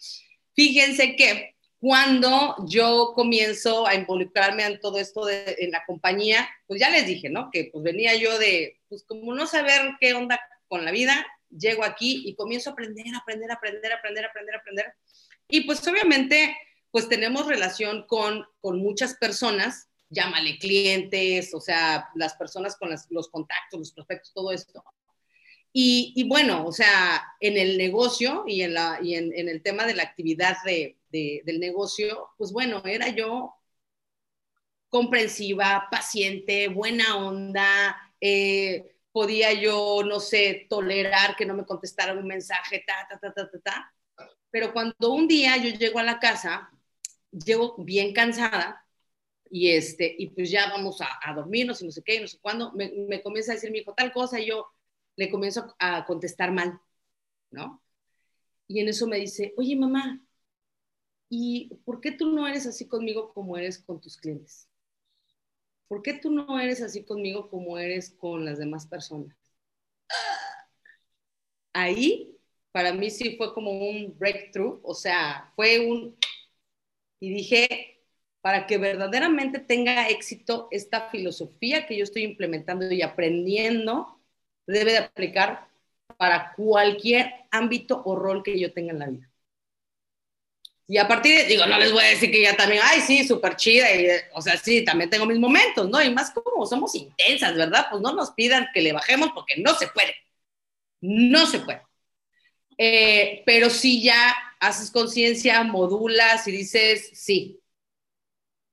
fíjense 0.56 1.14
que 1.14 1.54
cuando 1.78 2.56
yo 2.66 3.12
comienzo 3.14 3.86
a 3.86 3.94
involucrarme 3.94 4.64
en 4.64 4.80
todo 4.80 4.98
esto 4.98 5.24
de, 5.24 5.56
en 5.60 5.70
la 5.70 5.84
compañía, 5.84 6.48
pues 6.66 6.80
ya 6.80 6.90
les 6.90 7.06
dije, 7.06 7.30
¿no? 7.30 7.48
Que 7.52 7.70
pues 7.72 7.84
venía 7.84 8.16
yo 8.16 8.38
de, 8.38 8.80
pues 8.88 9.04
como 9.04 9.34
no 9.34 9.46
saber 9.46 9.92
qué 10.00 10.14
onda 10.14 10.40
con 10.66 10.84
la 10.84 10.90
vida, 10.90 11.24
llego 11.56 11.84
aquí 11.84 12.22
y 12.26 12.34
comienzo 12.34 12.70
a 12.70 12.72
aprender, 12.72 13.06
aprender, 13.14 13.50
aprender, 13.50 13.92
aprender, 13.92 14.24
aprender, 14.24 14.54
aprender. 14.56 14.94
Y 15.48 15.62
pues 15.62 15.86
obviamente, 15.86 16.56
pues 16.90 17.08
tenemos 17.08 17.46
relación 17.46 18.06
con, 18.06 18.44
con 18.60 18.78
muchas 18.78 19.14
personas, 19.14 19.88
llámale 20.08 20.58
clientes, 20.58 21.54
o 21.54 21.60
sea, 21.60 22.08
las 22.14 22.34
personas 22.34 22.76
con 22.76 22.90
los 23.10 23.28
contactos, 23.28 23.80
los 23.80 23.92
prospectos, 23.92 24.32
todo 24.32 24.52
esto. 24.52 24.84
Y, 25.74 26.12
y, 26.16 26.28
bueno, 26.28 26.66
o 26.66 26.72
sea, 26.72 27.22
en 27.40 27.56
el 27.56 27.78
negocio 27.78 28.44
y 28.46 28.60
en, 28.60 28.74
la, 28.74 28.98
y 29.02 29.14
en, 29.14 29.32
en 29.34 29.48
el 29.48 29.62
tema 29.62 29.86
de 29.86 29.94
la 29.94 30.02
actividad 30.02 30.56
de, 30.66 30.98
de, 31.10 31.40
del 31.46 31.60
negocio, 31.60 32.28
pues 32.36 32.52
bueno, 32.52 32.82
era 32.84 33.08
yo 33.08 33.54
comprensiva, 34.90 35.88
paciente, 35.90 36.68
buena 36.68 37.16
onda, 37.16 37.96
eh, 38.20 38.91
podía 39.12 39.52
yo, 39.52 40.02
no 40.04 40.20
sé, 40.20 40.66
tolerar 40.68 41.36
que 41.36 41.46
no 41.46 41.54
me 41.54 41.66
contestaran 41.66 42.18
un 42.18 42.26
mensaje, 42.26 42.84
ta, 42.86 43.06
ta, 43.08 43.18
ta, 43.18 43.32
ta, 43.32 43.50
ta, 43.50 43.60
ta. 43.60 43.94
Pero 44.50 44.72
cuando 44.72 45.12
un 45.12 45.28
día 45.28 45.56
yo 45.56 45.70
llego 45.70 45.98
a 45.98 46.02
la 46.02 46.18
casa, 46.18 46.70
llego 47.30 47.76
bien 47.78 48.12
cansada 48.12 48.86
y, 49.50 49.70
este, 49.70 50.14
y 50.18 50.30
pues 50.30 50.50
ya 50.50 50.70
vamos 50.70 51.00
a, 51.00 51.08
a 51.22 51.34
dormirnos 51.34 51.82
y 51.82 51.86
no 51.86 51.92
sé 51.92 52.02
qué, 52.02 52.20
no 52.20 52.26
sé 52.26 52.38
cuándo, 52.40 52.72
me, 52.72 52.90
me, 53.08 53.22
comienza 53.22 53.52
a 53.52 53.54
decir 53.54 53.70
mi 53.70 53.80
hijo 53.80 53.94
tal 53.94 54.12
cosa 54.12 54.40
y 54.40 54.46
yo 54.46 54.66
le 55.16 55.30
comienzo 55.30 55.74
a 55.78 56.04
contestar 56.06 56.52
mal, 56.52 56.80
¿no? 57.50 57.82
Y 58.66 58.80
en 58.80 58.88
eso 58.88 59.06
me 59.06 59.18
dice, 59.18 59.52
oye 59.58 59.76
mamá, 59.76 60.24
¿y 61.28 61.74
por 61.84 62.00
qué 62.00 62.12
tú 62.12 62.32
no 62.32 62.46
eres 62.46 62.66
así 62.66 62.88
conmigo 62.88 63.32
como 63.34 63.56
eres 63.58 63.78
con 63.78 64.00
tus 64.00 64.16
clientes? 64.16 64.68
¿Por 65.92 66.00
qué 66.00 66.14
tú 66.14 66.30
no 66.30 66.58
eres 66.58 66.80
así 66.80 67.04
conmigo 67.04 67.50
como 67.50 67.76
eres 67.76 68.12
con 68.18 68.46
las 68.46 68.56
demás 68.56 68.86
personas? 68.86 69.36
Ahí, 71.74 72.34
para 72.72 72.94
mí 72.94 73.10
sí 73.10 73.36
fue 73.36 73.52
como 73.52 73.72
un 73.72 74.16
breakthrough, 74.18 74.80
o 74.82 74.94
sea, 74.94 75.52
fue 75.54 75.80
un... 75.80 76.16
Y 77.20 77.34
dije, 77.34 78.00
para 78.40 78.66
que 78.66 78.78
verdaderamente 78.78 79.58
tenga 79.58 80.08
éxito 80.08 80.68
esta 80.70 81.10
filosofía 81.10 81.86
que 81.86 81.98
yo 81.98 82.04
estoy 82.04 82.22
implementando 82.22 82.90
y 82.90 83.02
aprendiendo, 83.02 84.18
debe 84.66 84.92
de 84.92 84.98
aplicar 84.98 85.68
para 86.16 86.54
cualquier 86.56 87.34
ámbito 87.50 88.00
o 88.02 88.16
rol 88.16 88.42
que 88.42 88.58
yo 88.58 88.72
tenga 88.72 88.92
en 88.92 88.98
la 88.98 89.10
vida. 89.10 89.31
Y 90.88 90.98
a 90.98 91.08
partir 91.08 91.38
de, 91.38 91.44
digo, 91.44 91.64
no 91.66 91.78
les 91.78 91.92
voy 91.92 92.04
a 92.04 92.08
decir 92.08 92.30
que 92.30 92.42
ya 92.42 92.56
también, 92.56 92.82
ay, 92.84 93.00
sí, 93.00 93.26
súper 93.26 93.56
chida, 93.56 93.94
y, 93.94 94.08
o 94.34 94.42
sea, 94.42 94.56
sí, 94.56 94.84
también 94.84 95.08
tengo 95.08 95.26
mis 95.26 95.38
momentos, 95.38 95.88
¿no? 95.88 96.02
Y 96.02 96.10
más 96.10 96.30
como 96.32 96.66
somos 96.66 96.94
intensas, 96.94 97.54
¿verdad? 97.56 97.86
Pues 97.90 98.02
no 98.02 98.12
nos 98.12 98.32
pidan 98.32 98.68
que 98.74 98.82
le 98.82 98.92
bajemos 98.92 99.30
porque 99.34 99.56
no 99.58 99.74
se 99.74 99.88
puede. 99.88 100.14
No 101.00 101.46
se 101.46 101.60
puede. 101.60 101.82
Eh, 102.78 103.42
pero 103.46 103.70
si 103.70 104.02
ya 104.02 104.34
haces 104.60 104.90
conciencia, 104.90 105.62
modulas 105.64 106.46
y 106.48 106.52
dices, 106.52 107.10
sí. 107.14 107.60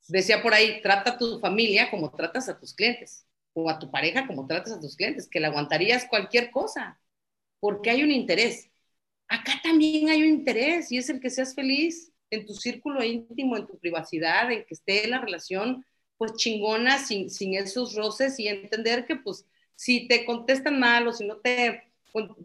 Decía 0.07 0.41
por 0.41 0.53
ahí, 0.53 0.81
trata 0.81 1.11
a 1.11 1.17
tu 1.17 1.39
familia 1.39 1.91
como 1.91 2.11
tratas 2.11 2.49
a 2.49 2.59
tus 2.59 2.73
clientes, 2.73 3.25
o 3.53 3.69
a 3.69 3.77
tu 3.79 3.91
pareja 3.91 4.25
como 4.27 4.47
tratas 4.47 4.73
a 4.73 4.79
tus 4.79 4.95
clientes, 4.95 5.27
que 5.29 5.39
le 5.39 5.47
aguantarías 5.47 6.05
cualquier 6.09 6.51
cosa, 6.51 6.99
porque 7.59 7.91
hay 7.91 8.03
un 8.03 8.11
interés 8.11 8.68
acá 9.29 9.59
también 9.63 10.09
hay 10.09 10.23
un 10.23 10.29
interés 10.29 10.91
y 10.91 10.97
es 10.97 11.09
el 11.09 11.19
que 11.19 11.29
seas 11.29 11.55
feliz 11.55 12.11
en 12.31 12.45
tu 12.45 12.53
círculo 12.53 13.03
íntimo, 13.03 13.55
en 13.55 13.67
tu 13.67 13.77
privacidad, 13.77 14.51
en 14.51 14.65
que 14.65 14.73
esté 14.73 15.07
la 15.07 15.19
relación 15.19 15.85
pues 16.17 16.33
chingona, 16.35 16.97
sin, 16.99 17.29
sin 17.29 17.53
esos 17.53 17.95
roces 17.95 18.37
y 18.39 18.49
entender 18.49 19.05
que 19.05 19.15
pues 19.15 19.45
si 19.75 20.07
te 20.07 20.25
contestan 20.25 20.77
mal 20.77 21.07
o 21.07 21.13
si 21.13 21.25
no 21.25 21.37
te, 21.37 21.93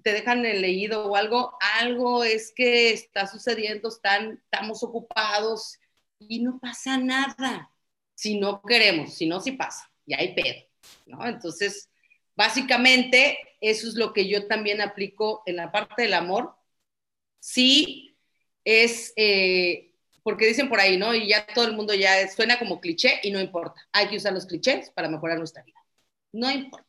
te 0.02 0.12
dejan 0.12 0.46
el 0.46 0.60
leído 0.60 1.06
o 1.06 1.16
algo, 1.16 1.58
algo 1.80 2.22
es 2.22 2.52
que 2.54 2.92
está 2.92 3.26
sucediendo, 3.26 3.88
están, 3.88 4.40
estamos 4.44 4.84
ocupados 4.84 5.78
y 6.20 6.40
no 6.40 6.60
pasa 6.60 6.98
nada. 6.98 7.70
Si 8.14 8.38
no 8.38 8.62
queremos, 8.62 9.14
si 9.14 9.26
no, 9.26 9.40
sí 9.40 9.52
pasa 9.52 9.90
y 10.06 10.14
hay 10.14 10.34
pedo, 10.34 10.62
¿no? 11.06 11.26
Entonces, 11.26 11.90
básicamente, 12.36 13.38
eso 13.60 13.88
es 13.88 13.94
lo 13.94 14.12
que 14.12 14.28
yo 14.28 14.46
también 14.46 14.80
aplico 14.80 15.42
en 15.46 15.56
la 15.56 15.72
parte 15.72 16.02
del 16.02 16.14
amor, 16.14 16.54
sí 17.44 18.16
es, 18.64 19.12
eh, 19.16 19.92
porque 20.22 20.46
dicen 20.46 20.68
por 20.70 20.80
ahí, 20.80 20.96
¿no? 20.96 21.14
Y 21.14 21.28
ya 21.28 21.46
todo 21.54 21.66
el 21.66 21.74
mundo 21.74 21.94
ya 21.94 22.26
suena 22.28 22.58
como 22.58 22.80
cliché 22.80 23.20
y 23.22 23.30
no 23.30 23.40
importa. 23.40 23.86
Hay 23.92 24.08
que 24.08 24.16
usar 24.16 24.32
los 24.32 24.46
clichés 24.46 24.90
para 24.90 25.10
mejorar 25.10 25.38
nuestra 25.38 25.62
vida. 25.62 25.78
No 26.32 26.50
importa. 26.50 26.88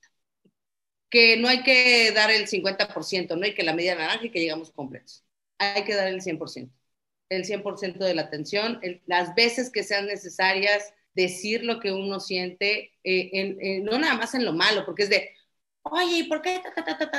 Que 1.09 1.37
no 1.37 1.47
hay 1.49 1.63
que 1.63 2.11
dar 2.13 2.31
el 2.31 2.47
50%, 2.47 3.35
no 3.35 3.45
hay 3.45 3.53
que 3.53 3.63
la 3.63 3.73
media 3.73 3.95
naranja 3.95 4.25
y 4.25 4.31
que 4.31 4.39
llegamos 4.39 4.71
completos. 4.71 5.23
Hay 5.57 5.83
que 5.83 5.93
dar 5.93 6.07
el 6.07 6.21
100%. 6.21 6.71
El 7.29 7.43
100% 7.45 8.05
de 8.05 8.13
la 8.15 8.23
atención, 8.23 8.79
las 9.07 9.35
veces 9.35 9.71
que 9.71 9.83
sean 9.83 10.07
necesarias, 10.07 10.93
decir 11.13 11.63
lo 11.63 11.79
que 11.79 11.91
uno 11.91 12.19
siente, 12.19 12.93
eh, 13.03 13.81
no 13.83 13.97
nada 13.99 14.15
más 14.15 14.35
en 14.35 14.45
lo 14.45 14.53
malo, 14.53 14.85
porque 14.85 15.03
es 15.03 15.09
de, 15.09 15.31
oye, 15.83 16.19
¿y 16.19 16.23
por 16.25 16.41
qué? 16.41 16.61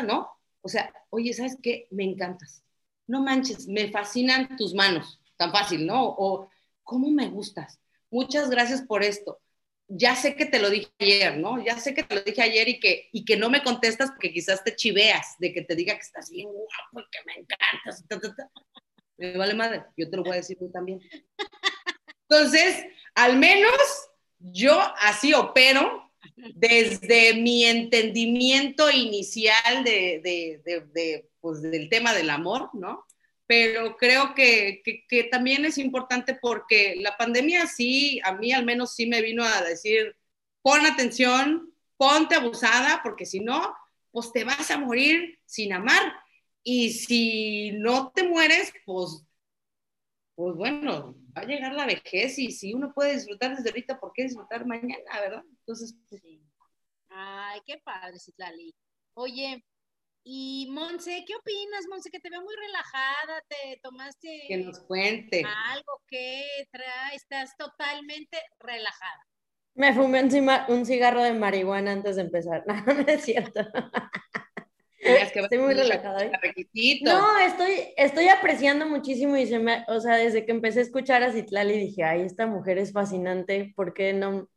no. 0.07 0.31
O 0.63 0.69
sea, 0.69 0.93
oye, 1.11 1.33
¿sabes 1.33 1.59
qué? 1.63 1.89
Me 1.91 2.05
encantas 2.05 2.66
no 3.07 3.23
manches, 3.23 3.67
me 3.69 3.89
fascinan 3.91 4.57
tus 4.57 4.75
manos, 4.75 5.21
tan 5.37 5.53
fácil, 5.53 5.87
¿no? 5.87 6.05
O, 6.05 6.51
¿cómo 6.83 7.11
me 7.11 7.29
gustas? 7.29 7.81
Muchas 8.11 8.51
gracias 8.51 8.83
por 8.83 9.03
esto. 9.03 9.41
Ya 9.89 10.17
sé 10.17 10.35
que 10.35 10.47
te 10.47 10.59
lo 10.59 10.69
dije 10.69 10.91
ayer, 10.99 11.39
¿no? 11.39 11.65
Ya 11.65 11.79
sé 11.79 11.95
que 11.95 12.03
te 12.03 12.17
lo 12.17 12.23
dije 12.23 12.43
ayer 12.43 12.69
y 12.69 12.81
que, 12.81 13.09
y 13.13 13.25
que 13.25 13.37
no 13.37 13.51
me 13.51 13.63
contestas 13.63 14.11
porque 14.11 14.33
quizás 14.33 14.65
te 14.65 14.75
chiveas 14.75 15.37
de 15.39 15.53
que 15.53 15.63
te 15.63 15.77
diga 15.77 15.95
que 15.95 16.01
estás 16.01 16.31
bien 16.31 16.49
guapo 16.49 17.01
y 17.01 17.11
que 17.11 17.19
me 17.27 17.35
encantas. 17.35 18.05
Me 19.17 19.37
vale 19.37 19.55
madre, 19.55 19.85
yo 19.97 20.11
te 20.11 20.17
lo 20.17 20.25
voy 20.25 20.33
a 20.33 20.37
decir 20.37 20.59
tú 20.59 20.71
también. 20.71 21.01
Entonces, 22.29 22.85
al 23.15 23.37
menos 23.39 23.73
yo 24.39 24.79
así 24.99 25.33
opero 25.33 26.06
desde 26.55 27.35
mi 27.35 27.65
entendimiento 27.65 28.91
inicial 28.91 29.85
de, 29.85 31.29
pues, 31.41 31.63
del 31.63 31.89
tema 31.89 32.13
del 32.15 32.31
amor, 32.31 32.71
¿no? 32.75 33.05
Pero 33.47 33.97
creo 33.97 34.35
que, 34.35 34.83
que, 35.09 35.25
también 35.25 35.65
es 35.65 35.79
importante 35.79 36.35
porque 36.35 36.97
la 36.99 37.17
pandemia 37.17 37.67
sí, 37.67 38.21
a 38.25 38.33
mí 38.33 38.53
al 38.53 38.65
menos 38.65 38.95
sí 38.95 39.07
me 39.07 39.23
vino 39.23 39.45
a 39.45 39.63
decir, 39.63 40.17
pon 40.63 40.85
atención, 40.85 41.73
ponte 41.97 42.35
abusada, 42.35 43.01
porque 43.05 43.25
si 43.25 43.41
no, 43.41 43.75
pues 44.11 44.33
te 44.33 44.45
vas 44.45 44.71
a 44.71 44.79
morir 44.79 45.39
sin 45.45 45.73
amar. 45.73 46.13
Y 46.63 46.91
si 46.91 47.71
no 47.73 48.11
te 48.11 48.25
mueres, 48.25 48.73
pues, 48.85 49.25
pues 50.35 50.57
bueno, 50.57 51.17
va 51.37 51.43
a 51.43 51.47
llegar 51.47 51.75
la 51.75 51.87
vejez 51.87 52.39
y 52.39 52.51
si 52.51 52.73
uno 52.73 52.93
puede 52.95 53.15
disfrutar 53.15 53.55
desde 53.57 53.69
ahorita, 53.71 54.01
¿por 54.01 54.13
qué 54.15 54.25
disfrutar 54.25 54.67
mañana, 54.67 55.21
verdad? 55.21 55.43
Entonces, 55.61 55.95
pues, 56.09 56.21
sí. 56.23 56.43
Ay, 57.09 57.61
qué 57.67 57.79
padre, 57.85 58.19
Citlali. 58.19 58.75
Oye, 59.15 59.65
y 60.25 60.69
Monse, 60.71 61.25
¿qué 61.27 61.35
opinas, 61.37 61.87
Monse? 61.89 62.11
Que 62.11 62.21
te 62.21 62.31
veo 62.31 62.43
muy 62.43 62.55
relajada, 62.57 63.43
te 63.49 63.79
tomaste 63.83 64.45
que 64.49 64.57
nos 64.57 64.81
cuente. 64.81 65.45
algo 65.45 66.01
que 66.09 66.45
trae, 66.73 67.15
estás 67.15 67.57
totalmente 67.57 68.39
relajada. 68.59 69.27
Me 69.75 69.93
fumé 69.93 70.21
encima 70.21 70.65
un 70.69 70.87
cigarro 70.87 71.23
de 71.23 71.35
marihuana 71.35 71.93
antes 71.93 72.17
de 72.17 72.23
empezar. 72.23 72.65
No, 72.87 72.95
no 72.95 73.07
es 73.07 73.23
cierto. 73.25 73.61
estoy 75.15 75.59
muy 75.59 75.75
relajada. 75.75 76.25
¿eh? 76.25 76.33
No, 77.03 77.39
estoy, 77.39 77.93
estoy 77.97 78.29
apreciando 78.29 78.87
muchísimo 78.87 79.37
y 79.37 79.47
se 79.47 79.59
me, 79.59 79.85
o 79.89 80.01
sea, 80.01 80.17
desde 80.17 80.45
que 80.45 80.53
empecé 80.53 80.81
a 80.81 80.83
escuchar 80.83 81.23
a 81.23 81.33
Citlali 81.33 81.79
dije, 81.79 82.05
ay, 82.05 82.23
esta 82.23 82.47
mujer 82.47 82.79
es 82.79 82.93
fascinante, 82.93 83.73
¿por 83.77 83.95
qué 83.95 84.13
no? 84.13 84.49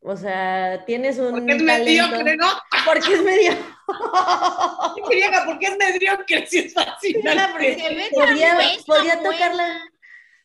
O 0.00 0.16
sea, 0.16 0.84
tienes 0.84 1.18
un. 1.18 1.30
Porque 1.30 1.52
es 1.52 1.62
mediocre, 1.62 2.36
¿no? 2.36 2.48
Porque 2.84 3.12
es 3.14 3.22
medio. 3.22 3.52
Griega, 5.08 5.44
porque 5.46 5.66
es 5.66 5.76
mediocre, 5.78 6.46
si 6.46 6.58
es 6.58 6.74
fascinante. 6.74 8.10
Podría, 8.12 8.58
podría, 8.84 9.22
tocar 9.22 9.54
la, 9.54 9.80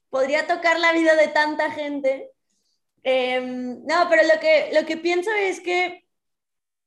podría 0.10 0.48
tocar 0.48 0.80
la 0.80 0.94
vida 0.94 1.16
de 1.16 1.28
tanta 1.30 1.72
gente 1.72 2.32
Em, 3.10 3.86
no, 3.86 4.08
pero 4.10 4.24
lo 4.24 4.38
que, 4.42 4.70
lo 4.74 4.86
que 4.86 4.98
pienso 4.98 5.32
es 5.32 5.62
que, 5.62 6.06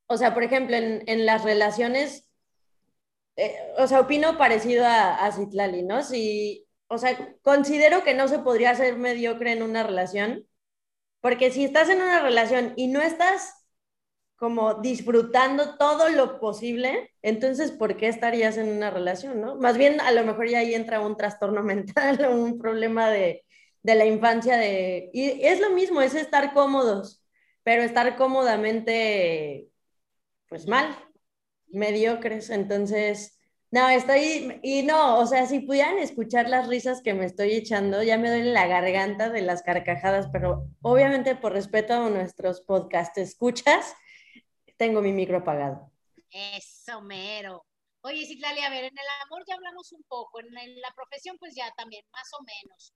o 0.06 0.18
sea, 0.18 0.34
por 0.34 0.42
ejemplo, 0.42 0.76
en, 0.76 1.02
en 1.06 1.24
las 1.24 1.44
relaciones, 1.44 2.26
eh, 3.40 3.56
o 3.78 3.86
sea, 3.86 4.00
opino 4.00 4.38
parecido 4.38 4.86
a, 4.86 5.24
a 5.26 5.32
Citlali, 5.32 5.82
¿no? 5.82 6.02
Si, 6.02 6.66
o 6.88 6.98
sea, 6.98 7.36
considero 7.42 8.02
que 8.04 8.14
no 8.14 8.28
se 8.28 8.38
podría 8.40 8.74
ser 8.74 8.96
mediocre 8.98 9.52
en 9.52 9.62
una 9.62 9.82
relación, 9.82 10.46
porque 11.20 11.50
si 11.50 11.64
estás 11.64 11.88
en 11.90 12.02
una 12.02 12.22
relación 12.22 12.74
y 12.76 12.88
no 12.88 13.00
estás 13.02 13.54
como 14.36 14.74
disfrutando 14.74 15.76
todo 15.76 16.08
lo 16.08 16.40
posible, 16.40 17.12
entonces, 17.22 17.72
¿por 17.72 17.96
qué 17.96 18.08
estarías 18.08 18.56
en 18.56 18.70
una 18.70 18.90
relación, 18.90 19.40
no? 19.40 19.56
Más 19.56 19.76
bien, 19.76 20.00
a 20.00 20.12
lo 20.12 20.24
mejor 20.24 20.48
ya 20.48 20.60
ahí 20.60 20.74
entra 20.74 21.00
un 21.00 21.16
trastorno 21.16 21.62
mental 21.64 22.24
o 22.24 22.32
un 22.34 22.58
problema 22.58 23.10
de, 23.10 23.44
de 23.82 23.94
la 23.94 24.06
infancia 24.06 24.56
de... 24.56 25.10
Y 25.12 25.44
es 25.46 25.60
lo 25.60 25.70
mismo, 25.70 26.00
es 26.02 26.14
estar 26.14 26.54
cómodos, 26.54 27.22
pero 27.62 27.82
estar 27.82 28.16
cómodamente, 28.16 29.68
pues 30.48 30.66
mal, 30.68 30.96
mediocres. 31.72 32.50
Entonces, 32.50 33.38
no, 33.70 33.88
estoy, 33.88 34.58
y 34.64 34.82
no, 34.82 35.18
o 35.20 35.26
sea, 35.26 35.46
si 35.46 35.60
pudieran 35.60 35.98
escuchar 35.98 36.48
las 36.48 36.66
risas 36.66 37.02
que 37.02 37.14
me 37.14 37.24
estoy 37.24 37.52
echando, 37.52 38.02
ya 38.02 38.18
me 38.18 38.28
duele 38.28 38.52
la 38.52 38.66
garganta 38.66 39.30
de 39.30 39.42
las 39.42 39.62
carcajadas, 39.62 40.28
pero 40.32 40.66
obviamente 40.82 41.36
por 41.36 41.52
respeto 41.52 41.94
a 41.94 42.10
nuestros 42.10 42.62
podcast 42.62 43.16
escuchas, 43.18 43.94
tengo 44.76 45.00
mi 45.00 45.12
micro 45.12 45.38
apagado. 45.38 45.92
Eso, 46.30 47.00
mero. 47.02 47.64
Oye, 48.02 48.26
Citlali, 48.26 48.60
a 48.60 48.70
ver, 48.70 48.84
en 48.84 48.98
el 48.98 49.06
amor 49.24 49.44
ya 49.46 49.54
hablamos 49.54 49.92
un 49.92 50.02
poco, 50.04 50.40
en, 50.40 50.48
la 50.80 50.90
profesión 50.96 51.36
pues 51.38 51.54
ya 51.54 51.70
también, 51.76 52.04
más 52.12 52.28
o 52.38 52.42
menos. 52.42 52.92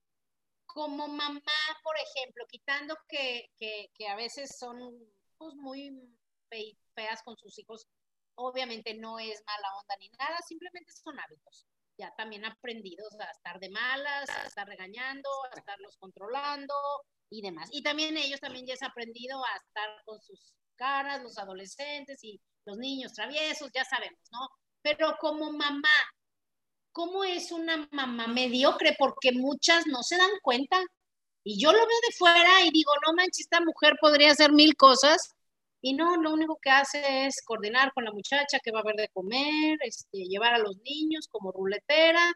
Como 0.65 1.07
mamá, 1.07 1.41
por 1.83 1.95
ejemplo, 1.95 2.43
quitando 2.49 2.97
que, 3.07 3.49
que, 3.57 3.91
que 3.93 4.07
a 4.07 4.15
veces 4.15 4.57
son 4.57 4.77
pues, 5.37 5.53
muy 5.55 5.91
fe- 6.49 6.75
feas 6.95 7.21
con 7.23 7.37
sus 7.37 7.57
hijos, 7.59 7.87
obviamente 8.35 8.93
no 8.93 9.19
es 9.19 9.43
mala 9.45 9.75
onda 9.79 9.95
ni 9.99 10.09
nada, 10.09 10.37
simplemente 10.47 10.91
son 10.91 11.19
hábitos. 11.19 11.65
Ya 11.97 12.13
también 12.15 12.45
aprendidos 12.45 13.13
a 13.19 13.31
estar 13.31 13.59
de 13.59 13.69
malas, 13.69 14.29
a 14.29 14.43
estar 14.43 14.67
regañando, 14.67 15.29
a 15.51 15.57
estarlos 15.57 15.95
controlando 15.97 16.73
y 17.29 17.41
demás. 17.41 17.69
Y 17.71 17.81
también 17.83 18.17
ellos 18.17 18.39
también 18.39 18.65
ya 18.65 18.73
han 18.79 18.91
aprendido 18.91 19.43
a 19.43 19.57
estar 19.57 20.03
con 20.03 20.21
sus 20.21 20.53
caras, 20.75 21.23
los 21.23 21.37
adolescentes 21.37 22.23
y 22.23 22.39
los 22.65 22.77
niños 22.77 23.13
traviesos, 23.13 23.69
ya 23.73 23.85
sabemos, 23.85 24.19
¿no? 24.31 24.49
Pero 24.81 25.15
como 25.19 25.51
mamá, 25.51 25.89
¿cómo 26.91 27.23
es 27.23 27.51
una 27.51 27.87
mamá 27.91 28.27
mediocre? 28.27 28.95
Porque 28.97 29.31
muchas 29.31 29.87
no 29.87 30.03
se 30.03 30.17
dan 30.17 30.31
cuenta. 30.41 30.83
Y 31.43 31.59
yo 31.61 31.71
lo 31.71 31.77
veo 31.77 31.99
de 32.07 32.15
fuera 32.17 32.61
y 32.63 32.71
digo, 32.71 32.91
no 33.05 33.13
manches, 33.13 33.41
esta 33.41 33.61
mujer 33.61 33.95
podría 34.01 34.31
hacer 34.31 34.51
mil 34.51 34.75
cosas. 34.75 35.34
Y 35.85 35.93
no, 35.93 36.17
lo 36.17 36.33
único 36.33 36.57
que 36.59 36.71
hace 36.71 37.27
es 37.27 37.43
coordinar 37.45 37.93
con 37.93 38.05
la 38.05 38.11
muchacha 38.11 38.57
que 38.59 38.71
va 38.71 38.79
a 38.79 38.83
ver 38.83 38.95
de 38.95 39.07
comer, 39.09 39.77
este, 39.81 40.25
llevar 40.25 40.55
a 40.55 40.57
los 40.57 40.77
niños 40.77 41.27
como 41.27 41.51
ruletera, 41.51 42.33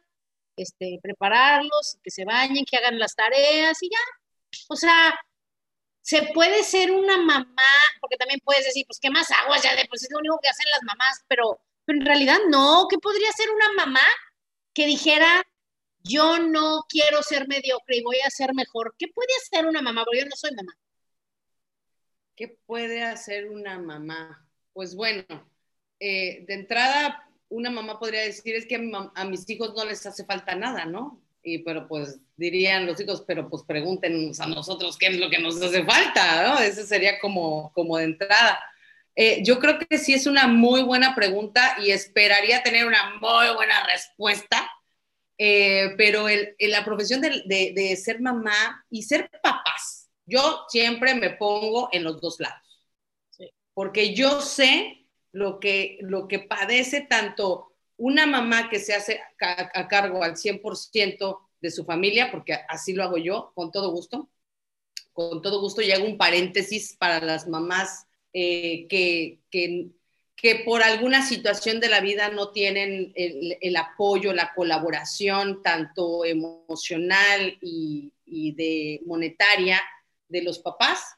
este, 0.55 0.99
prepararlos, 1.01 1.97
que 2.03 2.11
se 2.11 2.25
bañen, 2.25 2.63
que 2.63 2.77
hagan 2.77 2.99
las 2.99 3.15
tareas 3.15 3.81
y 3.81 3.89
ya. 3.89 3.97
O 4.67 4.75
sea, 4.75 5.19
se 5.99 6.29
puede 6.31 6.63
ser 6.63 6.91
una 6.91 7.17
mamá, 7.17 7.73
porque 7.99 8.17
también 8.17 8.39
puedes 8.45 8.65
decir, 8.65 8.85
pues, 8.85 8.99
¿qué 9.01 9.09
más 9.09 9.31
aguas 9.31 9.63
ya 9.63 9.75
de? 9.75 9.87
Pues 9.89 10.03
es 10.03 10.11
lo 10.11 10.19
único 10.19 10.37
que 10.39 10.49
hacen 10.49 10.67
las 10.69 10.83
mamás, 10.83 11.23
pero, 11.27 11.59
pero 11.85 11.97
en 12.01 12.05
realidad 12.05 12.37
no. 12.49 12.85
¿Qué 12.87 12.99
podría 12.99 13.31
ser 13.31 13.49
una 13.49 13.71
mamá 13.83 14.07
que 14.75 14.85
dijera, 14.85 15.41
yo 16.03 16.37
no 16.37 16.81
quiero 16.87 17.23
ser 17.23 17.47
mediocre 17.47 17.97
y 17.97 18.03
voy 18.03 18.19
a 18.19 18.29
ser 18.29 18.53
mejor? 18.53 18.93
¿Qué 18.99 19.07
puede 19.07 19.33
hacer 19.37 19.65
una 19.65 19.81
mamá? 19.81 20.05
Porque 20.05 20.19
yo 20.19 20.25
no 20.25 20.35
soy 20.35 20.51
mamá. 20.51 20.73
¿Qué 22.39 22.47
puede 22.65 23.03
hacer 23.03 23.49
una 23.49 23.77
mamá? 23.79 24.47
Pues 24.71 24.95
bueno, 24.95 25.25
eh, 25.99 26.45
de 26.47 26.53
entrada, 26.53 27.29
una 27.49 27.69
mamá 27.69 27.99
podría 27.99 28.21
decir, 28.21 28.55
es 28.55 28.65
que 28.65 28.75
a, 29.13 29.25
mis 29.25 29.49
hijos 29.49 29.73
no 29.75 29.83
les 29.83 30.05
hace 30.05 30.23
falta 30.23 30.55
nada, 30.55 30.85
¿no? 30.85 31.21
Y 31.43 31.57
pero 31.63 31.85
pues 31.89 32.17
dirían 32.37 32.85
los 32.85 32.97
hijos, 33.01 33.25
pero 33.27 33.49
pues 33.49 33.63
pregúntenos 33.63 34.39
a 34.39 34.45
nosotros 34.47 34.97
qué 34.97 35.07
es 35.07 35.19
lo 35.19 35.29
que 35.29 35.39
nos 35.39 35.61
hace 35.61 35.83
falta, 35.83 36.47
¿no? 36.47 36.59
Eso 36.59 36.85
sería 36.85 37.19
como, 37.19 37.73
como 37.73 37.97
de 37.97 38.05
entrada. 38.05 38.57
Eh, 39.17 39.43
yo 39.43 39.59
creo 39.59 39.77
que 39.77 39.97
sí 39.97 40.13
es 40.13 40.25
una 40.25 40.47
muy 40.47 40.81
buena 40.81 41.15
pregunta 41.15 41.75
y 41.83 41.91
esperaría 41.91 42.63
tener 42.63 42.85
una 42.85 43.15
muy 43.19 43.53
buena 43.53 43.85
respuesta, 43.85 44.65
eh, 45.37 45.93
pero 45.97 46.29
el, 46.29 46.55
la 46.57 46.85
profesión 46.85 47.19
de- 47.19 47.43
de 47.75 47.95
ser 47.97 48.21
mamá 48.21 48.85
y 48.89 49.03
ser 49.03 49.29
papás, 49.43 49.98
yo 50.29 50.65
siempre 50.69 51.15
me 51.15 51.31
pongo 51.31 51.89
en 51.91 52.03
los 52.03 52.21
dos 52.21 52.39
lados, 52.39 52.61
Sí. 53.31 53.49
porque 53.73 54.13
yo 54.13 54.41
sé 54.41 55.05
lo 55.31 55.59
que, 55.59 55.97
lo 56.01 56.27
que 56.27 56.39
padece 56.39 57.01
tanto 57.01 57.73
una 57.97 58.25
mamá 58.25 58.69
que 58.69 58.79
se 58.79 58.93
hace 58.95 59.19
ca- 59.37 59.71
a 59.73 59.87
cargo 59.87 60.23
al 60.23 60.37
100% 60.37 61.39
de 61.61 61.71
su 61.71 61.83
familia, 61.85 62.31
porque 62.31 62.53
así 62.69 62.93
lo 62.93 63.03
hago 63.03 63.17
yo, 63.17 63.51
con 63.55 63.71
todo 63.71 63.91
gusto, 63.91 64.29
con 65.13 65.41
todo 65.41 65.59
gusto, 65.59 65.81
y 65.81 65.91
hago 65.91 66.05
un 66.05 66.17
paréntesis 66.17 66.95
para 66.97 67.19
las 67.19 67.47
mamás 67.47 68.07
eh, 68.31 68.87
que, 68.87 69.39
que, 69.51 69.87
que 70.37 70.55
por 70.63 70.81
alguna 70.81 71.25
situación 71.25 71.81
de 71.81 71.89
la 71.89 71.99
vida 71.99 72.29
no 72.29 72.51
tienen 72.51 73.11
el, 73.15 73.57
el 73.59 73.75
apoyo, 73.75 74.31
la 74.33 74.53
colaboración, 74.53 75.61
tanto 75.61 76.23
emocional 76.23 77.57
y, 77.61 78.13
y 78.25 78.53
de 78.53 79.01
monetaria 79.05 79.81
de 80.29 80.41
los 80.41 80.59
papás, 80.59 81.15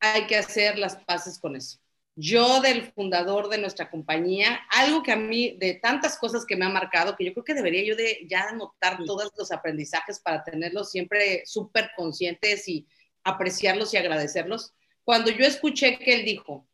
hay 0.00 0.26
que 0.26 0.36
hacer 0.36 0.78
las 0.78 0.96
paces 1.04 1.38
con 1.38 1.56
eso. 1.56 1.78
Yo 2.14 2.60
del 2.60 2.92
fundador 2.92 3.48
de 3.48 3.58
nuestra 3.58 3.90
compañía, 3.90 4.60
algo 4.70 5.02
que 5.02 5.12
a 5.12 5.16
mí, 5.16 5.56
de 5.58 5.74
tantas 5.74 6.18
cosas 6.18 6.44
que 6.44 6.56
me 6.56 6.66
ha 6.66 6.68
marcado, 6.68 7.16
que 7.16 7.24
yo 7.24 7.32
creo 7.32 7.44
que 7.44 7.54
debería 7.54 7.84
yo 7.84 7.96
de 7.96 8.26
ya 8.28 8.48
anotar 8.48 8.98
todos 9.06 9.30
los 9.36 9.50
aprendizajes 9.50 10.20
para 10.20 10.44
tenerlos 10.44 10.90
siempre 10.90 11.44
súper 11.46 11.90
conscientes 11.96 12.68
y 12.68 12.86
apreciarlos 13.24 13.94
y 13.94 13.96
agradecerlos. 13.96 14.74
Cuando 15.04 15.30
yo 15.30 15.46
escuché 15.46 15.98
que 15.98 16.14
él 16.14 16.24
dijo, 16.24 16.68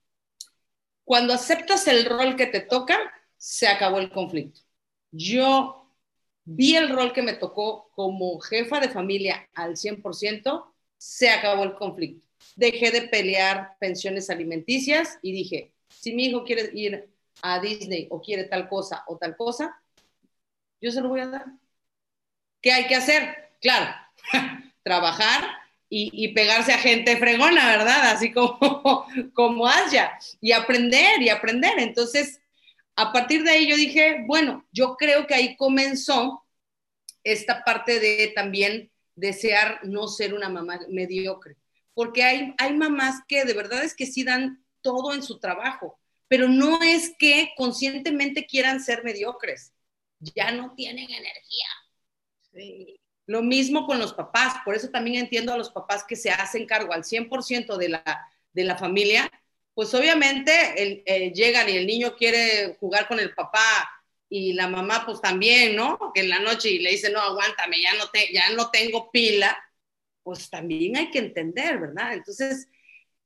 cuando 1.05 1.33
aceptas 1.35 1.87
el 1.87 2.05
rol 2.05 2.37
que 2.37 2.47
te 2.47 2.61
toca, 2.61 2.99
se 3.37 3.69
acabó 3.69 3.99
el 3.99 4.11
conflicto. 4.11 4.61
Yo 5.11 5.89
vi 6.45 6.77
el 6.77 6.89
rol 6.89 7.13
que 7.13 7.23
me 7.23 7.35
tocó 7.35 7.91
como 7.95 8.41
jefa 8.41 8.81
de 8.81 8.89
familia 8.89 9.49
al 9.55 9.77
100%, 9.77 10.75
se 10.99 11.31
acabó 11.31 11.65
el 11.65 11.75
conflicto. 11.75 12.27
Dejé 12.57 12.91
de 12.91 13.03
pelear 13.03 13.77
pensiones 13.79 14.29
alimenticias 14.29 15.19
y 15.23 15.33
dije, 15.33 15.73
si 15.89 16.13
mi 16.13 16.27
hijo 16.27 16.45
quiere 16.45 16.71
ir 16.75 17.09
a 17.41 17.61
Disney 17.61 18.09
o 18.11 18.21
quiere 18.21 18.45
tal 18.45 18.69
cosa 18.69 19.05
o 19.07 19.17
tal 19.17 19.37
cosa, 19.37 19.81
yo 20.81 20.91
se 20.91 21.01
lo 21.01 21.09
voy 21.09 21.21
a 21.21 21.29
dar. 21.29 21.47
¿Qué 22.61 22.73
hay 22.73 22.87
que 22.87 22.97
hacer? 22.97 23.53
Claro, 23.61 23.95
trabajar 24.83 25.45
y, 25.91 26.29
pegarse 26.35 26.73
a 26.73 26.79
gente 26.79 27.17
fregona, 27.17 27.67
¿verdad? 27.67 28.11
Así 28.11 28.33
como, 28.33 29.07
como 29.33 29.67
Asya, 29.67 30.19
y 30.41 30.53
aprender 30.53 31.23
y 31.23 31.31
aprender. 31.31 31.79
Entonces, 31.79 32.41
a 32.95 33.13
partir 33.13 33.43
de 33.43 33.51
ahí 33.51 33.69
yo 33.69 33.77
dije, 33.77 34.25
bueno, 34.27 34.67
yo 34.73 34.97
creo 34.97 35.27
que 35.27 35.35
ahí 35.35 35.57
comenzó 35.57 36.45
esta 37.25 37.65
parte 37.65 38.01
de 38.01 38.33
también 38.35 38.91
desear 39.19 39.81
no 39.85 40.09
ser 40.09 40.33
una 40.33 40.49
mamá 40.49 40.81
mediocre, 40.89 41.57
porque 41.95 42.23
hay, 42.23 42.55
hay 42.59 42.75
mamás 42.75 43.23
que 43.27 43.45
de 43.45 43.55
verdad 43.55 43.83
es 43.83 43.95
que 43.95 44.07
sí 44.07 44.23
dan 44.23 44.65
todo 44.81 45.13
en 45.13 45.23
su 45.23 45.39
trabajo, 45.39 45.99
pero 46.29 46.49
no 46.49 46.81
es 46.83 47.15
que 47.19 47.51
conscientemente 47.57 48.47
quieran 48.47 48.81
ser 48.81 49.03
mediocres, 49.03 49.73
ya 50.21 50.53
no 50.53 50.75
tienen 50.75 51.11
energía. 51.11 51.69
Sí. 52.53 53.01
Lo 53.27 53.43
mismo 53.43 53.87
con 53.87 53.99
los 53.99 54.15
papás, 54.15 54.55
por 54.65 54.75
eso 54.75 54.89
también 54.89 55.25
entiendo 55.25 55.53
a 55.53 55.59
los 55.59 55.71
papás 55.71 56.05
que 56.05 56.17
se 56.17 56.31
hacen 56.31 56.65
cargo 56.67 56.93
al 56.93 57.05
100% 57.05 57.77
de 57.77 57.89
la, 57.91 58.29
de 58.53 58.65
la 58.65 58.77
familia, 58.77 59.31
pues 59.75 59.93
obviamente 59.95 60.83
el, 60.83 61.03
eh, 61.05 61.33
llegan 61.33 61.69
y 61.69 61.73
el 61.73 61.87
niño 61.87 62.17
quiere 62.17 62.77
jugar 62.81 63.07
con 63.07 63.21
el 63.21 63.35
papá 63.35 63.61
y 64.29 64.53
la 64.53 64.69
mamá 64.69 65.05
pues 65.07 65.21
también, 65.21 65.77
¿no? 65.77 65.99
Que 66.15 66.21
en 66.21 66.29
la 66.29 66.41
noche 66.41 66.71
y 66.71 66.79
le 66.81 66.91
dice, 66.91 67.11
no, 67.11 67.21
aguántame, 67.21 67.81
ya 67.81 67.95
no, 67.95 68.09
te, 68.11 68.33
ya 68.33 68.51
no 68.51 68.71
tengo 68.71 69.11
pila, 69.11 69.57
pues 70.23 70.51
también 70.51 70.97
hay 70.97 71.11
que 71.11 71.19
entender, 71.19 71.79
¿verdad? 71.79 72.15
Entonces, 72.15 72.69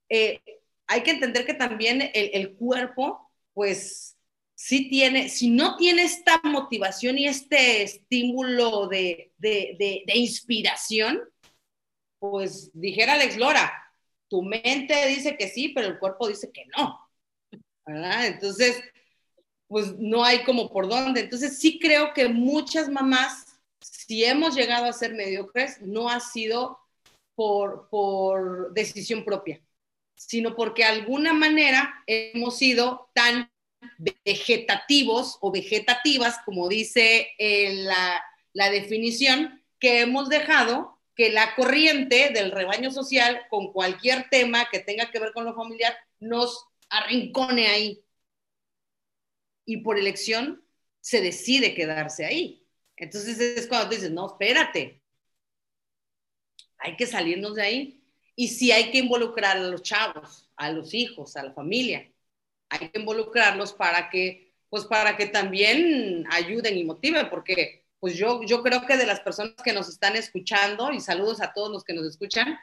eh, 0.09 0.41
hay 0.87 1.03
que 1.03 1.11
entender 1.11 1.45
que 1.45 1.55
también 1.55 2.03
el, 2.03 2.31
el 2.33 2.55
cuerpo, 2.55 3.31
pues 3.53 4.17
sí 4.55 4.89
tiene, 4.89 5.29
si 5.29 5.51
no 5.51 5.77
tiene 5.77 6.05
esta 6.05 6.41
motivación 6.45 7.19
y 7.19 7.27
este 7.27 7.83
estímulo 7.83 8.87
de, 8.87 9.33
de, 9.39 9.75
de, 9.79 10.05
de 10.07 10.17
inspiración, 10.17 11.21
pues 12.21 12.71
dijera 12.73 13.15
Alex 13.15 13.37
Lora, 13.37 13.73
tu 14.29 14.43
mente 14.43 15.09
dice 15.09 15.37
que 15.37 15.49
sí, 15.49 15.71
pero 15.71 15.89
el 15.89 15.99
cuerpo 15.99 16.29
dice 16.29 16.53
que 16.53 16.67
no, 16.77 17.01
¿verdad? 17.85 18.27
Entonces, 18.27 18.81
pues 19.73 19.99
no 19.99 20.23
hay 20.23 20.45
como 20.45 20.71
por 20.71 20.87
dónde. 20.87 21.21
Entonces, 21.21 21.59
sí 21.59 21.79
creo 21.79 22.13
que 22.13 22.29
muchas 22.29 22.91
mamás, 22.91 23.59
si 23.81 24.23
hemos 24.23 24.55
llegado 24.55 24.85
a 24.85 24.93
ser 24.93 25.15
mediocres, 25.15 25.81
no 25.81 26.11
ha 26.11 26.21
sido 26.21 26.79
por, 27.35 27.89
por 27.89 28.75
decisión 28.75 29.25
propia, 29.25 29.63
sino 30.15 30.55
porque 30.55 30.83
de 30.83 30.89
alguna 30.91 31.33
manera 31.33 32.05
hemos 32.07 32.59
sido 32.59 33.09
tan 33.15 33.51
vegetativos 33.97 35.39
o 35.41 35.51
vegetativas, 35.51 36.37
como 36.45 36.69
dice 36.69 37.31
eh, 37.39 37.73
la, 37.85 38.23
la 38.53 38.69
definición, 38.69 39.65
que 39.79 40.01
hemos 40.03 40.29
dejado 40.29 41.01
que 41.17 41.31
la 41.31 41.55
corriente 41.55 42.29
del 42.29 42.51
rebaño 42.51 42.91
social 42.91 43.47
con 43.49 43.73
cualquier 43.73 44.29
tema 44.29 44.69
que 44.71 44.81
tenga 44.81 45.11
que 45.11 45.19
ver 45.19 45.33
con 45.33 45.47
lo 45.47 45.55
familiar 45.55 45.97
nos 46.21 46.67
arrincone 46.91 47.69
ahí. 47.69 48.05
Y 49.65 49.79
por 49.79 49.99
elección 49.99 50.65
se 51.01 51.21
decide 51.21 51.75
quedarse 51.75 52.25
ahí. 52.25 52.67
Entonces 52.97 53.39
es 53.41 53.67
cuando 53.67 53.89
tú 53.89 53.95
dices, 53.97 54.11
no, 54.11 54.27
espérate, 54.27 55.03
hay 56.79 56.97
que 56.97 57.07
salirnos 57.07 57.57
de 57.57 57.63
ahí. 57.63 57.99
Y 58.35 58.49
sí 58.49 58.73
hay 58.73 58.91
que 58.91 58.99
involucrar 58.99 59.57
a 59.57 59.61
los 59.61 59.83
chavos, 59.83 60.49
a 60.57 60.71
los 60.71 60.95
hijos, 60.95 61.37
a 61.37 61.43
la 61.43 61.53
familia. 61.53 62.11
Hay 62.71 62.89
que 62.89 62.99
involucrarlos 62.99 63.73
para 63.73 64.09
que, 64.09 64.55
pues 64.71 64.85
para 64.85 65.17
que 65.17 65.27
también 65.27 66.25
ayuden 66.31 66.79
y 66.79 66.85
motiven, 66.85 67.29
porque 67.29 67.85
pues 68.01 68.17
yo, 68.17 68.43
yo 68.43 68.63
creo 68.63 68.87
que 68.87 68.97
de 68.97 69.07
las 69.07 69.21
personas 69.21 69.55
que 69.63 69.73
nos 69.73 69.89
están 69.89 70.17
escuchando, 70.17 70.93
y 70.93 71.01
saludos 71.01 71.41
a 71.41 71.53
todos 71.53 71.71
los 71.71 71.85
que 71.85 71.93
nos 71.93 72.07
escuchan, 72.07 72.59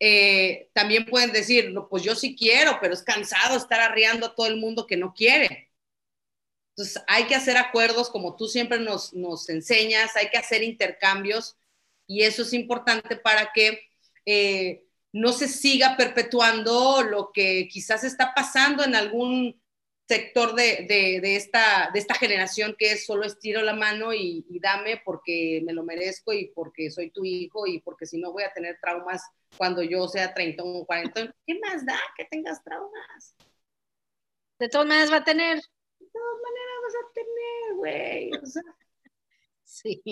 eh, 0.00 0.70
también 0.72 1.04
pueden 1.04 1.32
decir, 1.32 1.72
no, 1.72 1.88
pues 1.88 2.02
yo 2.04 2.14
sí 2.14 2.36
quiero, 2.36 2.78
pero 2.80 2.94
es 2.94 3.02
cansado 3.02 3.56
estar 3.56 3.80
arriando 3.80 4.26
a 4.26 4.34
todo 4.34 4.46
el 4.46 4.56
mundo 4.56 4.86
que 4.86 4.96
no 4.96 5.12
quiere. 5.12 5.67
Entonces 6.78 7.02
hay 7.08 7.24
que 7.24 7.34
hacer 7.34 7.56
acuerdos 7.56 8.08
como 8.08 8.36
tú 8.36 8.46
siempre 8.46 8.78
nos, 8.78 9.12
enseñas, 9.48 10.14
hay 10.14 10.28
que 10.30 10.38
hacer 10.38 10.62
intercambios 10.62 11.56
y 12.06 12.22
eso 12.22 12.42
es 12.42 12.52
importante 12.52 13.16
para 13.16 13.50
que 13.52 13.80
eh, 14.24 14.86
no 15.12 15.32
se 15.32 15.48
siga 15.48 15.96
perpetuando 15.96 17.02
lo 17.02 17.32
que 17.32 17.66
quizás 17.66 18.04
está 18.04 18.32
pasando 18.32 18.84
en 18.84 18.94
algún 18.94 19.60
sector 20.06 20.54
de, 20.54 21.18
esta, 21.34 21.90
de 21.92 21.98
esta 21.98 22.14
generación 22.14 22.76
que 22.78 22.92
es 22.92 23.04
solo 23.04 23.24
estiro 23.24 23.62
la 23.62 23.74
mano 23.74 24.14
y, 24.14 24.46
dame 24.62 25.02
porque 25.04 25.60
me 25.66 25.72
lo 25.72 25.82
merezco 25.82 26.32
y 26.32 26.46
porque 26.54 26.92
soy 26.92 27.10
tu 27.10 27.24
hijo 27.24 27.66
y 27.66 27.80
porque 27.80 28.06
si 28.06 28.20
no 28.20 28.30
voy 28.30 28.44
a 28.44 28.52
tener 28.52 28.78
traumas 28.80 29.20
cuando 29.56 29.82
yo 29.82 30.06
sea 30.06 30.32
30 30.32 30.62
o 30.62 30.86
40. 30.86 31.34
¿Qué 31.44 31.58
más 31.58 31.84
da 31.84 31.98
que 32.16 32.24
tengas 32.26 32.62
traumas? 32.62 33.34
De 34.60 34.68
todas 34.68 34.86
maneras 34.86 35.10
va 35.10 35.16
a 35.16 35.24
tener. 35.24 35.60
Maneras 36.42 36.76
vas 36.84 36.94
a 36.94 37.12
tener, 37.14 37.74
güey. 37.76 38.30
O 38.42 38.46
sea, 38.46 38.62
Sí, 39.68 40.02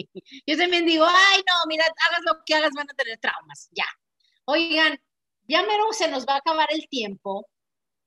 yo 0.46 0.56
también 0.58 0.84
digo, 0.84 1.06
ay, 1.08 1.38
no, 1.38 1.66
mira, 1.66 1.84
hagas 1.86 2.20
lo 2.26 2.44
que 2.44 2.54
hagas, 2.54 2.70
van 2.76 2.88
a 2.90 2.94
tener 2.94 3.18
traumas, 3.18 3.68
ya. 3.72 3.86
Oigan, 4.44 5.00
ya 5.48 5.62
mero 5.62 5.92
se 5.92 6.08
nos 6.08 6.26
va 6.26 6.34
a 6.34 6.38
acabar 6.38 6.68
el 6.72 6.88
tiempo 6.88 7.48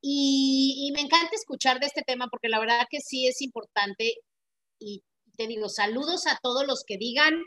y, 0.01 0.91
me 0.93 1.01
encanta 1.01 1.35
escuchar 1.35 1.79
de 1.79 1.87
este 1.87 2.03
tema 2.03 2.27
porque 2.29 2.49
la 2.49 2.59
verdad 2.59 2.87
que 2.89 3.01
sí 3.01 3.27
es 3.27 3.41
importante 3.41 4.15
y 4.79 5.03
te 5.37 5.47
digo, 5.47 5.69
saludos 5.69 6.27
a 6.27 6.39
todos 6.41 6.67
los 6.67 6.83
que 6.85 6.97
digan, 6.97 7.41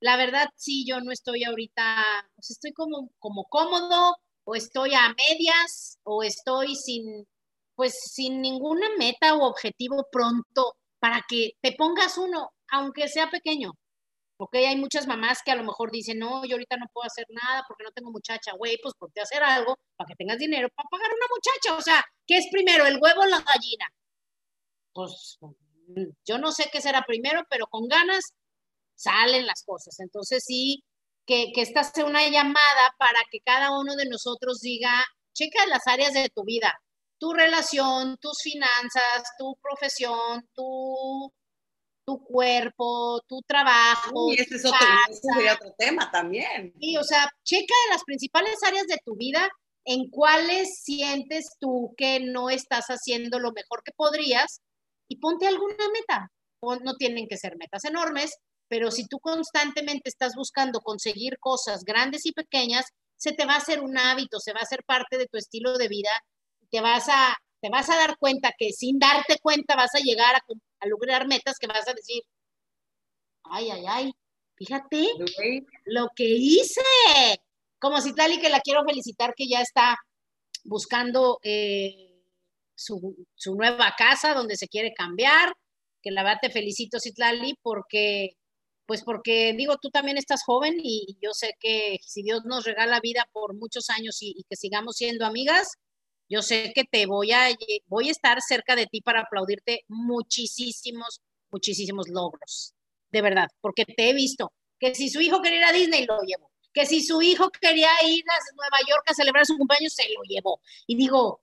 la 0.00 0.16
verdad 0.16 0.48
sí, 0.56 0.86
yo 0.86 1.00
no 1.00 1.12
estoy 1.12 1.44
ahorita, 1.44 2.04
estoy 2.38 2.72
como, 2.72 3.10
como 3.18 3.44
cómodo 3.48 4.16
o 4.44 4.54
estoy 4.54 4.94
a 4.94 5.14
medias 5.14 5.98
o 6.04 6.22
estoy 6.22 6.76
sin, 6.76 7.26
pues 7.74 7.94
sin 8.12 8.40
ninguna 8.40 8.86
meta 8.98 9.34
o 9.34 9.46
objetivo 9.46 10.06
pronto 10.10 10.76
para 10.98 11.24
que 11.28 11.52
te 11.60 11.72
pongas 11.72 12.18
uno 12.18 12.50
aunque 12.68 13.08
sea 13.08 13.30
pequeño. 13.30 13.72
Ok, 14.38 14.56
hay 14.56 14.76
muchas 14.76 15.06
mamás 15.06 15.40
que 15.44 15.52
a 15.52 15.56
lo 15.56 15.62
mejor 15.62 15.92
dicen, 15.92 16.18
no, 16.18 16.44
yo 16.44 16.54
ahorita 16.54 16.76
no 16.76 16.86
puedo 16.92 17.06
hacer 17.06 17.26
nada 17.30 17.64
porque 17.68 17.84
no 17.84 17.92
tengo 17.92 18.10
muchacha, 18.10 18.52
güey, 18.56 18.76
pues 18.82 18.94
ponte 18.98 19.20
a 19.20 19.22
hacer 19.24 19.42
algo 19.42 19.78
para 19.96 20.08
que 20.08 20.16
tengas 20.16 20.38
dinero 20.38 20.68
para 20.74 20.88
pagar 20.88 21.10
una 21.14 21.26
muchacha. 21.30 21.76
O 21.76 21.82
sea, 21.82 22.04
¿qué 22.26 22.38
es 22.38 22.46
primero, 22.50 22.86
el 22.86 22.98
huevo 23.00 23.20
o 23.20 23.26
la 23.26 23.40
gallina? 23.40 23.86
Pues 24.92 25.38
yo 26.24 26.38
no 26.38 26.50
sé 26.50 26.70
qué 26.72 26.80
será 26.80 27.02
primero, 27.02 27.42
pero 27.48 27.66
con 27.66 27.86
ganas 27.88 28.34
salen 28.94 29.46
las 29.46 29.62
cosas. 29.64 30.00
Entonces 30.00 30.42
sí, 30.44 30.82
que, 31.26 31.52
que 31.54 31.62
esta 31.62 31.84
sea 31.84 32.04
una 32.04 32.26
llamada 32.28 32.94
para 32.98 33.20
que 33.30 33.40
cada 33.40 33.78
uno 33.78 33.94
de 33.96 34.06
nosotros 34.06 34.60
diga, 34.60 35.04
checa 35.34 35.66
las 35.66 35.86
áreas 35.86 36.14
de 36.14 36.28
tu 36.34 36.44
vida, 36.44 36.80
tu 37.22 37.32
relación, 37.32 38.16
tus 38.20 38.42
finanzas, 38.42 39.22
tu 39.38 39.56
profesión, 39.62 40.44
tu 40.52 41.32
tu 42.04 42.18
cuerpo, 42.24 43.22
tu 43.28 43.40
trabajo. 43.46 44.32
Y 44.32 44.40
ese 44.40 44.56
es 44.56 44.64
otro, 44.64 44.78
otro 45.54 45.72
tema 45.78 46.10
también. 46.10 46.74
Sí, 46.80 46.96
o 46.96 47.04
sea, 47.04 47.30
checa 47.44 47.74
de 47.86 47.94
las 47.94 48.02
principales 48.02 48.56
áreas 48.66 48.88
de 48.88 48.98
tu 49.04 49.14
vida 49.14 49.48
en 49.84 50.10
cuáles 50.10 50.82
sientes 50.82 51.46
tú 51.60 51.94
que 51.96 52.18
no 52.18 52.50
estás 52.50 52.86
haciendo 52.86 53.38
lo 53.38 53.52
mejor 53.52 53.84
que 53.84 53.92
podrías 53.96 54.60
y 55.08 55.20
ponte 55.20 55.46
alguna 55.46 55.76
meta. 55.92 56.28
No 56.82 56.96
tienen 56.96 57.28
que 57.28 57.38
ser 57.38 57.56
metas 57.56 57.84
enormes, 57.84 58.34
pero 58.68 58.90
si 58.90 59.06
tú 59.06 59.20
constantemente 59.20 60.08
estás 60.08 60.34
buscando 60.34 60.80
conseguir 60.80 61.38
cosas 61.38 61.84
grandes 61.84 62.26
y 62.26 62.32
pequeñas, 62.32 62.86
se 63.16 63.32
te 63.32 63.46
va 63.46 63.54
a 63.54 63.58
hacer 63.58 63.80
un 63.80 63.96
hábito, 63.96 64.40
se 64.40 64.52
va 64.52 64.58
a 64.58 64.64
hacer 64.64 64.82
parte 64.84 65.18
de 65.18 65.28
tu 65.28 65.38
estilo 65.38 65.78
de 65.78 65.86
vida, 65.86 66.10
te 66.72 66.80
vas 66.80 67.08
a, 67.08 67.36
te 67.60 67.68
vas 67.68 67.88
a 67.90 67.96
dar 67.96 68.16
cuenta 68.18 68.50
que 68.58 68.72
sin 68.72 68.98
darte 68.98 69.38
cuenta 69.40 69.76
vas 69.76 69.94
a 69.94 70.00
llegar 70.00 70.34
a, 70.34 70.40
a 70.80 70.86
lograr 70.86 71.28
metas 71.28 71.58
que 71.60 71.66
vas 71.66 71.86
a 71.86 71.92
decir, 71.92 72.22
ay, 73.44 73.70
ay, 73.70 73.84
ay, 73.86 74.12
fíjate 74.56 75.08
lo 75.84 76.08
que 76.16 76.24
hice. 76.24 76.80
Como 77.78 78.00
si 78.00 78.14
tal 78.14 78.32
y 78.32 78.40
que 78.40 78.48
la 78.48 78.60
quiero 78.60 78.84
felicitar 78.84 79.34
que 79.36 79.48
ya 79.48 79.60
está 79.60 79.98
buscando 80.64 81.38
eh, 81.42 82.22
su, 82.74 83.16
nueva 83.54 83.94
casa 83.98 84.34
donde 84.34 84.56
se 84.56 84.68
quiere 84.68 84.94
cambiar, 84.94 85.52
que 86.00 86.10
la 86.10 86.22
verdad 86.22 86.38
te 86.42 86.50
felicito, 86.50 87.00
Citlali, 87.00 87.54
porque, 87.60 88.36
pues 88.86 89.02
porque 89.02 89.52
digo, 89.52 89.76
tú 89.80 89.90
también 89.90 90.16
estás 90.16 90.42
joven 90.44 90.76
y, 90.82 91.18
yo 91.20 91.32
sé 91.32 91.54
que 91.60 91.98
si 92.06 92.22
Dios 92.22 92.42
nos 92.44 92.64
regala 92.64 93.00
vida 93.00 93.28
por 93.32 93.54
muchos 93.54 93.90
años 93.90 94.18
y 94.20 94.44
que 94.48 94.56
sigamos 94.56 94.96
siendo 94.96 95.26
amigas, 95.26 95.72
yo 96.28 96.42
sé 96.42 96.72
que 96.74 96.84
te 96.84 97.06
voy 97.06 97.32
a, 97.32 97.48
voy 97.86 98.08
a 98.08 98.12
estar 98.12 98.40
cerca 98.40 98.76
de 98.76 98.86
ti 98.86 99.00
para 99.00 99.20
aplaudirte 99.20 99.84
muchísimos, 99.88 101.20
muchísimos 101.50 102.08
logros, 102.08 102.74
de 103.10 103.22
verdad, 103.22 103.48
porque 103.60 103.84
te 103.84 104.10
he 104.10 104.14
visto 104.14 104.52
que 104.78 104.94
si 104.94 105.08
su 105.08 105.20
hijo 105.20 105.40
quería 105.42 105.58
ir 105.58 105.64
a 105.64 105.72
Disney, 105.72 106.06
lo 106.06 106.20
llevó, 106.22 106.50
que 106.72 106.86
si 106.86 107.02
su 107.02 107.22
hijo 107.22 107.50
quería 107.50 107.90
ir 108.06 108.24
a 108.28 108.54
Nueva 108.56 108.78
York 108.88 109.04
a 109.06 109.14
celebrar 109.14 109.46
su 109.46 109.56
cumpleaños, 109.56 109.92
se 109.92 110.04
lo 110.12 110.22
llevó. 110.26 110.60
Y 110.86 110.96
digo, 110.96 111.42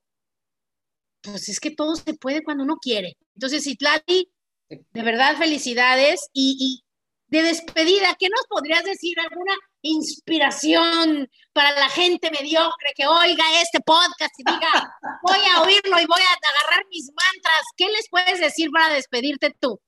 pues 1.22 1.48
es 1.48 1.60
que 1.60 1.70
todo 1.70 1.96
se 1.96 2.14
puede 2.14 2.42
cuando 2.42 2.64
uno 2.64 2.76
quiere. 2.76 3.16
Entonces, 3.34 3.66
Itlali, 3.66 4.30
de 4.68 5.02
verdad, 5.02 5.36
felicidades 5.36 6.28
y, 6.32 6.56
y 6.60 6.84
de 7.28 7.42
despedida, 7.42 8.16
¿qué 8.18 8.28
nos 8.28 8.46
podrías 8.48 8.84
decir? 8.84 9.18
¿Alguna 9.20 9.54
inspiración 9.82 11.28
para 11.52 11.72
la 11.72 11.88
gente 11.88 12.30
mediocre 12.30 12.92
que 12.94 13.06
oiga 13.06 13.44
este 13.62 13.80
podcast 13.80 14.32
y 14.38 14.44
diga, 14.44 14.94
voy 15.22 15.38
a 15.54 15.62
oírlo 15.62 16.00
y 16.00 16.06
voy 16.06 16.20
a 16.20 16.48
agarrar 16.48 16.86
mis 16.90 17.06
mantras. 17.06 17.62
¿Qué 17.76 17.86
les 17.86 18.08
puedes 18.08 18.40
decir 18.40 18.70
para 18.70 18.94
despedirte 18.94 19.54
tú? 19.58 19.80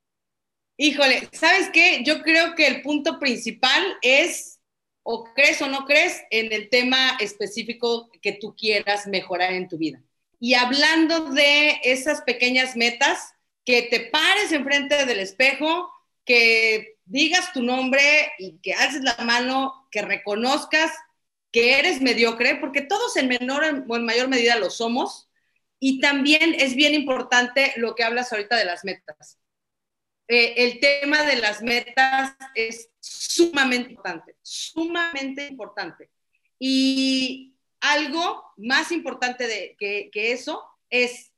Híjole, 0.77 1.29
¿sabes 1.33 1.71
qué? 1.73 2.03
Yo 2.05 2.23
creo 2.23 2.55
que 2.55 2.67
el 2.67 2.83
punto 2.83 3.19
principal 3.19 3.99
es, 4.03 4.61
o 5.03 5.25
crees 5.35 5.61
o 5.63 5.69
no 5.69 5.85
crees, 5.85 6.23
en 6.31 6.53
el 6.53 6.71
tema 6.71 7.17
específico 7.21 8.11
que 8.21 8.33
tú 8.33 8.55
quieras 8.57 9.07
mejorar 9.07 9.53
en 9.53 9.69
tu 9.69 9.77
vida. 9.79 10.03
Y 10.41 10.55
hablando 10.55 11.31
de 11.31 11.81
esas 11.85 12.23
pequeñas 12.23 12.75
metas, 12.75 13.35
que 13.65 13.83
te 13.83 14.01
pares 14.01 14.51
enfrente 14.51 15.07
del 15.07 15.21
espejo, 15.21 15.89
que 16.25 16.92
digas 17.05 17.53
tu 17.53 17.63
nombre 17.63 18.33
y 18.39 18.59
que 18.59 18.75
alces 18.75 19.03
la 19.03 19.17
mano, 19.25 19.89
que 19.91 20.03
reconozcas 20.03 20.93
que 21.53 21.79
eres 21.79 22.01
mediocre, 22.01 22.57
porque 22.57 22.81
todos 22.81 23.17
en 23.17 23.29
menor 23.29 23.63
o 23.87 23.97
en 23.97 24.05
mayor 24.07 24.29
medida 24.29 24.57
lo 24.57 24.71
somos. 24.71 25.29
Y 25.79 26.01
también 26.01 26.55
es 26.59 26.75
bien 26.75 26.95
importante 26.95 27.75
lo 27.77 27.95
que 27.95 28.05
hablas 28.05 28.33
ahorita 28.33 28.57
de 28.57 28.65
las 28.65 28.85
metas. 28.85 29.39
Eh, 30.29 30.55
el 30.57 30.81
tema 30.81 31.25
de 31.25 31.37
las 31.37 31.61
metas 31.61 32.35
es 32.55 32.91
sumamente 33.01 33.91
importante, 33.91 34.37
sumamente 34.41 35.47
importante. 35.47 36.11
Y 36.59 37.55
algo 37.81 38.45
más 38.57 38.93
importante 38.93 39.47
de, 39.47 39.77
que, 39.79 40.09
que 40.13 40.33
eso 40.33 40.65
es 40.89 41.33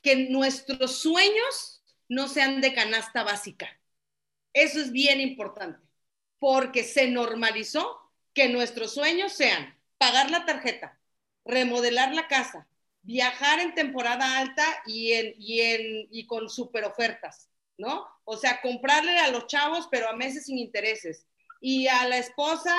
que 0.00 0.16
nuestros 0.30 1.00
sueños 1.00 1.82
no 2.08 2.28
sean 2.28 2.60
de 2.60 2.72
canasta 2.72 3.24
básica. 3.24 3.77
Eso 4.58 4.80
es 4.80 4.90
bien 4.90 5.20
importante, 5.20 5.78
porque 6.40 6.82
se 6.82 7.08
normalizó 7.08 7.96
que 8.34 8.48
nuestros 8.48 8.92
sueños 8.92 9.32
sean 9.32 9.76
pagar 9.98 10.30
la 10.32 10.46
tarjeta, 10.46 10.98
remodelar 11.44 12.12
la 12.12 12.26
casa, 12.26 12.66
viajar 13.02 13.60
en 13.60 13.74
temporada 13.74 14.36
alta 14.38 14.64
y, 14.84 15.12
en, 15.12 15.34
y, 15.38 15.60
en, 15.60 16.08
y 16.10 16.26
con 16.26 16.50
super 16.50 16.84
ofertas, 16.84 17.48
¿no? 17.76 18.04
O 18.24 18.36
sea, 18.36 18.60
comprarle 18.60 19.16
a 19.18 19.30
los 19.30 19.46
chavos, 19.46 19.86
pero 19.92 20.08
a 20.08 20.16
meses 20.16 20.46
sin 20.46 20.58
intereses. 20.58 21.24
Y 21.60 21.86
a 21.86 22.08
la 22.08 22.18
esposa 22.18 22.74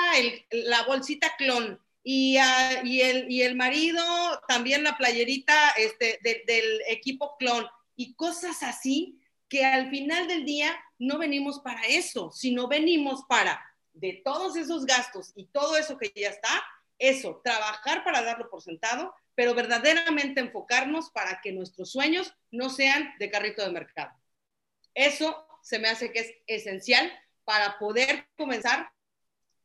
la 0.50 0.82
bolsita 0.82 1.34
clon. 1.38 1.80
y, 2.04 2.36
ah, 2.36 2.82
y, 2.84 3.00
el, 3.00 3.30
y 3.30 3.42
el 3.42 3.54
marido 3.56 4.02
también 4.48 4.84
la 4.84 4.98
playerita 4.98 5.70
este, 5.78 6.18
del 6.22 6.82
equipo 6.88 7.36
clon 7.38 7.66
y 7.96 8.14
cosas 8.14 8.62
así 8.62 9.19
que 9.50 9.66
al 9.66 9.90
final 9.90 10.28
del 10.28 10.46
día 10.46 10.74
no 10.98 11.18
venimos 11.18 11.60
para 11.60 11.82
eso, 11.86 12.30
sino 12.30 12.68
venimos 12.68 13.24
para 13.28 13.60
de 13.92 14.22
todos 14.24 14.56
esos 14.56 14.86
gastos 14.86 15.32
y 15.34 15.46
todo 15.46 15.76
eso 15.76 15.98
que 15.98 16.12
ya 16.14 16.28
está, 16.28 16.62
eso, 16.98 17.40
trabajar 17.42 18.04
para 18.04 18.22
darlo 18.22 18.48
por 18.48 18.62
sentado, 18.62 19.12
pero 19.34 19.54
verdaderamente 19.54 20.40
enfocarnos 20.40 21.10
para 21.10 21.40
que 21.42 21.52
nuestros 21.52 21.90
sueños 21.90 22.32
no 22.50 22.70
sean 22.70 23.12
de 23.18 23.30
carrito 23.30 23.62
de 23.62 23.72
mercado. 23.72 24.12
Eso 24.94 25.46
se 25.62 25.78
me 25.78 25.88
hace 25.88 26.12
que 26.12 26.20
es 26.20 26.34
esencial 26.46 27.10
para 27.44 27.78
poder 27.78 28.28
comenzar 28.36 28.92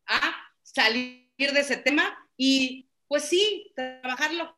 a 0.07 0.35
salir 0.63 1.29
de 1.37 1.59
ese 1.59 1.77
tema 1.77 2.17
y 2.35 2.89
pues 3.07 3.25
sí, 3.25 3.71
trabajar 3.75 4.33
local, 4.33 4.57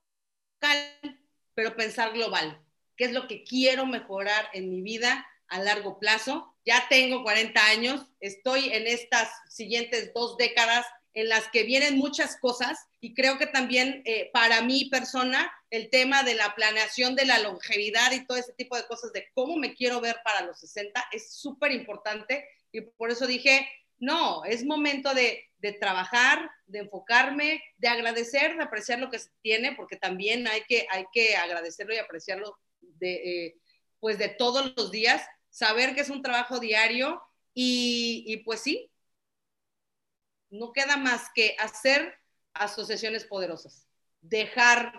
pero 1.54 1.76
pensar 1.76 2.14
global. 2.14 2.64
¿Qué 2.98 3.06
es 3.06 3.12
lo 3.14 3.28
que 3.28 3.44
quiero 3.44 3.86
mejorar 3.86 4.50
en 4.54 4.70
mi 4.70 4.82
vida 4.82 5.26
a 5.48 5.60
largo 5.60 6.00
plazo? 6.00 6.56
Ya 6.66 6.88
tengo 6.90 7.24
40 7.24 7.66
años, 7.68 8.06
estoy 8.20 8.74
en 8.74 8.88
estas 8.88 9.30
siguientes 9.48 10.12
dos 10.14 10.36
décadas 10.38 10.86
en 11.14 11.30
las 11.30 11.48
que 11.48 11.64
vienen 11.64 11.98
muchas 11.98 12.38
cosas 12.38 12.78
y 13.00 13.14
creo 13.14 13.38
que 13.38 13.48
también 13.48 14.02
eh, 14.06 14.30
para 14.34 14.62
mi 14.62 14.86
persona 14.86 15.52
el 15.70 15.90
tema 15.90 16.24
de 16.24 16.36
la 16.36 16.54
planeación 16.56 17.16
de 17.16 17.26
la 17.26 17.40
longevidad 17.40 18.12
y 18.12 18.26
todo 18.26 18.38
ese 18.38 18.54
tipo 18.54 18.76
de 18.76 18.86
cosas 18.86 19.14
de 19.14 19.28
cómo 19.34 19.56
me 19.56 19.74
quiero 19.74 20.02
ver 20.02 20.18
para 20.24 20.46
los 20.46 20.60
60 20.60 21.08
es 21.12 21.34
súper 21.34 21.72
importante 21.72 22.48
y 22.72 22.82
por 22.82 23.10
eso 23.10 23.26
dije, 23.26 23.68
no, 24.00 24.44
es 24.46 24.64
momento 24.64 25.14
de, 25.14 25.44
trabajar, 25.80 26.50
de 26.66 26.80
enfocarme, 26.80 27.64
de 27.78 27.88
agradecer, 27.88 28.56
de 28.56 28.64
apreciar 28.64 29.00
lo 29.00 29.10
que 29.10 29.20
se 29.20 29.32
tiene, 29.42 29.74
porque 29.74 29.98
también 29.98 30.48
hay 30.48 30.62
que, 30.68 30.88
hay 30.92 31.06
que 31.12 31.36
agradecerlo 31.36 31.94
y 31.94 31.98
apreciarlo 31.98 32.58
de, 33.00 33.46
eh, 33.46 33.58
pues 34.00 34.18
de 34.18 34.30
todos 34.30 34.74
los 34.76 34.92
días, 34.92 35.26
saber 35.50 35.96
que 35.96 36.02
es 36.02 36.10
un 36.10 36.22
trabajo 36.22 36.60
diario 36.60 37.22
y, 37.54 38.38
pues 38.46 38.62
sí, 38.62 38.92
no 40.52 40.72
queda 40.72 40.98
más 40.98 41.30
que 41.34 41.56
hacer 41.60 42.20
asociaciones 42.54 43.26
poderosas, 43.26 43.88
dejar, 44.22 44.94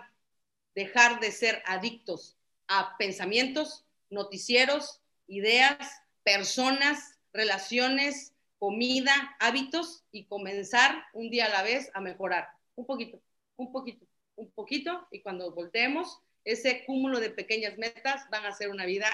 dejar 0.75 1.21
de 1.21 1.31
ser 1.31 1.63
adictos 1.65 2.37
a 2.67 2.97
pensamientos, 2.97 3.85
noticieros, 4.09 5.01
ideas, 5.27 5.77
personas, 6.23 7.17
relaciones, 7.31 8.33
comida, 8.57 9.37
hábitos 9.39 10.03
y 10.11 10.25
comenzar 10.25 11.05
un 11.13 11.29
día 11.29 11.45
a 11.45 11.49
la 11.49 11.63
vez 11.63 11.89
a 11.93 12.01
mejorar. 12.01 12.49
Un 12.75 12.85
poquito, 12.85 13.21
un 13.55 13.71
poquito, 13.71 14.05
un 14.35 14.51
poquito 14.51 15.07
y 15.11 15.21
cuando 15.21 15.53
volteemos, 15.53 16.19
ese 16.43 16.83
cúmulo 16.85 17.19
de 17.19 17.29
pequeñas 17.29 17.77
metas 17.77 18.29
van 18.29 18.45
a 18.45 18.51
ser 18.51 18.69
una 18.69 18.85
vida 18.85 19.09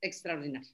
extraordinaria. 0.00 0.70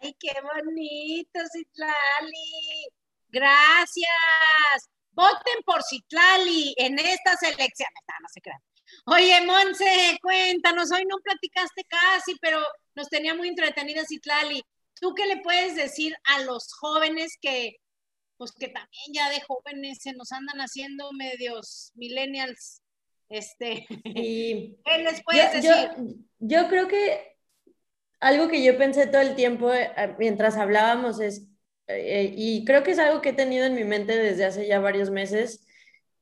¡Ay, 0.00 0.14
qué 0.18 0.32
bonito, 0.42 1.40
Citlali! 1.52 2.88
Gracias. 3.28 4.90
Voten 5.12 5.62
por 5.64 5.82
Citlali 5.82 6.74
en 6.76 6.98
estas 6.98 7.42
elecciones. 7.42 8.02
No, 8.20 8.28
se 8.32 8.40
crean. 8.40 8.60
Oye, 9.06 9.40
Monse, 9.44 10.18
cuéntanos, 10.22 10.92
hoy 10.92 11.04
no 11.06 11.16
platicaste 11.22 11.84
casi, 11.84 12.34
pero 12.40 12.60
nos 12.94 13.08
tenía 13.08 13.34
muy 13.34 13.48
entretenida 13.48 14.04
Citlali. 14.06 14.62
¿Tú 15.00 15.14
qué 15.14 15.26
le 15.26 15.38
puedes 15.38 15.74
decir 15.74 16.14
a 16.24 16.42
los 16.42 16.72
jóvenes 16.74 17.36
que, 17.40 17.76
pues 18.36 18.52
que 18.52 18.68
también 18.68 19.12
ya 19.12 19.28
de 19.30 19.40
jóvenes 19.40 19.98
se 20.00 20.12
nos 20.12 20.32
andan 20.32 20.58
haciendo 20.58 21.12
medios 21.12 21.92
millennials? 21.94 22.82
Este, 23.28 23.86
¿Qué 24.04 24.98
les 24.98 25.22
puedes 25.24 25.52
decir? 25.52 25.90
Yo, 26.38 26.68
creo 26.68 26.88
que 26.88 27.36
algo 28.20 28.48
que 28.48 28.62
yo 28.62 28.76
pensé 28.78 29.06
todo 29.06 29.20
el 29.20 29.34
tiempo 29.34 29.72
eh, 29.72 29.90
mientras 30.18 30.56
hablábamos 30.56 31.20
es, 31.20 31.48
eh, 31.88 32.32
y 32.36 32.64
creo 32.64 32.82
que 32.82 32.92
es 32.92 32.98
algo 32.98 33.20
que 33.20 33.30
he 33.30 33.34
tenido 33.34 33.66
en 33.66 33.74
mi 33.74 33.84
mente 33.84 34.16
desde 34.16 34.44
hace 34.44 34.66
ya 34.66 34.80
varios 34.80 35.10
meses, 35.10 35.66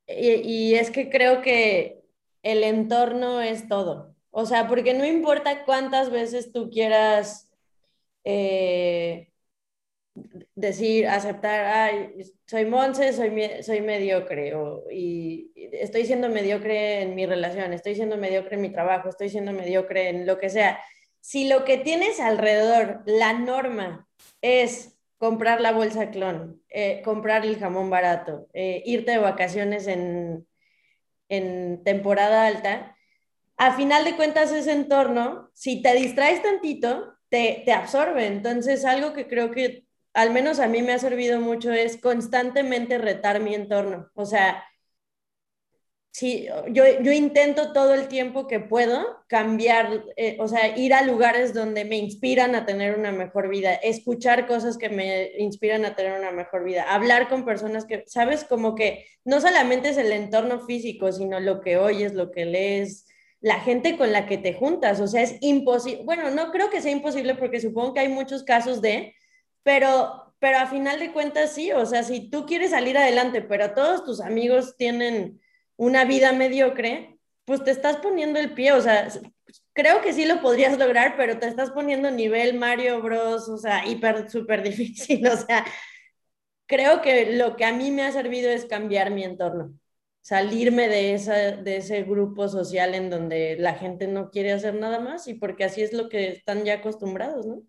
y 0.06 0.74
es 0.74 0.90
que 0.90 1.08
creo 1.08 1.40
que 1.40 2.04
el 2.42 2.62
entorno 2.62 3.40
es 3.40 3.68
todo. 3.68 4.14
O 4.30 4.46
sea, 4.46 4.68
porque 4.68 4.94
no 4.94 5.04
importa 5.04 5.64
cuántas 5.64 6.10
veces 6.10 6.52
tú 6.52 6.68
quieras 6.68 7.50
eh, 8.24 9.32
decir, 10.54 11.06
aceptar, 11.06 11.64
ay, 11.66 12.14
soy 12.46 12.66
Monse, 12.66 13.12
soy, 13.12 13.62
soy 13.62 13.80
mediocre, 13.80 14.52
y 14.92 15.52
estoy 15.72 16.04
siendo 16.04 16.28
mediocre 16.28 17.02
en 17.02 17.14
mi 17.14 17.26
relación, 17.26 17.72
estoy 17.72 17.94
siendo 17.94 18.16
mediocre 18.16 18.56
en 18.56 18.62
mi 18.62 18.70
trabajo, 18.70 19.08
estoy 19.08 19.30
siendo 19.30 19.52
mediocre 19.52 20.08
en 20.08 20.26
lo 20.26 20.38
que 20.38 20.50
sea. 20.50 20.80
Si 21.20 21.48
lo 21.48 21.64
que 21.64 21.78
tienes 21.78 22.20
alrededor, 22.20 23.02
la 23.06 23.32
norma, 23.32 24.06
es 24.42 24.98
comprar 25.16 25.60
la 25.60 25.72
bolsa 25.72 26.10
clon, 26.10 26.62
eh, 26.68 27.00
comprar 27.02 27.46
el 27.46 27.58
jamón 27.58 27.88
barato, 27.88 28.48
eh, 28.52 28.82
irte 28.84 29.12
de 29.12 29.18
vacaciones 29.18 29.86
en, 29.86 30.46
en 31.28 31.82
temporada 31.82 32.46
alta, 32.46 32.94
a 33.56 33.74
final 33.76 34.04
de 34.04 34.16
cuentas 34.16 34.52
ese 34.52 34.72
entorno, 34.72 35.50
si 35.54 35.80
te 35.80 35.94
distraes 35.94 36.42
tantito, 36.42 37.14
te, 37.28 37.72
absorbe. 37.72 38.26
Entonces, 38.26 38.84
algo 38.84 39.12
que 39.12 39.26
creo 39.26 39.50
que 39.50 39.83
al 40.14 40.30
menos 40.32 40.60
a 40.60 40.68
mí 40.68 40.82
me 40.82 40.92
ha 40.92 40.98
servido 40.98 41.40
mucho 41.40 41.72
es 41.72 41.96
constantemente 41.98 42.98
retar 42.98 43.40
mi 43.40 43.54
entorno. 43.54 44.10
O 44.14 44.24
sea, 44.24 44.64
sí, 46.12 46.46
yo, 46.70 46.84
yo 47.02 47.12
intento 47.12 47.72
todo 47.72 47.92
el 47.94 48.06
tiempo 48.06 48.46
que 48.46 48.60
puedo 48.60 49.24
cambiar, 49.26 50.04
eh, 50.16 50.36
o 50.38 50.46
sea, 50.46 50.78
ir 50.78 50.94
a 50.94 51.02
lugares 51.02 51.52
donde 51.52 51.84
me 51.84 51.96
inspiran 51.96 52.54
a 52.54 52.64
tener 52.64 52.96
una 52.96 53.10
mejor 53.10 53.48
vida, 53.48 53.74
escuchar 53.74 54.46
cosas 54.46 54.78
que 54.78 54.88
me 54.88 55.32
inspiran 55.38 55.84
a 55.84 55.96
tener 55.96 56.18
una 56.18 56.30
mejor 56.30 56.62
vida, 56.64 56.84
hablar 56.84 57.28
con 57.28 57.44
personas 57.44 57.84
que, 57.84 58.04
sabes, 58.06 58.44
como 58.44 58.76
que 58.76 59.06
no 59.24 59.40
solamente 59.40 59.88
es 59.88 59.96
el 59.96 60.12
entorno 60.12 60.60
físico, 60.60 61.10
sino 61.10 61.40
lo 61.40 61.60
que 61.60 61.76
oyes, 61.76 62.14
lo 62.14 62.30
que 62.30 62.44
lees, 62.44 63.06
la 63.40 63.60
gente 63.60 63.98
con 63.98 64.12
la 64.12 64.26
que 64.26 64.38
te 64.38 64.54
juntas. 64.54 65.00
O 65.00 65.08
sea, 65.08 65.22
es 65.22 65.36
imposible. 65.40 66.04
Bueno, 66.04 66.30
no 66.30 66.52
creo 66.52 66.70
que 66.70 66.80
sea 66.80 66.92
imposible 66.92 67.34
porque 67.34 67.60
supongo 67.60 67.94
que 67.94 68.00
hay 68.00 68.08
muchos 68.08 68.44
casos 68.44 68.80
de, 68.80 69.14
pero, 69.64 70.34
pero 70.38 70.58
a 70.58 70.66
final 70.68 71.00
de 71.00 71.12
cuentas 71.12 71.52
sí. 71.54 71.72
O 71.72 71.86
sea, 71.86 72.04
si 72.04 72.30
tú 72.30 72.46
quieres 72.46 72.70
salir 72.70 72.96
adelante, 72.96 73.42
pero 73.42 73.74
todos 73.74 74.04
tus 74.04 74.20
amigos 74.20 74.76
tienen 74.76 75.40
una 75.76 76.04
vida 76.04 76.32
mediocre, 76.32 77.18
pues 77.44 77.64
te 77.64 77.72
estás 77.72 77.96
poniendo 77.98 78.38
el 78.38 78.54
pie. 78.54 78.72
O 78.72 78.80
sea, 78.80 79.08
creo 79.72 80.00
que 80.02 80.12
sí 80.12 80.26
lo 80.26 80.40
podrías 80.42 80.78
lograr, 80.78 81.16
pero 81.16 81.38
te 81.38 81.48
estás 81.48 81.70
poniendo 81.72 82.10
nivel 82.12 82.54
Mario 82.58 83.02
Bros. 83.02 83.48
O 83.48 83.58
sea, 83.58 83.86
hiper, 83.86 84.30
súper 84.30 84.62
difícil. 84.70 85.26
O 85.26 85.36
sea, 85.36 85.66
creo 86.66 87.02
que 87.02 87.36
lo 87.36 87.56
que 87.56 87.64
a 87.64 87.72
mí 87.72 87.90
me 87.90 88.02
ha 88.04 88.12
servido 88.12 88.50
es 88.50 88.66
cambiar 88.66 89.10
mi 89.10 89.24
entorno 89.24 89.74
salirme 90.24 90.88
de, 90.88 91.12
esa, 91.12 91.34
de 91.34 91.76
ese 91.76 92.02
grupo 92.02 92.48
social 92.48 92.94
en 92.94 93.10
donde 93.10 93.56
la 93.58 93.74
gente 93.74 94.08
no 94.08 94.30
quiere 94.30 94.52
hacer 94.52 94.74
nada 94.74 94.98
más 94.98 95.28
y 95.28 95.34
porque 95.34 95.64
así 95.64 95.82
es 95.82 95.92
lo 95.92 96.08
que 96.08 96.28
están 96.28 96.64
ya 96.64 96.76
acostumbrados, 96.76 97.44
¿no? 97.44 97.62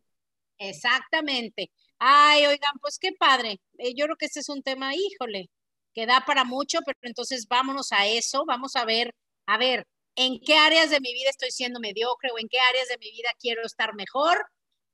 Exactamente. 0.58 1.70
Ay, 2.08 2.46
oigan, 2.46 2.74
pues 2.82 3.00
qué 3.00 3.14
padre. 3.14 3.60
Eh, 3.80 3.94
yo 3.96 4.06
creo 4.06 4.16
que 4.18 4.28
este 4.28 4.40
es 4.42 4.50
un 4.50 4.62
tema, 4.62 4.94
híjole, 4.96 5.50
que 5.94 6.06
da 6.06 6.22
para 6.26 6.44
mucho, 6.44 6.80
pero 6.86 7.00
entonces 7.02 7.48
vámonos 7.48 7.92
a 7.92 8.06
eso, 8.06 8.44
vamos 8.46 8.76
a 8.76 8.86
ver, 8.86 9.12
a 9.48 9.58
ver, 9.58 9.88
en 10.16 10.40
qué 10.40 10.56
áreas 10.56 10.92
de 10.92 11.00
mi 11.02 11.14
vida 11.14 11.32
estoy 11.32 11.50
siendo 11.52 11.80
mediocre 11.80 12.30
o 12.32 12.38
en 12.40 12.48
qué 12.48 12.60
áreas 12.60 12.88
de 12.90 12.98
mi 13.00 13.10
vida 13.12 13.30
quiero 13.40 13.64
estar 13.66 13.96
mejor. 13.96 14.46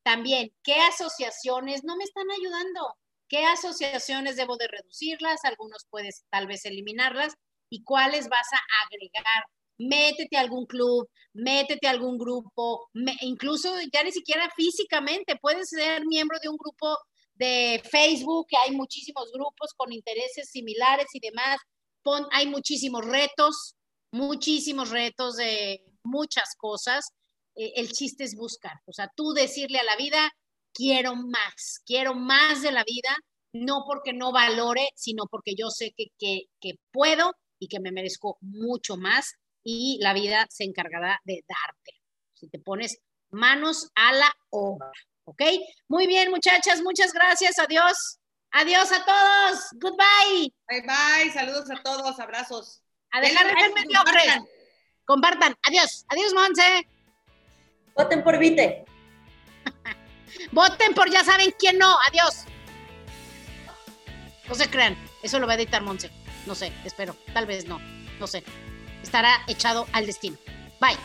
También, 0.03 0.53
¿qué 0.63 0.75
asociaciones 0.75 1.83
no 1.83 1.97
me 1.97 2.05
están 2.05 2.27
ayudando? 2.31 2.95
¿Qué 3.27 3.45
asociaciones 3.45 4.37
debo 4.37 4.55
de 4.57 4.69
reducirlas? 4.69 5.43
Algunos 5.43 5.85
puedes 5.89 6.23
tal 6.29 6.47
vez 6.47 6.65
eliminarlas 6.65 7.33
y 7.69 7.83
cuáles 7.83 8.29
vas 8.29 8.47
a 8.53 8.85
agregar. 8.85 9.43
Métete 9.81 10.37
a 10.37 10.41
algún 10.41 10.65
club, 10.65 11.09
métete 11.33 11.87
a 11.87 11.91
algún 11.91 12.17
grupo, 12.17 12.89
incluso 13.21 13.73
ya 13.91 14.03
ni 14.03 14.11
siquiera 14.11 14.47
físicamente, 14.55 15.37
puedes 15.41 15.69
ser 15.69 16.05
miembro 16.05 16.37
de 16.41 16.49
un 16.49 16.57
grupo 16.57 16.97
de 17.33 17.81
Facebook, 17.89 18.45
que 18.47 18.57
hay 18.57 18.75
muchísimos 18.75 19.31
grupos 19.33 19.73
con 19.75 19.91
intereses 19.91 20.49
similares 20.49 21.07
y 21.13 21.19
demás. 21.19 21.57
hay 22.31 22.47
muchísimos 22.47 23.03
retos, 23.05 23.75
muchísimos 24.11 24.89
retos 24.89 25.37
de 25.37 25.83
muchas 26.03 26.55
cosas. 26.57 27.09
Eh, 27.55 27.73
el 27.75 27.91
chiste 27.91 28.23
es 28.23 28.35
buscar, 28.35 28.73
o 28.85 28.93
sea, 28.93 29.11
tú 29.15 29.33
decirle 29.33 29.79
a 29.79 29.83
la 29.83 29.95
vida, 29.95 30.31
quiero 30.73 31.15
más, 31.15 31.81
quiero 31.85 32.13
más 32.13 32.61
de 32.61 32.71
la 32.71 32.83
vida, 32.83 33.15
no 33.53 33.83
porque 33.85 34.13
no 34.13 34.31
valore, 34.31 34.89
sino 34.95 35.25
porque 35.25 35.55
yo 35.55 35.69
sé 35.69 35.93
que, 35.97 36.07
que, 36.17 36.43
que 36.59 36.75
puedo 36.91 37.33
y 37.59 37.67
que 37.67 37.79
me 37.79 37.91
merezco 37.91 38.37
mucho 38.41 38.95
más 38.95 39.33
y 39.63 39.99
la 40.01 40.13
vida 40.13 40.45
se 40.49 40.63
encargará 40.63 41.19
de 41.23 41.43
darte. 41.47 41.93
Si 42.33 42.47
te 42.49 42.59
pones 42.59 42.99
manos 43.29 43.89
a 43.95 44.13
la 44.13 44.33
obra, 44.49 44.91
¿ok? 45.25 45.41
Muy 45.87 46.07
bien, 46.07 46.31
muchachas, 46.31 46.81
muchas 46.81 47.13
gracias, 47.13 47.59
adiós. 47.59 48.19
Adiós 48.51 48.91
a 48.91 49.05
todos. 49.05 49.59
Goodbye. 49.79 50.53
Bye 50.67 50.81
bye. 50.81 51.31
Saludos 51.31 51.69
a 51.71 51.81
todos. 51.81 52.19
Abrazos. 52.19 52.81
A 53.11 53.21
dejar 53.21 53.47
de 53.47 53.61
ser 53.61 53.71
compartan. 53.71 54.47
Compartan. 55.05 55.55
Adiós. 55.67 56.05
Adiós, 56.09 56.33
Monse. 56.33 56.87
Voten 57.95 58.23
por 58.23 58.37
Vite. 58.37 58.85
Voten 60.51 60.93
por 60.93 61.09
ya 61.09 61.23
saben 61.23 61.53
quién 61.57 61.77
no. 61.77 61.97
Adiós. 62.09 62.45
No 64.49 64.55
se 64.55 64.69
crean. 64.69 64.97
Eso 65.23 65.39
lo 65.39 65.47
va 65.47 65.53
a 65.53 65.55
editar 65.55 65.81
Monse. 65.81 66.11
No 66.45 66.55
sé, 66.55 66.73
espero. 66.83 67.15
Tal 67.33 67.45
vez 67.45 67.65
no. 67.65 67.79
No 68.19 68.27
sé. 68.27 68.43
Estará 69.03 69.41
echado 69.47 69.87
al 69.93 70.05
destino. 70.05 70.37
Bye. 70.79 70.97